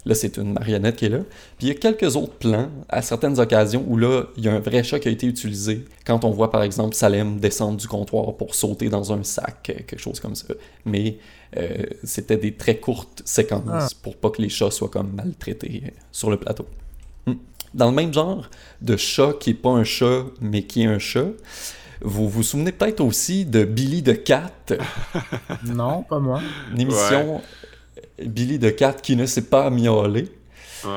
Là, 0.05 0.13
c'est 0.13 0.37
une 0.37 0.53
marionnette 0.53 0.97
qui 0.97 1.05
est 1.05 1.09
là. 1.09 1.19
Puis 1.57 1.65
il 1.65 1.67
y 1.69 1.71
a 1.71 1.73
quelques 1.73 2.15
autres 2.15 2.33
plans 2.33 2.69
à 2.89 3.01
certaines 3.01 3.39
occasions 3.39 3.83
où 3.87 3.97
là, 3.97 4.25
il 4.37 4.45
y 4.45 4.47
a 4.47 4.53
un 4.53 4.59
vrai 4.59 4.83
chat 4.83 4.99
qui 4.99 5.07
a 5.07 5.11
été 5.11 5.25
utilisé. 5.25 5.83
Quand 6.05 6.23
on 6.25 6.29
voit 6.29 6.51
par 6.51 6.61
exemple 6.61 6.93
Salem 6.95 7.39
descendre 7.39 7.77
du 7.77 7.87
comptoir 7.87 8.35
pour 8.37 8.53
sauter 8.53 8.89
dans 8.89 9.11
un 9.13 9.23
sac, 9.23 9.63
quelque 9.63 9.97
chose 9.97 10.19
comme 10.19 10.35
ça. 10.35 10.53
Mais 10.85 11.17
euh, 11.57 11.85
c'était 12.03 12.37
des 12.37 12.53
très 12.53 12.77
courtes 12.77 13.23
séquences 13.25 13.63
Ah. 13.71 13.87
pour 14.03 14.15
pas 14.17 14.29
que 14.29 14.41
les 14.43 14.49
chats 14.49 14.69
soient 14.71 14.89
comme 14.89 15.11
maltraités 15.13 15.83
euh, 15.85 15.89
sur 16.11 16.29
le 16.29 16.37
plateau. 16.37 16.67
Hmm. 17.25 17.33
Dans 17.73 17.89
le 17.89 17.95
même 17.95 18.13
genre 18.13 18.47
de 18.81 18.97
chat 18.97 19.33
qui 19.39 19.49
est 19.51 19.53
pas 19.55 19.71
un 19.71 19.83
chat 19.83 20.23
mais 20.39 20.61
qui 20.63 20.83
est 20.83 20.87
un 20.87 20.99
chat, 20.99 21.29
vous 22.01 22.29
vous 22.29 22.43
souvenez 22.43 22.71
peut-être 22.73 23.01
aussi 23.01 23.45
de 23.45 23.63
Billy 23.63 24.03
the 24.03 24.21
Cat, 24.23 24.51
non, 25.65 26.03
pas 26.03 26.19
moi. 26.19 26.41
une 26.73 26.81
émission 26.81 27.41
Billy 28.23 28.59
the 28.59 28.75
Cat 28.75 28.93
qui 28.93 29.15
ne 29.15 29.25
s'est 29.25 29.43
pas 29.45 29.69
miaulé, 29.69 30.27
Ouais. 30.85 30.91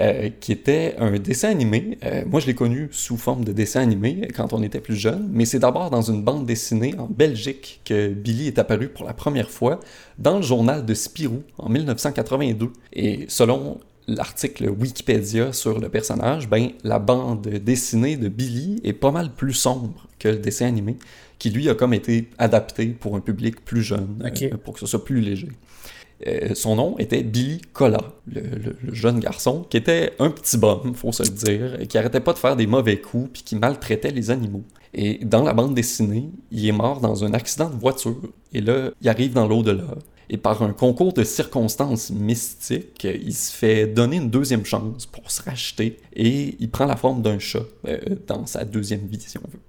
euh, 0.00 0.30
qui 0.40 0.52
était 0.52 0.94
un 0.98 1.18
dessin 1.18 1.50
animé. 1.50 1.98
Euh, 2.04 2.24
moi, 2.26 2.40
je 2.40 2.46
l'ai 2.46 2.54
connu 2.54 2.88
sous 2.92 3.16
forme 3.16 3.44
de 3.44 3.52
dessin 3.52 3.80
animé 3.80 4.28
quand 4.34 4.52
on 4.52 4.62
était 4.62 4.80
plus 4.80 4.96
jeune, 4.96 5.28
mais 5.32 5.44
c'est 5.44 5.58
d'abord 5.60 5.90
dans 5.90 6.02
une 6.02 6.22
bande 6.22 6.46
dessinée 6.46 6.94
en 6.98 7.06
Belgique 7.06 7.80
que 7.84 8.08
Billy 8.08 8.48
est 8.48 8.58
apparu 8.58 8.88
pour 8.88 9.04
la 9.06 9.12
première 9.12 9.50
fois 9.50 9.80
dans 10.18 10.36
le 10.36 10.42
journal 10.42 10.84
de 10.84 10.94
Spirou 10.94 11.42
en 11.58 11.68
1982. 11.68 12.70
Et 12.92 13.26
selon 13.28 13.78
l'article 14.06 14.68
Wikipédia 14.68 15.52
sur 15.52 15.78
le 15.80 15.88
personnage, 15.88 16.48
ben, 16.48 16.70
la 16.82 16.98
bande 16.98 17.46
dessinée 17.48 18.16
de 18.16 18.28
Billy 18.28 18.80
est 18.84 18.92
pas 18.92 19.10
mal 19.12 19.30
plus 19.32 19.54
sombre 19.54 20.08
que 20.18 20.28
le 20.28 20.36
dessin 20.36 20.66
animé, 20.66 20.96
qui 21.38 21.50
lui 21.50 21.68
a 21.70 21.74
comme 21.74 21.94
été 21.94 22.28
adapté 22.38 22.86
pour 22.88 23.16
un 23.16 23.20
public 23.20 23.64
plus 23.64 23.82
jeune, 23.82 24.22
euh, 24.24 24.56
pour 24.56 24.74
que 24.74 24.80
ce 24.80 24.86
soit 24.86 25.04
plus 25.04 25.20
léger. 25.20 25.48
Euh, 26.26 26.54
son 26.54 26.76
nom 26.76 26.96
était 26.98 27.22
Billy 27.22 27.60
le- 27.80 28.76
le 28.82 28.94
jeune 28.94 29.20
garçon, 29.20 29.66
qui 29.68 29.76
était 29.76 30.12
un 30.18 30.30
petit 30.30 30.56
bum, 30.56 30.94
faut 30.94 31.12
se 31.12 31.22
le 31.22 31.28
dire, 31.30 31.80
et 31.80 31.86
qui 31.86 31.98
arrêtait 31.98 32.20
pas 32.20 32.32
de 32.32 32.38
faire 32.38 32.56
des 32.56 32.66
mauvais 32.66 33.00
coups 33.00 33.30
puis 33.32 33.42
qui 33.42 33.56
maltraitait 33.56 34.10
les 34.12 34.30
animaux. 34.30 34.64
Et 34.94 35.24
dans 35.24 35.42
la 35.42 35.52
bande 35.52 35.74
dessinée, 35.74 36.30
il 36.52 36.66
est 36.66 36.72
mort 36.72 37.00
dans 37.00 37.24
un 37.24 37.34
accident 37.34 37.68
de 37.68 37.74
voiture. 37.76 38.22
Et 38.52 38.60
là, 38.60 38.90
il 39.02 39.08
arrive 39.08 39.32
dans 39.32 39.48
l'au-delà. 39.48 39.96
Et 40.30 40.38
par 40.38 40.62
un 40.62 40.72
concours 40.72 41.12
de 41.12 41.22
circonstances 41.24 42.10
mystiques, 42.10 43.04
il 43.04 43.34
se 43.34 43.52
fait 43.52 43.86
donner 43.86 44.16
une 44.16 44.30
deuxième 44.30 44.64
chance 44.64 45.04
pour 45.04 45.30
se 45.30 45.42
racheter 45.42 45.98
et 46.14 46.56
il 46.58 46.70
prend 46.70 46.86
la 46.86 46.96
forme 46.96 47.20
d'un 47.20 47.38
chat 47.38 47.58
euh, 47.86 47.98
dans 48.26 48.46
sa 48.46 48.64
deuxième 48.64 49.06
vie, 49.06 49.20
si 49.20 49.36
on 49.36 49.42
veut. 49.42 49.60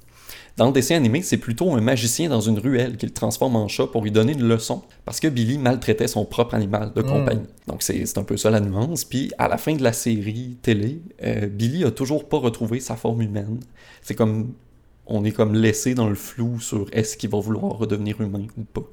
Dans 0.58 0.68
le 0.68 0.72
dessin 0.72 0.96
animé, 0.96 1.22
c'est 1.22 1.38
plutôt 1.38 1.74
un 1.74 1.82
magicien 1.82 2.30
dans 2.30 2.40
une 2.40 2.60
ruelle 2.60 2.96
qui 2.96 3.06
le 3.06 3.12
transforme 3.12 3.58
en 3.58 3.68
chat 3.68 3.88
pour 3.88 4.04
lui 4.04 4.12
donner 4.12 4.32
une 4.34 4.48
leçon, 4.48 4.84
parce 5.04 5.20
que 5.20 5.28
Billy 5.28 5.58
maltraitait 5.58 6.08
son 6.08 6.24
propre 6.24 6.54
animal 6.56 6.94
de 6.94 7.02
compagnie. 7.02 7.48
Donc 7.68 7.84
c'est 7.84 8.06
c'est 8.06 8.18
un 8.18 8.24
peu 8.24 8.38
ça 8.38 8.50
la 8.50 8.62
nuance. 8.62 9.04
Puis 9.04 9.32
à 9.38 9.50
la 9.50 9.58
fin 9.58 9.76
de 9.76 9.84
la 9.84 9.92
série 9.92 10.58
télé, 10.62 11.02
euh, 11.24 11.48
Billy 11.48 11.84
a 11.84 11.92
toujours 11.92 12.30
pas 12.30 12.38
retrouvé 12.38 12.80
sa 12.80 12.96
forme 12.96 13.22
humaine. 13.22 13.60
C'est 14.02 14.16
comme 14.16 14.54
on 15.08 15.24
est 15.24 15.32
comme 15.32 15.54
laissé 15.54 15.94
dans 15.94 16.08
le 16.08 16.16
flou 16.16 16.60
sur 16.60 16.88
est-ce 16.92 17.18
qu'il 17.18 17.30
va 17.30 17.40
vouloir 17.40 17.78
redevenir 17.78 18.20
humain 18.22 18.48
ou 18.58 18.64
pas. 18.64 18.90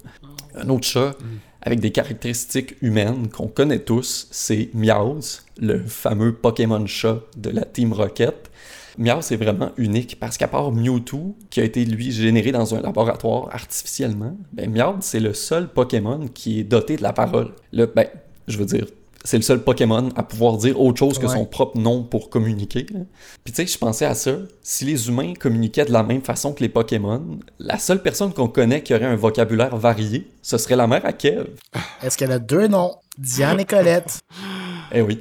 Un 0.54 0.68
autre 0.68 0.86
chat 0.86 1.16
avec 1.62 1.80
des 1.80 1.92
caractéristiques 1.92 2.74
humaines 2.82 3.28
qu'on 3.28 3.46
connaît 3.46 3.78
tous, 3.78 4.26
c'est 4.30 4.68
Meowth, 4.74 5.44
le 5.58 5.78
fameux 5.78 6.34
Pokémon 6.34 6.86
chat 6.86 7.20
de 7.36 7.50
la 7.50 7.64
Team 7.64 7.92
Rocket. 7.92 8.50
Meowth 8.98 9.32
est 9.32 9.36
vraiment 9.36 9.70
unique 9.76 10.18
parce 10.20 10.36
qu'à 10.36 10.48
part 10.48 10.72
Mewtwo, 10.72 11.34
qui 11.50 11.60
a 11.60 11.64
été 11.64 11.84
lui 11.84 12.12
généré 12.12 12.52
dans 12.52 12.74
un 12.74 12.80
laboratoire 12.80 13.48
artificiellement, 13.52 14.36
ben 14.52 14.70
Meowth 14.70 15.02
c'est 15.02 15.20
le 15.20 15.34
seul 15.34 15.68
Pokémon 15.68 16.28
qui 16.32 16.60
est 16.60 16.64
doté 16.64 16.96
de 16.96 17.02
la 17.02 17.12
parole. 17.12 17.52
Le, 17.72 17.86
ben, 17.86 18.06
je 18.48 18.58
veux 18.58 18.66
dire, 18.66 18.86
c'est 19.24 19.36
le 19.36 19.42
seul 19.42 19.62
Pokémon 19.62 20.08
à 20.16 20.24
pouvoir 20.24 20.56
dire 20.56 20.80
autre 20.80 20.98
chose 20.98 21.18
que 21.18 21.26
Ouais. 21.26 21.32
son 21.32 21.44
propre 21.44 21.78
nom 21.78 22.02
pour 22.02 22.28
communiquer. 22.28 22.86
là. 22.92 23.00
Puis 23.44 23.52
tu 23.52 23.62
sais, 23.62 23.72
je 23.72 23.78
pensais 23.78 24.04
à 24.04 24.14
ça. 24.16 24.32
Si 24.62 24.84
les 24.84 25.08
humains 25.08 25.34
communiquaient 25.38 25.84
de 25.84 25.92
la 25.92 26.02
même 26.02 26.22
façon 26.22 26.52
que 26.52 26.60
les 26.60 26.68
Pokémon, 26.68 27.38
la 27.60 27.78
seule 27.78 28.02
personne 28.02 28.32
qu'on 28.32 28.48
connaît 28.48 28.82
qui 28.82 28.94
aurait 28.94 29.04
un 29.06 29.14
vocabulaire 29.16 29.76
varié, 29.76 30.26
ce 30.42 30.58
serait 30.58 30.74
la 30.76 30.88
mère 30.88 31.06
à 31.06 31.12
Kev. 31.12 31.44
Est-ce 32.02 32.18
qu'elle 32.18 32.32
a 32.32 32.40
deux 32.40 32.66
noms? 32.66 32.96
Diane 33.16 33.60
et 33.60 33.64
Colette. 33.64 34.20
Eh 34.92 35.02
oui. 35.02 35.20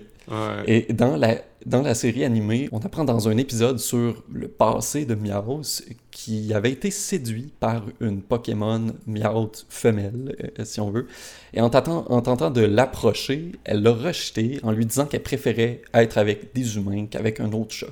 Et 0.65 0.93
dans 0.93 1.17
la, 1.17 1.41
dans 1.65 1.81
la 1.81 1.93
série 1.93 2.23
animée, 2.23 2.69
on 2.71 2.79
apprend 2.79 3.03
dans 3.03 3.27
un 3.27 3.37
épisode 3.37 3.79
sur 3.79 4.23
le 4.31 4.47
passé 4.47 5.05
de 5.05 5.15
Meowth 5.15 5.83
qui 6.11 6.53
avait 6.53 6.71
été 6.71 6.91
séduit 6.91 7.53
par 7.59 7.83
une 7.99 8.21
Pokémon 8.21 8.87
Meowth 9.07 9.65
femelle, 9.69 10.35
euh, 10.43 10.65
si 10.65 10.79
on 10.79 10.89
veut. 10.89 11.07
Et 11.53 11.61
en 11.61 11.69
tentant, 11.69 12.05
en 12.09 12.21
tentant 12.21 12.49
de 12.49 12.61
l'approcher, 12.61 13.51
elle 13.63 13.81
l'a 13.83 13.91
rejeté 13.91 14.59
en 14.63 14.71
lui 14.71 14.85
disant 14.85 15.05
qu'elle 15.05 15.23
préférait 15.23 15.81
être 15.93 16.17
avec 16.17 16.53
des 16.53 16.77
humains 16.77 17.05
qu'avec 17.05 17.39
un 17.39 17.51
autre 17.51 17.73
chat. 17.73 17.87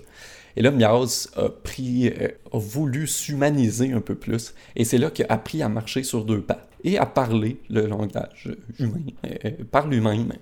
Et 0.56 0.62
là, 0.62 0.72
Meowth 0.72 1.30
a 1.36 1.50
pris, 1.50 2.08
euh, 2.08 2.30
a 2.52 2.58
voulu 2.58 3.08
s'humaniser 3.08 3.92
un 3.92 4.02
peu 4.02 4.16
plus. 4.16 4.54
Et 4.76 4.84
c'est 4.84 4.98
là 4.98 5.12
qu'il 5.12 5.26
a 5.30 5.34
appris 5.34 5.62
à 5.62 5.70
marcher 5.70 6.04
sur 6.04 6.26
deux 6.26 6.42
pattes 6.42 6.70
et 6.84 6.98
à 6.98 7.06
parler 7.06 7.58
le 7.70 7.86
langage 7.88 8.50
humain 8.80 9.02
euh, 9.26 9.52
par 9.72 9.88
lui-même 9.88 10.34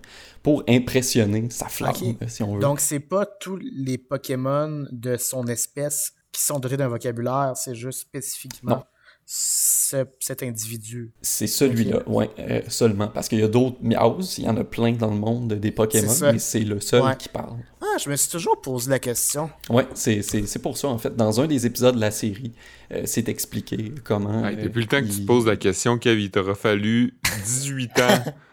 pour 0.47 0.63
impressionner 0.69 1.49
sa 1.49 1.67
flamme, 1.67 1.93
Ok. 1.93 2.15
si 2.29 2.41
on 2.41 2.53
veut. 2.55 2.61
Donc, 2.61 2.79
c'est 2.79 3.01
pas 3.01 3.25
tous 3.25 3.57
les 3.57 3.97
Pokémon 3.97 4.87
de 4.93 5.17
son 5.17 5.45
espèce 5.47 6.13
qui 6.31 6.41
sont 6.41 6.57
dotés 6.59 6.77
d'un 6.77 6.87
vocabulaire, 6.87 7.51
c'est 7.57 7.75
juste 7.75 7.99
spécifiquement 7.99 8.77
Non. 8.77 8.83
ce- 9.25 10.05
cet 10.21 10.43
individu. 10.43 11.11
C'est 11.21 11.47
celui-là, 11.47 12.07
ouais, 12.07 12.29
euh, 12.39 12.61
seulement. 12.69 13.09
Parce 13.09 13.27
qu'il 13.27 13.39
y 13.39 13.43
a 13.43 13.49
d'autres 13.49 13.75
Meowth, 13.81 14.37
il 14.37 14.45
y 14.45 14.47
en 14.47 14.55
a 14.55 14.63
plein 14.63 14.93
dans 14.93 15.11
le 15.11 15.17
monde 15.19 15.51
des 15.51 15.71
Pokémon, 15.71 16.13
mais 16.21 16.39
c'est 16.39 16.61
le 16.61 16.79
seul 16.79 17.01
Ouais. 17.03 17.17
qui 17.17 17.27
parle. 17.27 17.57
Ah, 17.81 17.97
je 18.01 18.09
me 18.09 18.15
suis 18.15 18.29
toujours 18.31 18.61
posé 18.61 18.89
la 18.89 18.99
question. 18.99 19.49
Ouais, 19.69 19.85
c'est 19.95 20.21
c'est- 20.21 20.45
c'est 20.47 20.59
pour 20.59 20.77
ça, 20.77 20.87
en 20.87 20.97
fait. 20.97 21.13
Dans 21.13 21.41
un 21.41 21.47
des 21.47 21.65
épisodes 21.65 21.95
de 21.95 21.99
la 21.99 22.11
série, 22.11 22.53
euh, 22.93 23.01
c'est 23.03 23.27
expliqué 23.27 23.93
comment. 24.05 24.45
Euh, 24.45 24.55
depuis 24.55 24.79
le 24.83 24.87
temps 24.87 25.01
que 25.01 25.07
tu 25.11 25.19
te 25.21 25.25
poses 25.25 25.45
la 25.45 25.57
question, 25.57 25.97
Kev, 25.97 26.21
il 26.21 26.31
t'aura 26.31 26.55
fallu 26.55 27.19
18 27.43 27.99
ans 27.99 28.23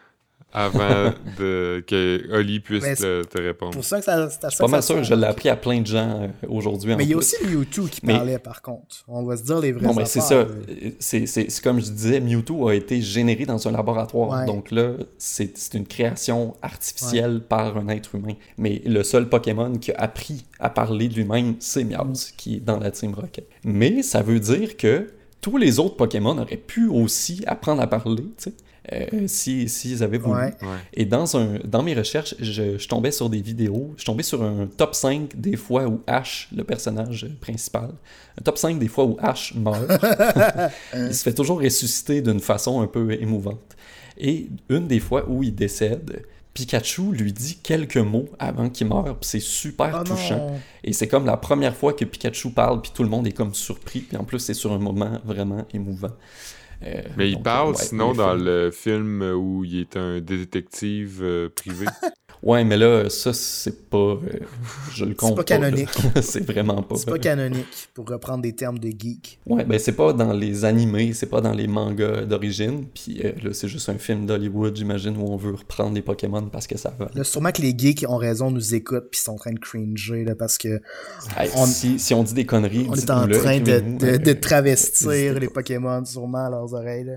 avant 0.53 1.11
de, 1.37 1.83
que 1.85 2.29
Oli 2.31 2.61
puisse 2.61 2.83
te, 2.99 3.23
te 3.23 3.41
répondre. 3.41 3.73
Pour 3.73 3.83
ça 3.83 3.99
que 3.99 4.05
ça, 4.05 4.29
ça 4.29 4.47
pas 4.49 4.65
que 4.65 4.71
mal 4.71 4.81
ça 4.81 4.93
sûr 4.93 5.03
je 5.03 5.13
l'ai 5.13 5.25
appris 5.27 5.49
à 5.49 5.57
plein 5.57 5.81
de 5.81 5.85
gens 5.87 6.21
euh, 6.21 6.27
aujourd'hui. 6.47 6.95
Mais 6.95 7.03
il 7.03 7.09
y 7.09 7.13
a 7.13 7.17
aussi 7.17 7.35
Mewtwo 7.45 7.87
qui 7.87 7.99
Mais- 8.03 8.13
parlait, 8.13 8.39
par 8.39 8.61
contre. 8.61 9.03
On 9.09 9.23
va 9.23 9.35
se 9.35 9.43
dire 9.43 9.59
les 9.59 9.73
vraies 9.73 9.85
Bon, 9.85 9.93
mais 9.93 10.05
c'est 10.05 10.21
ça. 10.21 10.45
C'est 10.99 11.27
c'est- 11.27 11.49
c'est 11.49 11.61
comme 11.63 11.79
je 11.81 11.91
disais, 11.91 12.21
Mewtwo 12.21 12.69
a 12.69 12.75
été 12.75 13.01
généré 13.01 13.45
dans 13.45 13.67
un 13.67 13.71
laboratoire. 13.71 14.39
Ouais. 14.39 14.45
Donc 14.45 14.71
là, 14.71 14.91
c'est 15.17 15.57
c'est 15.57 15.73
une 15.77 15.85
création 15.85 16.55
artificielle 16.61 17.41
par 17.41 17.77
un 17.77 17.89
être 17.89 18.15
humain. 18.15 18.35
Mais 18.57 18.81
le 18.85 19.03
seul 19.03 19.27
Pokémon 19.27 19.73
qui 19.77 19.91
a 19.91 19.95
appris 19.99 20.45
à 20.59 20.69
parler 20.69 21.09
de 21.09 21.15
lui-même, 21.15 21.55
c'est 21.59 21.83
Meowth, 21.83 22.31
qui 22.37 22.55
est 22.55 22.59
dans 22.59 22.79
la 22.79 22.91
Team 22.91 23.13
Rocket. 23.13 23.47
Mais 23.65 24.03
ça 24.03 24.21
veut 24.21 24.39
dire 24.39 24.77
que 24.77 25.09
tous 25.41 25.57
les 25.57 25.79
autres 25.79 25.95
Pokémon 25.97 26.37
auraient 26.37 26.55
pu 26.57 26.87
aussi 26.87 27.43
apprendre 27.45 27.81
à 27.81 27.87
parler, 27.87 28.23
tu 28.37 28.45
sais. 28.45 28.53
Euh, 28.93 29.27
si 29.27 29.67
s'ils 29.69 30.03
avaient 30.03 30.17
voulu. 30.17 30.39
Ouais. 30.39 30.53
Ouais. 30.61 30.77
Et 30.93 31.05
dans, 31.05 31.37
un, 31.37 31.59
dans 31.65 31.83
mes 31.83 31.93
recherches, 31.93 32.35
je, 32.39 32.77
je 32.77 32.87
tombais 32.87 33.11
sur 33.11 33.29
des 33.29 33.41
vidéos, 33.41 33.93
je 33.97 34.05
tombais 34.05 34.23
sur 34.23 34.43
un 34.43 34.67
top 34.67 34.95
5 34.95 35.35
des 35.35 35.55
fois 35.55 35.87
où 35.87 36.01
Ash, 36.07 36.49
le 36.55 36.63
personnage 36.63 37.27
principal, 37.41 37.91
un 38.39 38.41
top 38.43 38.57
5 38.57 38.77
des 38.79 38.87
fois 38.87 39.05
où 39.05 39.17
Ash 39.19 39.53
meurt. 39.55 39.89
il 40.93 41.13
se 41.13 41.23
fait 41.23 41.33
toujours 41.33 41.61
ressusciter 41.61 42.21
d'une 42.21 42.39
façon 42.39 42.81
un 42.81 42.87
peu 42.87 43.11
émouvante. 43.13 43.75
Et 44.17 44.47
une 44.69 44.87
des 44.87 44.99
fois 44.99 45.25
où 45.29 45.43
il 45.43 45.53
décède, 45.53 46.23
Pikachu 46.53 47.11
lui 47.11 47.33
dit 47.33 47.59
quelques 47.61 47.97
mots 47.97 48.29
avant 48.39 48.69
qu'il 48.69 48.87
meure, 48.87 49.03
puis 49.19 49.29
c'est 49.29 49.41
super 49.41 49.99
Oh 49.99 50.03
touchant. 50.05 50.37
non. 50.37 50.53
Et 50.85 50.93
c'est 50.93 51.09
comme 51.09 51.25
la 51.25 51.35
première 51.35 51.75
fois 51.75 51.91
que 51.91 52.05
Pikachu 52.05 52.51
parle, 52.51 52.81
puis 52.81 52.91
tout 52.95 53.03
le 53.03 53.09
monde 53.09 53.27
est 53.27 53.33
comme 53.33 53.53
surpris, 53.53 53.99
puis 53.99 54.15
en 54.15 54.23
plus 54.23 54.39
c'est 54.39 54.53
sur 54.53 54.71
un 54.71 54.79
moment 54.79 55.19
vraiment 55.25 55.65
émouvant. 55.73 56.11
Euh, 56.83 57.01
Mais 57.17 57.29
il 57.29 57.35
donc, 57.35 57.43
parle 57.43 57.69
ouais, 57.69 57.75
sinon 57.75 58.13
dans 58.13 58.35
le 58.35 58.71
film 58.71 59.21
où 59.21 59.63
il 59.63 59.79
est 59.79 59.97
un 59.97 60.19
détective 60.19 61.19
euh, 61.23 61.49
privé. 61.49 61.85
Ouais, 62.43 62.63
mais 62.63 62.77
là, 62.77 63.09
ça, 63.09 63.33
c'est 63.33 63.89
pas. 63.89 63.97
euh, 63.97 64.19
je 64.93 65.05
le 65.05 65.15
compte. 65.15 65.35
pas 65.35 65.43
canonique. 65.43 65.89
c'est 66.21 66.45
vraiment 66.45 66.81
pas. 66.83 66.95
C'est 66.95 67.09
pas 67.09 67.17
canonique, 67.19 67.89
pour 67.93 68.07
reprendre 68.07 68.41
des 68.43 68.53
termes 68.53 68.77
de 68.79 68.89
geek. 68.89 69.39
Ouais, 69.47 69.63
ben 69.63 69.79
c'est 69.79 69.93
pas 69.93 70.13
dans 70.13 70.31
les 70.33 70.63
animés, 70.65 71.13
c'est 71.13 71.25
pas 71.25 71.41
dans 71.41 71.53
les 71.53 71.67
mangas 71.67 72.25
d'origine. 72.25 72.85
Puis 72.93 73.21
euh, 73.23 73.31
là, 73.43 73.49
c'est 73.53 73.67
juste 73.67 73.89
un 73.89 73.97
film 73.97 74.25
d'Hollywood, 74.25 74.75
j'imagine, 74.75 75.17
où 75.17 75.27
on 75.31 75.37
veut 75.37 75.55
reprendre 75.55 75.93
les 75.95 76.01
Pokémon 76.01 76.43
parce 76.51 76.67
que 76.67 76.77
ça 76.77 76.93
va. 76.97 77.09
Là, 77.15 77.23
sûrement 77.23 77.51
que 77.51 77.61
les 77.61 77.73
geeks 77.77 78.05
ont 78.07 78.17
raison, 78.17 78.51
nous 78.51 78.75
écoutent, 78.75 79.09
puis 79.11 79.19
sont 79.19 79.31
en 79.33 79.37
train 79.37 79.53
de 79.53 79.59
cringer, 79.59 80.23
là, 80.23 80.35
parce 80.35 80.57
que 80.57 80.81
Hey, 81.37 81.49
on- 81.55 81.65
si, 81.65 81.97
si 81.99 82.13
on 82.13 82.23
dit 82.23 82.33
des 82.33 82.45
conneries, 82.45 82.87
on 82.89 82.93
est 82.95 83.09
en 83.09 83.27
train 83.27 83.59
de, 83.59 83.71
écrivez-nous, 83.71 83.97
de, 83.97 84.17
de 84.17 84.33
travestir 84.39 85.39
les. 85.39 85.47
Pokémon 85.55 86.03
sûrement 86.03 86.45
à 86.45 86.49
leurs 86.49 86.73
oreilles. 86.73 87.05
Là. 87.05 87.13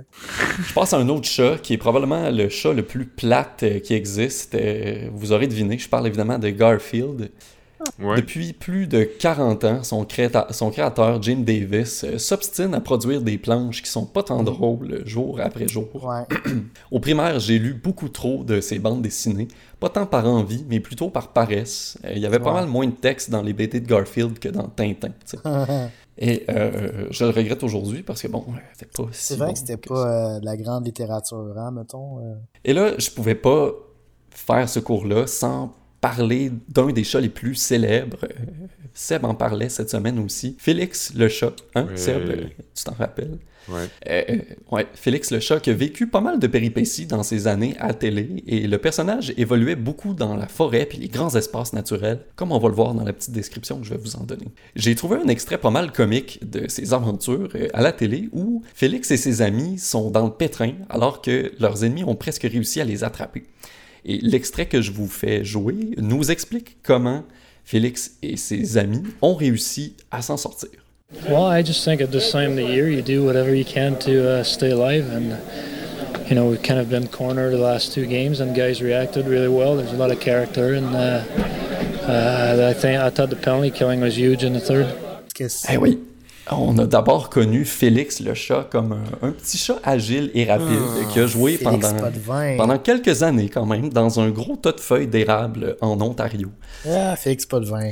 Je 0.67 0.73
passe 0.73 0.93
à 0.93 0.99
un 0.99 1.09
autre 1.09 1.27
chat 1.27 1.57
qui 1.61 1.73
est 1.75 1.79
probablement 1.79 2.31
le 2.31 2.49
chat 2.49 2.73
le 2.73 2.85
plus 2.85 3.05
plate 3.05 3.63
euh, 3.65 3.79
qui 3.81 3.95
existe. 3.95 4.55
Euh, 4.55 5.08
vous 5.13 5.33
aurez 5.33 5.47
deviné, 5.47 5.79
je 5.79 5.89
parle 5.89 6.07
évidemment 6.07 6.39
de 6.39 6.49
Garfield. 6.51 7.31
Ouais. 8.01 8.17
Depuis 8.17 8.53
plus 8.55 8.89
de 8.89 9.05
40 9.05 9.63
ans, 9.63 9.83
son, 9.85 10.03
créata- 10.05 10.49
son 10.53 10.71
créateur, 10.73 11.23
Jim 11.23 11.43
Davis, 11.47 12.03
euh, 12.03 12.19
s'obstine 12.19 12.75
à 12.75 12.81
produire 12.81 13.23
des 13.23 13.39
planches 13.39 13.83
qui 13.85 13.89
sont 13.89 14.05
pas 14.05 14.25
tant 14.25 14.43
drôles 14.43 15.03
jour 15.07 15.39
après 15.41 15.69
jour. 15.69 15.87
Ouais. 16.05 16.25
Au 16.91 16.99
primaire, 16.99 17.39
j'ai 17.39 17.61
lu 17.61 17.75
beaucoup 17.75 18.09
trop 18.09 18.43
de 18.43 18.61
ses 18.61 18.81
bandes 18.81 19.03
dessinées, 19.03 19.47
pas 19.79 19.89
tant 19.91 20.07
par 20.07 20.27
envie, 20.27 20.65
mais 20.69 20.81
plutôt 20.81 21.09
par 21.09 21.29
paresse. 21.33 21.97
Euh, 22.05 22.15
Il 22.17 22.19
y 22.19 22.27
avait 22.27 22.41
pas 22.41 22.53
mal 22.53 22.67
moins 22.67 22.87
de 22.87 22.91
texte 22.93 23.31
dans 23.31 23.43
les 23.43 23.53
BD 23.53 23.79
de 23.79 23.87
Garfield 23.87 24.41
que 24.41 24.49
dans 24.49 24.67
Tintin. 24.69 25.13
Et 26.21 26.43
euh, 26.49 27.07
je 27.13 27.25
le 27.25 27.31
regrette 27.31 27.63
aujourd'hui 27.63 28.03
parce 28.03 28.23
que 28.23 28.27
bon, 28.27 28.45
c'était 28.77 28.91
pas 28.93 29.05
si 29.13 29.25
C'est 29.25 29.37
vrai 29.37 29.47
bon 29.47 29.53
que 29.53 29.59
c'était 29.61 29.77
que 29.77 29.89
pas 29.89 30.35
euh, 30.35 30.41
de 30.41 30.45
la 30.47 30.57
grande 30.57 30.85
littérature, 30.85 31.55
hein, 31.57 31.71
mettons. 31.71 32.19
euh. 32.19 32.35
et 32.65 32.73
là, 32.73 32.91
je 32.99 33.09
pouvais 33.11 33.37
pas 33.37 33.71
faire 34.47 34.69
ce 34.69 34.81
cours-là 34.81 35.27
sans 35.27 35.75
parler 36.01 36.51
d'un 36.69 36.93
des 36.93 37.05
chats 37.05 37.21
les 37.21 37.29
plus 37.29 37.55
célèbres. 37.55 38.19
Euh, 38.23 38.29
Seb 38.95 39.25
en 39.25 39.35
parlait 39.35 39.69
cette 39.69 39.91
semaine 39.91 40.19
aussi. 40.19 40.57
Félix 40.59 41.13
le 41.15 41.29
chat, 41.29 41.55
hein, 41.75 41.87
Ouais. 41.89 41.97
Seb, 41.97 42.23
euh, 42.29 42.45
tu 42.75 42.85
t'en 42.85 42.95
rappelles? 42.95 43.39
Ouais. 43.69 43.87
Euh, 44.09 44.23
euh, 44.31 44.39
ouais, 44.73 44.87
Félix 44.95 45.31
le 45.31 45.41
chat 45.41 45.61
qui 45.61 45.71
a 45.71 45.75
vécu 45.75 46.07
pas 46.07 46.21
mal 46.21 46.39
de 46.39 46.47
péripéties 46.47 47.07
dans 47.07 47.23
ses 47.23 47.47
années 47.47 47.77
à 47.79 47.93
télé 47.93 48.43
et 48.47 48.67
le 48.67 48.79
personnage 48.79 49.33
évoluait 49.37 49.77
beaucoup 49.77 50.15
dans 50.15 50.35
la 50.37 50.49
forêt 50.49 50.87
puis 50.87 50.99
les 50.99 51.09
grands 51.09 51.35
espaces 51.37 51.75
naturels, 51.75 52.21
comme 52.35 52.51
on 52.51 52.59
va 52.59 52.69
le 52.69 52.75
voir 52.75 52.95
dans 52.95 53.05
la 53.05 53.13
petite 53.13 53.33
description 53.33 53.79
que 53.79 53.87
je 53.87 53.91
vais 53.91 54.01
vous 54.01 54.17
en 54.17 54.25
donner. 54.25 54.49
J'ai 54.75 54.95
trouvé 54.95 55.19
un 55.19 55.29
extrait 55.29 55.59
pas 55.59 55.71
mal 55.71 55.93
comique 55.93 56.41
de 56.51 56.67
ses 56.69 56.95
aventures 56.95 57.51
à 57.75 57.83
la 57.83 57.93
télé 57.93 58.31
où 58.33 58.63
Félix 58.75 59.11
et 59.11 59.17
ses 59.17 59.43
amis 59.43 59.79
sont 59.79 60.11
dans 60.11 60.25
le 60.25 60.33
pétrin 60.33 60.73
alors 60.89 61.21
que 61.23 61.53
leurs 61.61 61.85
ennemis 61.85 62.05
ont 62.05 62.17
presque 62.17 62.43
réussi 62.45 62.81
à 62.81 62.85
les 62.85 63.05
attraper. 63.05 63.45
Et 64.05 64.19
l'extrait 64.23 64.67
que 64.67 64.81
je 64.81 64.93
vous 64.93 65.09
fais 65.09 65.45
jouer 65.45 65.95
nous 65.99 66.31
explique 66.31 66.79
comment 66.83 67.25
Félix 67.65 68.13
et 68.23 68.37
ses 68.37 68.79
amis 68.79 69.03
ont 69.21 69.35
réussi 69.35 69.95
à 70.11 70.23
s'en 70.23 70.37
sortir. 70.37 70.71
Well, 71.27 71.45
I 71.45 71.63
just 71.63 71.85
think 71.85 72.01
at 72.01 72.11
this 72.11 72.31
time 72.31 72.51
of 72.51 72.57
the 72.57 72.65
year, 72.65 72.89
you 72.89 73.03
do 73.03 73.25
whatever 73.25 73.55
you 73.55 73.65
can 73.65 73.99
to 74.01 74.41
uh, 74.41 74.45
stay 74.45 74.71
alive. 74.71 75.11
And, 75.11 75.39
you 76.29 76.35
know, 76.35 76.47
we've 76.51 76.63
kind 76.63 76.79
of 76.79 76.91
been 76.91 77.09
cornered 77.09 77.53
the 77.53 77.59
last 77.59 77.95
two 77.95 78.07
games, 78.07 78.41
and 78.41 78.55
guys 78.55 78.83
reacted 78.83 79.27
really 79.27 79.49
well. 79.49 79.77
There's 79.77 79.93
a 79.93 79.97
lot 79.97 80.11
of 80.11 80.21
character, 80.21 80.75
and 80.75 80.95
uh, 80.95 81.25
uh, 82.07 82.71
I 82.71 82.79
think 82.79 83.01
I 83.01 83.09
thought 83.11 83.31
the 83.31 83.37
penalty 83.37 83.71
killing 83.71 84.01
was 84.01 84.19
huge 84.19 84.45
in 84.45 84.53
the 84.53 84.61
third. 84.61 84.87
Eh 85.69 85.77
oui. 85.77 85.99
On 86.51 86.79
a 86.79 86.87
d'abord 86.87 87.31
connu 87.31 87.65
Félix 87.65 88.21
le 88.21 88.35
chat 88.35 88.67
comme 88.71 88.93
un, 88.93 89.29
un 89.29 89.33
petit 89.33 89.59
chat 89.59 89.79
agile 89.85 90.31
et 90.35 90.45
rapide 90.45 90.79
qui 91.13 91.21
a 91.21 91.27
joué 91.27 91.59
Ah, 91.65 91.71
pendant, 92.57 92.79
quelques 92.79 93.23
années 93.23 93.49
quand 93.49 93.67
même 93.67 93.91
dans 93.91 94.21
un 94.21 94.31
gros 94.31 94.57
tas 94.57 94.73
de 94.73 94.81
feuilles 94.81 95.09
d'érable 95.09 95.77
en 95.81 96.01
Ontario. 96.01 96.51
Ah, 96.89 97.17
Félix 97.17 97.47
pas 97.47 97.61
de 97.61 97.67
vin. 97.67 97.91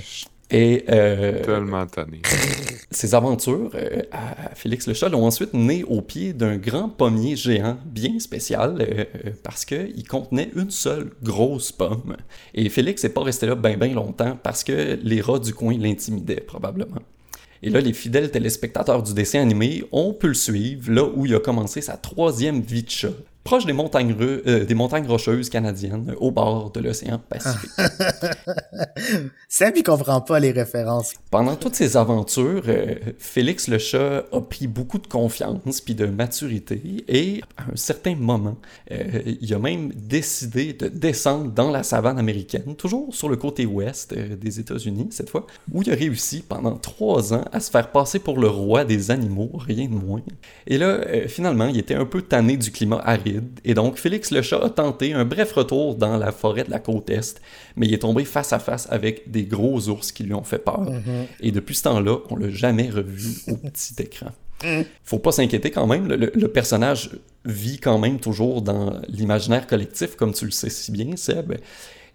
Et 0.51 0.85
euh, 0.91 1.43
Tellement 1.43 1.87
tanné. 1.87 2.23
Ces 2.93 3.17
aventures 3.17 3.71
euh, 3.75 4.03
à 4.13 4.55
Félix 4.55 4.87
le 4.87 4.95
Chat 4.95 5.09
l'ont 5.09 5.25
ensuite 5.25 5.53
né 5.55 5.83
au 5.83 6.03
pied 6.03 6.33
d'un 6.33 6.57
grand 6.57 6.89
pommier 6.89 7.35
géant 7.35 7.79
bien 7.85 8.21
spécial 8.21 8.77
euh, 8.81 9.05
euh, 9.27 9.31
parce 9.43 9.65
qu'il 9.65 10.07
contenait 10.07 10.51
une 10.55 10.71
seule 10.71 11.11
grosse 11.21 11.73
pomme. 11.73 12.17
Et 12.55 12.69
Félix 12.69 13.03
n'est 13.03 13.11
pas 13.11 13.25
resté 13.25 13.47
là 13.47 13.57
bien 13.57 13.77
bien 13.77 13.93
longtemps 13.93 14.39
parce 14.41 14.63
que 14.63 14.97
les 15.03 15.21
rats 15.21 15.41
du 15.41 15.53
coin 15.53 15.77
l'intimidaient 15.77 16.41
probablement. 16.41 17.03
Et 17.67 17.71
là, 17.71 17.81
les 17.81 17.93
fidèles 17.93 18.31
téléspectateurs 18.31 19.03
du 19.03 19.13
dessin 19.13 19.41
animé 19.41 19.83
ont 19.91 20.13
pu 20.13 20.29
le 20.29 20.35
suivre 20.35 20.89
là 20.89 21.03
où 21.03 21.27
il 21.27 21.35
a 21.35 21.41
commencé 21.41 21.81
sa 21.81 21.97
troisième 21.97 22.61
vie 22.61 22.85
de 22.85 22.91
chat. 22.91 23.09
Proche 23.47 23.65
des 23.65 23.73
montagnes, 23.73 24.13
ru- 24.13 24.43
euh, 24.49 24.65
des 24.65 24.75
montagnes 24.75 25.07
rocheuses 25.07 25.49
canadiennes, 25.51 26.15
au 26.19 26.33
bord 26.33 26.73
de 26.73 26.81
l'océan 26.81 27.21
Pacifique. 27.29 27.71
Sam, 29.49 29.73
il 29.77 29.85
comprend 29.85 30.21
pas 30.21 30.41
les 30.41 30.51
références. 30.51 31.13
Pendant 31.31 31.55
toutes 31.55 31.77
ces 31.77 31.97
aventures, 31.97 32.65
euh, 32.67 32.97
Félix 33.19 33.69
le 33.69 33.79
chat 33.79 34.25
a 34.33 34.41
pris 34.41 34.67
beaucoup 34.67 34.99
de 34.99 35.07
confiance 35.07 35.81
puis 35.81 35.95
de 35.95 36.07
maturité 36.07 37.05
et 37.07 37.41
à 37.57 37.63
un 37.73 37.77
certain 37.77 38.17
moment, 38.17 38.57
euh, 38.91 39.23
il 39.41 39.55
a 39.55 39.59
même 39.61 39.93
décidé 39.95 40.73
de 40.73 40.89
descendre 40.89 41.53
dans 41.53 41.71
la 41.71 41.85
savane 41.85 42.19
américaine, 42.19 42.75
toujours 42.77 43.15
sur 43.15 43.29
le 43.29 43.37
côté 43.37 43.65
ouest 43.65 44.13
euh, 44.13 44.35
des 44.35 44.59
États-Unis 44.59 45.07
cette 45.11 45.31
fois, 45.31 45.47
où 45.73 45.83
il 45.83 45.91
a 45.93 45.95
réussi 45.95 46.43
pendant 46.47 46.77
trois 46.77 47.33
ans 47.33 47.45
à 47.53 47.61
se 47.61 47.71
faire 47.71 47.93
passer 47.93 48.19
pour 48.19 48.39
le 48.41 48.49
roi 48.49 48.85
des 48.85 49.13
animaux, 49.13 49.51
rien 49.55 49.87
de 49.87 49.95
moins. 49.95 50.23
Et 50.67 50.79
là, 50.79 50.87
euh, 50.87 51.29
finalement, 51.29 51.67
il 51.69 51.79
était 51.79 51.95
un 51.95 52.07
peu 52.07 52.23
tanné 52.23 52.57
du 52.57 52.73
climat 52.73 53.01
aride 53.05 53.36
et 53.65 53.75
donc 53.75 53.97
Félix 53.97 54.31
le 54.31 54.43
chat 54.43 54.63
a 54.65 54.71
tenté 54.71 55.13
un 55.13 55.25
bref 55.25 55.53
retour 55.53 55.95
dans 55.95 56.17
la 56.17 56.33
forêt 56.33 56.65
de 56.65 56.71
la 56.71 56.79
côte 56.79 57.11
est, 57.11 57.41
mais 57.77 57.87
il 57.87 57.95
est 57.95 57.99
tombé 57.99 58.25
face 58.25 58.53
à 58.53 58.59
face 58.59 58.87
avec 58.91 59.31
des 59.31 59.45
gros 59.45 59.89
ours 59.89 60.13
qui 60.13 60.25
lui 60.25 60.35
ont 60.35 60.45
fait 60.45 60.59
peur. 60.59 60.87
Et 61.41 61.51
depuis 61.53 61.75
ce 61.75 61.85
temps-là, 61.85 62.19
on 62.31 62.37
l'a 62.37 62.51
jamais 62.51 62.89
revu 62.91 63.37
au 63.49 63.57
petit 63.57 63.95
écran. 64.01 64.31
Faut 65.05 65.19
pas 65.19 65.33
s'inquiéter 65.33 65.71
quand 65.71 65.87
même, 65.87 66.09
le, 66.09 66.17
le- 66.17 66.33
le 66.35 66.49
personnage 66.49 67.11
vit 67.45 67.79
quand 67.79 67.99
même 67.99 68.19
toujours 68.19 68.63
dans 68.63 68.95
l'imaginaire 69.09 69.67
collectif, 69.67 70.17
comme 70.17 70.33
tu 70.33 70.47
le 70.47 70.51
sais 70.51 70.71
si 70.71 70.91
bien, 70.93 71.15
Seb. 71.17 71.53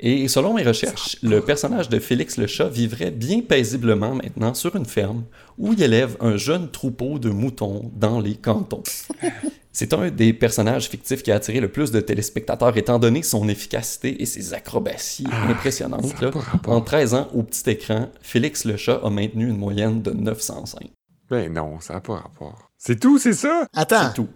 Et 0.04 0.28
selon 0.28 0.56
mes 0.56 0.64
recherches, 0.64 1.16
le 1.22 1.42
personnage 1.42 1.88
de 1.88 2.00
Félix 2.00 2.38
le 2.38 2.48
chat 2.48 2.68
vivrait 2.68 3.12
bien 3.12 3.42
paisiblement 3.42 4.16
maintenant 4.16 4.56
sur 4.56 4.76
une 4.76 4.86
ferme 4.86 5.26
où 5.60 5.74
il 5.74 5.84
élève 5.84 6.18
un 6.20 6.38
jeune 6.38 6.72
troupeau 6.72 7.20
de 7.20 7.30
moutons 7.30 7.92
dans 7.96 8.20
les 8.20 8.36
cantons. 8.36 8.82
C'est 9.74 9.94
un 9.94 10.10
des 10.10 10.34
personnages 10.34 10.90
fictifs 10.90 11.22
qui 11.24 11.32
a 11.32 11.36
attiré 11.36 11.60
le 11.60 11.72
plus 11.72 11.92
de 11.92 12.02
téléspectateurs 12.02 12.76
étant 12.76 13.00
donné 13.00 13.22
son 13.22 13.48
efficacité 13.48 14.22
et 14.22 14.26
ses 14.26 14.54
acrobaties 14.54 15.28
impressionnantes. 15.48 16.08
ça 16.08 16.18
a 16.18 16.22
là. 16.26 16.32
pas 16.32 16.40
rapport. 16.40 16.74
En 16.74 16.82
13 16.82 17.14
ans, 17.14 17.28
au 17.34 17.44
petit 17.44 17.70
écran, 17.70 18.10
Félix 18.22 18.66
le 18.66 18.76
chat 18.78 19.00
a 19.04 19.10
maintenu 19.10 19.48
une 19.48 19.58
moyenne 19.58 20.02
de 20.02 20.12
905. 20.12 20.90
Ben 21.30 21.54
non, 21.54 21.80
ça 21.80 21.94
n'a 21.94 22.02
pas 22.02 22.16
rapport. 22.16 22.72
C'est 22.78 23.00
tout, 23.00 23.18
c'est 23.18 23.34
ça? 23.34 23.68
Attends. 23.74 24.08
C'est 24.08 24.16
tout. 24.16 24.28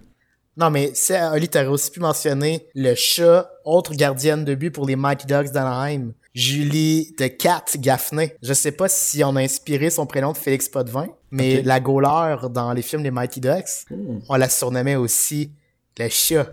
Non, 0.58 0.70
mais 0.70 0.94
Oli, 1.34 1.50
t'aurais 1.50 1.68
aussi 1.68 1.92
pu 1.92 2.00
mentionner 2.00 2.66
le 2.76 2.96
chat, 2.96 3.50
autre 3.66 3.94
gardienne 3.94 4.46
de 4.46 4.56
but 4.56 4.72
pour 4.72 4.86
les 4.88 4.96
Mighty 4.96 5.26
Ducks 5.28 5.52
d'Anaheim. 5.52 6.14
Julie 6.34 7.14
de 7.18 7.28
Cat 7.28 7.64
Gaffney. 7.78 8.34
Je 8.42 8.54
sais 8.54 8.72
pas 8.74 8.90
si 8.90 9.24
on 9.24 9.36
a 9.38 9.42
inspiré 9.42 9.90
son 9.90 10.06
prénom 10.06 10.34
de 10.34 10.38
Félix 10.38 10.68
Potvin, 10.68 11.08
mais 11.32 11.62
la 11.62 11.80
gauleur 11.80 12.50
dans 12.50 12.74
les 12.74 12.82
films 12.82 13.04
des 13.04 13.12
Mighty 13.12 13.40
Ducks, 13.40 13.86
Hmm. 13.90 14.20
on 14.28 14.36
la 14.36 14.50
surnommait 14.50 14.96
aussi 14.98 15.52
le 15.98 16.10
chat. 16.10 16.48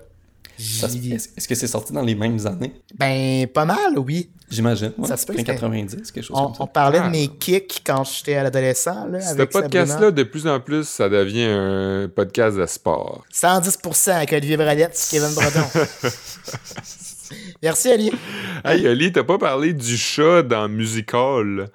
Est-ce 1.36 1.48
que 1.48 1.54
c'est 1.54 1.66
sorti 1.66 1.92
dans 1.92 2.02
les 2.02 2.14
mêmes 2.14 2.46
années? 2.46 2.72
Ben, 2.98 3.46
pas 3.48 3.64
mal, 3.64 3.98
oui. 3.98 4.30
J'imagine. 4.50 4.92
Ouais, 4.98 5.08
Ça 5.08 5.16
se 5.16 5.24
peut 5.26 5.32
fin 5.32 5.38
que 5.42 5.46
c'était- 5.46 5.54
90, 5.60 6.12
quelque 6.12 6.24
chose 6.24 6.36
On, 6.38 6.44
comme 6.46 6.54
ça. 6.54 6.62
on 6.62 6.66
parlait 6.66 6.98
Ah. 7.02 7.06
de 7.06 7.10
mes 7.12 7.28
kicks 7.28 7.82
quand 7.86 8.04
j'étais 8.04 8.34
à 8.34 8.42
l'adolescent, 8.42 9.06
là, 9.06 9.20
Ce 9.20 9.42
podcast-là, 9.42 10.10
de 10.10 10.22
plus 10.24 10.46
en 10.46 10.60
plus, 10.60 10.86
ça 10.86 11.08
devient 11.08 11.46
un 11.48 12.08
podcast 12.14 12.56
de 12.58 12.66
sport. 12.66 13.24
110% 13.32 14.12
avec 14.16 14.32
Olivier 14.32 14.56
Bradette, 14.58 15.08
Kevin 15.10 15.32
Bredon. 15.34 15.66
Merci, 17.62 17.90
Ali. 17.90 18.12
Hey, 18.64 18.86
Oli, 18.86 19.10
t'as 19.12 19.24
pas 19.24 19.38
parlé 19.38 19.72
du 19.72 19.96
chat 19.96 20.42
dans 20.42 20.68
Musical, 20.68 21.68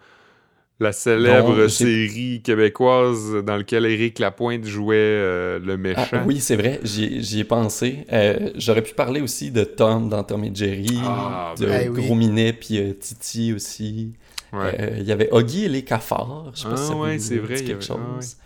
la 0.80 0.92
célèbre 0.92 1.56
Non, 1.56 1.70
série 1.70 2.42
québécoise 2.44 3.34
dans 3.46 3.58
laquelle 3.58 3.86
Éric 3.86 4.20
Lapointe 4.20 4.66
jouait 4.66 4.96
euh, 4.98 5.60
le 5.60 5.74
Ah, 5.74 5.78
méchant. 5.78 6.24
oui, 6.26 6.40
c'est 6.40 6.56
vrai, 6.56 6.80
j'y 6.84 7.40
ai 7.40 7.44
pensé. 7.44 8.06
Euh, 8.14 8.52
J'aurais 8.56 8.84
pu 8.84 8.94
parler 8.94 9.22
aussi 9.22 9.50
de 9.52 9.64
Tom 9.64 10.08
dans 10.10 10.24
Tom 10.24 10.44
et 10.44 10.52
Jerry, 10.54 11.00
Ah, 11.04 11.56
de 11.60 11.66
ben 11.66 11.90
oui. 11.90 12.04
Gros 12.06 12.16
Minet 12.16 12.54
puis 12.54 12.78
euh, 12.80 12.94
Titi 12.94 13.54
aussi. 13.54 14.14
Ouais. 14.54 14.76
Euh, 14.80 14.96
Il 15.00 15.04
y 15.06 15.12
avait 15.12 15.30
Oggy 15.32 15.66
et 15.66 15.70
les 15.70 15.84
cafards, 15.84 16.52
je 16.54 16.62
sais 16.62 16.68
pas 16.68 16.74
Ah 16.74 16.78
si 16.78 16.88
ça 16.88 16.94
vous 16.94 17.02
ouais, 17.02 17.20
c'est 17.20 17.38
vrai, 17.38 17.56
quelque 17.56 17.72
avait- 17.92 18.02
ah 18.02 18.20
chose. 18.22 18.38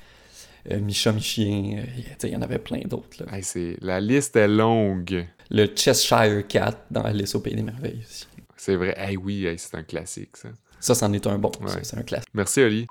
Euh, 0.72 0.80
Micha 0.80 1.12
Michien, 1.12 1.80
euh, 1.80 2.18
il 2.24 2.30
y 2.30 2.36
en 2.36 2.42
avait 2.42 2.60
plein 2.60 2.82
d'autres. 2.86 3.24
Hey. 3.34 3.78
La 3.82 4.00
liste 4.00 4.36
est 4.36 4.48
longue. 4.48 5.26
Le 5.50 5.68
Cheshire 5.76 6.48
Cat 6.48 6.86
dans 6.92 7.02
Alice 7.02 7.34
au 7.36 7.40
Pays 7.40 7.56
des 7.56 7.64
Merveilles 7.64 8.00
aussi. 8.08 8.28
C'est 8.56 8.76
vrai. 8.76 8.94
Hey, 8.98 9.18
oui, 9.18 9.46
hey, 9.46 9.58
c'est 9.58 9.76
un 9.76 9.84
classique, 9.84 10.38
ça. 10.38 10.50
Ça, 10.82 10.96
c'en 10.96 11.14
est 11.14 11.28
un 11.28 11.38
bon, 11.38 11.52
Ouais. 11.62 11.70
c'est 11.84 11.98
un 11.98 12.02
classique. 12.04 12.30
Merci, 12.34 12.62
Oli. 12.62 12.88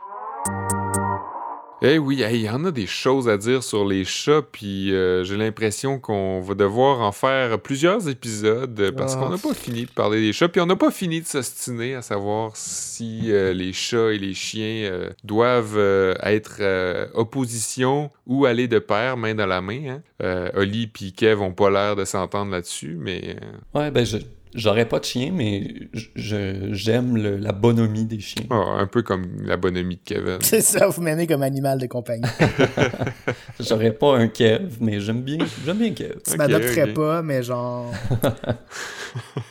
Eh 1.83 1.97
oui, 1.97 2.21
hey, 2.21 2.41
il 2.41 2.43
y 2.43 2.51
en 2.51 2.63
a 2.67 2.71
des 2.71 2.87
choses 2.87 3.27
à 3.27 3.39
dire 3.39 3.63
sur 3.63 3.87
les 3.87 4.05
chats, 4.05 4.43
puis 4.53 4.93
euh, 4.95 5.25
j'ai 5.25 5.39
l'impression 5.39 5.99
qu'on 5.99 6.43
va 6.43 6.55
devoir 6.55 7.01
en 7.01 7.11
faire 7.11 7.59
plusieurs 7.59 8.07
épisodes 8.07 8.79
euh, 8.79 8.93
parce 8.93 9.15
Ah. 9.17 9.21
qu'on 9.21 9.31
n'a 9.31 9.39
pas 9.39 9.55
fini 9.55 9.87
de 9.87 9.91
parler 9.91 10.21
des 10.21 10.35
chats, 10.35 10.49
puis 10.51 10.61
on 10.61 10.67
n'a 10.67 10.77
pas 10.77 10.91
fini 10.91 11.23
de 11.23 11.27
s'ostiner 11.27 11.95
à 11.95 12.03
savoir 12.03 12.51
si 12.55 13.33
euh, 13.33 13.55
les 13.55 13.73
chats 13.73 14.13
et 14.13 14.19
les 14.19 14.35
chiens 14.35 14.91
euh, 14.93 15.09
doivent 15.25 15.79
euh, 15.79 16.15
être 16.23 16.59
euh, 16.61 17.07
opposition 17.15 18.11
ou 18.27 18.45
aller 18.45 18.69
de 18.69 18.79
pair, 18.79 19.17
main 19.17 19.35
dans 19.35 19.47
la 19.47 19.63
main. 19.63 19.81
Hein? 19.89 20.03
Euh, 20.23 20.51
Oli 20.57 20.87
puis 20.87 21.15
Kev 21.15 21.41
ont 21.41 21.53
pas 21.55 21.71
l'air 21.71 21.97
de 21.97 22.05
s'entendre 22.05 22.51
là-dessus, 22.53 22.95
mais 23.01 23.37
Ouais, 23.75 23.91
ben, 23.91 24.05
je- 24.05 24.19
j'aurais 24.55 24.87
pas 24.87 24.99
de 25.01 25.05
chien, 25.05 25.31
mais 25.35 25.75
je- 25.93 26.07
je- 26.15 26.73
j'aime 26.73 27.17
le- 27.17 27.37
la 27.37 27.53
bonhomie 27.53 28.05
des 28.05 28.21
chiens. 28.21 28.45
ah, 28.51 28.77
un 28.79 28.87
peu 28.87 29.03
comme 29.03 29.43
la 29.45 29.57
bonhomie 29.57 29.97
de 29.97 30.01
Kevin. 30.05 30.39
C'est 30.43 30.61
ça, 30.61 30.89
vous 30.89 31.03
m'aimez 31.03 31.27
comme 31.27 31.43
animal 31.43 31.79
de 31.79 31.87
compagnie. 31.87 32.23
J'aurais 33.61 33.93
pas 33.93 34.17
un 34.17 34.29
Kev, 34.29 34.77
mais 34.81 35.01
j'aime 35.01 35.23
bien, 35.23 35.39
j'aime 35.65 35.79
bien 35.79 35.93
Kev. 35.93 36.15
Tu 36.25 36.33
Ok, 36.33 36.37
m'adopterais 36.39 36.93
pas, 36.93 37.23
mais 37.23 37.43
genre. 37.43 37.93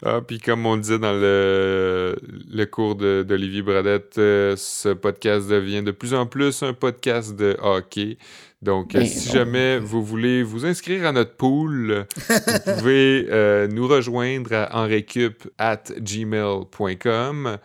Ah, 0.06 0.22
puis 0.26 0.40
comme 0.40 0.66
on 0.66 0.78
disait 0.78 1.00
dans 1.00 1.12
le, 1.12 2.16
le 2.50 2.66
cours 2.66 2.96
de- 2.96 3.26
d'Olivier 3.28 3.62
Bradette, 3.62 4.18
euh, 4.18 4.56
ce 4.58 4.90
podcast 4.90 5.50
devient 5.50 5.84
de 5.84 5.92
plus 5.92 6.14
en 6.14 6.26
plus 6.26 6.64
un 6.64 6.72
podcast 6.74 7.36
de 7.36 7.58
hockey. 7.62 8.18
Donc, 8.62 8.94
euh, 8.94 9.06
si 9.06 9.28
non. 9.30 9.34
jamais 9.36 9.80
vous 9.80 10.04
voulez 10.04 10.44
vous 10.44 10.66
inscrire 10.66 11.06
à 11.06 11.14
notre 11.14 11.36
pool, 11.38 12.06
vous 12.28 12.74
pouvez 12.78 13.26
euh, 13.30 13.68
nous 13.70 13.88
rejoindre 13.88 14.54
à 14.54 14.84
enrecup 14.84 15.48
at 15.58 15.84
gmail.com 15.98 17.58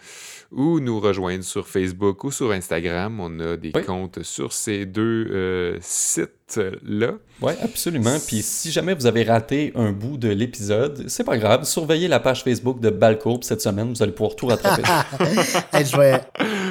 ou 0.53 0.79
nous 0.79 1.01
rejoindre 1.01 1.43
sur 1.43 1.67
Facebook 1.67 2.23
ou 2.23 2.31
sur 2.31 2.53
Instagram. 2.53 3.19
On 3.19 3.41
a 3.41 3.57
des 3.57 3.73
Oui. 3.75 3.83
comptes 3.85 4.23
sur 4.23 4.53
ces 4.53 4.87
deux 4.87 5.27
euh, 5.33 5.77
sites-là. 5.81 7.15
Ouais, 7.43 7.57
absolument. 7.61 8.17
Puis 8.25 8.43
si 8.43 8.71
jamais 8.71 8.95
vous 8.95 9.07
avez 9.07 9.25
raté 9.25 9.73
un 9.75 9.91
bout 9.91 10.17
de 10.17 10.29
l'épisode, 10.29 11.07
c'est 11.09 11.25
pas 11.25 11.39
grave. 11.39 11.65
Surveillez 11.65 12.07
la 12.07 12.21
page 12.21 12.45
Facebook 12.45 12.79
de 12.79 12.91
Balcourbe 12.91 13.43
cette 13.43 13.63
semaine, 13.63 13.89
vous 13.93 14.01
allez 14.03 14.13
pouvoir 14.13 14.37
tout 14.37 14.47
rattraper. 14.47 14.83
Hey, 15.73 15.85
je 15.85 15.97
vais. 15.97 16.21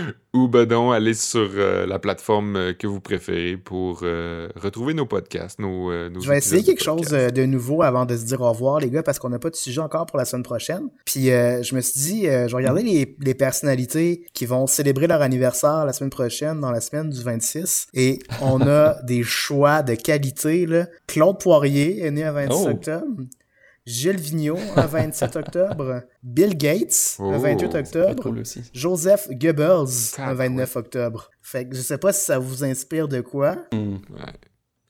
ou 0.34 0.48
ben 0.48 0.66
donc 0.66 0.94
aller 0.94 1.14
sur 1.14 1.50
euh, 1.56 1.86
la 1.86 2.00
plateforme 2.00 2.56
euh, 2.56 2.74
que 2.74 2.88
vous 2.88 3.00
préférez 3.00 3.58
pour 3.58 4.02
euh, 4.04 4.50
retrouver 4.56 4.94
nos 4.94 5.06
podcasts, 5.06 5.60
nos, 5.60 5.92
nos 6.10 6.20
Je 6.20 6.28
vais 6.30 6.38
essayer 6.38 6.64
quelque 6.64 6.84
chose 6.84 7.10
de 7.10 7.46
nouveau 7.46 7.82
avant 7.84 8.06
de 8.06 8.16
se 8.18 8.26
dire 8.26 8.42
au 8.42 8.50
revoir, 8.52 8.80
les 8.80 8.90
gars, 8.90 9.04
parce 9.04 9.20
qu'on 9.20 9.30
n'a 9.30 9.40
pas 9.40 9.50
de 9.50 9.56
sujet 9.56 9.82
encore 9.82 10.06
pour 10.06 10.18
la 10.18 10.26
semaine 10.26 10.44
prochaine. 10.44 10.90
Puis 11.06 11.26
je 11.26 11.76
me 11.76 11.82
suis 11.82 12.00
dit, 12.00 12.22
je 12.24 12.48
vais 12.48 12.54
regarder 12.54 12.84
les, 12.84 13.16
les 13.20 13.34
personnalités 13.34 14.26
qui 14.34 14.46
vont 14.46 14.68
célébrer 14.68 15.08
leur 15.08 15.22
anniversaire 15.22 15.86
la 15.86 15.94
semaine 15.94 16.10
prochaine, 16.10 16.60
dans 16.60 16.72
la 16.72 16.82
semaine 16.82 17.10
du 17.10 17.22
26. 17.22 17.88
Et 17.94 18.20
on 18.42 18.62
a 18.62 19.02
des 19.04 19.24
choix 19.24 19.82
de 19.84 19.96
qualité. 19.96 20.66
Là. 20.66 20.88
Claude 21.08 21.40
Poirier 21.40 22.02
est 22.06 22.12
né 22.12 22.24
le 22.24 22.32
26 22.32 22.54
Oh. 22.54 22.70
octobre. 22.70 23.24
Gilles 23.86 24.18
Vigneault, 24.20 24.58
le 24.76 24.82
27 24.88 25.36
octobre. 25.36 26.02
Bill 26.24 26.56
Gates, 26.58 27.18
le 27.20 27.26
Oh, 27.26 27.40
28 27.40 27.70
C'est 27.72 27.78
octobre. 27.80 28.24
cool 28.24 28.40
aussi. 28.40 28.62
Joseph 28.74 29.28
Goebbels, 29.30 30.16
le 30.20 30.34
29 30.34 30.76
octobre. 30.78 31.30
Fait 31.42 31.68
que 31.68 31.76
je 31.76 31.82
sais 31.82 31.98
pas 31.98 32.14
si 32.14 32.26
ça 32.26 32.40
vous 32.40 32.64
inspire 32.64 33.08
de 33.08 33.22
quoi. 33.22 33.58
Hmm. 33.74 33.98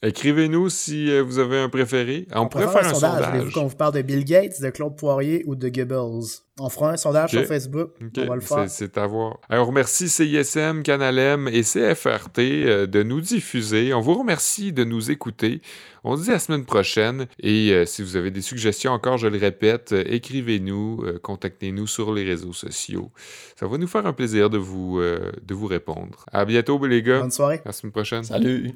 Écrivez-nous 0.03 0.69
si 0.69 1.09
euh, 1.09 1.23
vous 1.23 1.39
avez 1.39 1.59
un 1.59 1.69
préféré. 1.69 2.27
On, 2.35 2.47
pourrait 2.47 2.67
faire 2.67 2.85
un 2.85 2.93
sondage. 2.93 3.29
Voulez-vous 3.31 3.51
qu'on 3.51 3.67
vous 3.67 3.75
parle 3.75 3.93
de 3.93 4.01
Bill 4.01 4.25
Gates, 4.25 4.61
de 4.61 4.69
Claude 4.69 4.97
Poirier 4.97 5.43
ou 5.47 5.55
de 5.55 5.69
Goebbels? 5.69 6.41
On 6.59 6.69
fera 6.69 6.91
un 6.91 6.97
sondage 6.97 7.31
sur 7.31 7.45
Facebook. 7.45 7.91
Ok, 7.99 8.11
On 8.17 8.25
va 8.25 8.35
le 8.35 8.41
c'est- 8.41 8.47
faire. 8.47 8.69
C'est 8.69 8.97
à 8.97 9.07
voir. 9.07 9.39
Alors, 9.49 9.65
on 9.65 9.69
remercie 9.69 10.09
CISM, 10.09 10.83
Canalem 10.83 11.47
et 11.47 11.63
CFRT 11.63 12.39
euh, 12.39 12.85
de 12.85 13.01
nous 13.01 13.21
diffuser. 13.21 13.93
On 13.93 14.01
vous 14.01 14.13
remercie 14.13 14.71
de 14.73 14.83
nous 14.83 15.09
écouter. 15.09 15.61
On 16.03 16.17
se 16.17 16.23
dit 16.23 16.29
à 16.29 16.33
la 16.33 16.39
semaine 16.39 16.65
prochaine. 16.65 17.27
Et 17.39 17.71
euh, 17.71 17.85
si 17.85 18.03
vous 18.03 18.15
avez 18.17 18.29
des 18.29 18.41
suggestions, 18.41 18.91
encore, 18.91 19.17
je 19.17 19.27
le 19.27 19.37
répète, 19.37 19.93
euh, 19.93 20.03
écrivez-nous, 20.05 21.01
euh, 21.05 21.19
contactez-nous 21.23 21.87
sur 21.87 22.13
les 22.13 22.23
réseaux 22.23 22.53
sociaux. 22.53 23.09
Ça 23.57 23.65
va 23.67 23.77
nous 23.77 23.87
faire 23.87 24.05
un 24.05 24.13
plaisir 24.13 24.49
de 24.49 24.57
vous, 24.57 24.99
euh, 24.99 25.31
de 25.41 25.53
vous 25.55 25.67
répondre. 25.67 26.25
À 26.31 26.45
bientôt, 26.45 26.85
les 26.85 27.01
gars. 27.01 27.21
Bonne 27.21 27.31
soirée. 27.31 27.61
À 27.65 27.69
la 27.69 27.71
semaine 27.71 27.93
prochaine. 27.93 28.23
Salut! 28.23 28.73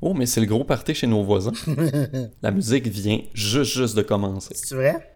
Oh, 0.00 0.14
mais 0.14 0.26
c'est 0.26 0.40
le 0.40 0.46
gros 0.46 0.64
party 0.64 0.94
chez 0.94 1.06
nos 1.06 1.22
voisins. 1.24 1.52
La 2.42 2.50
musique 2.50 2.86
vient 2.86 3.20
juste, 3.34 3.72
juste 3.72 3.96
de 3.96 4.02
commencer. 4.02 4.54
C'est 4.54 4.74
vrai? 4.74 5.15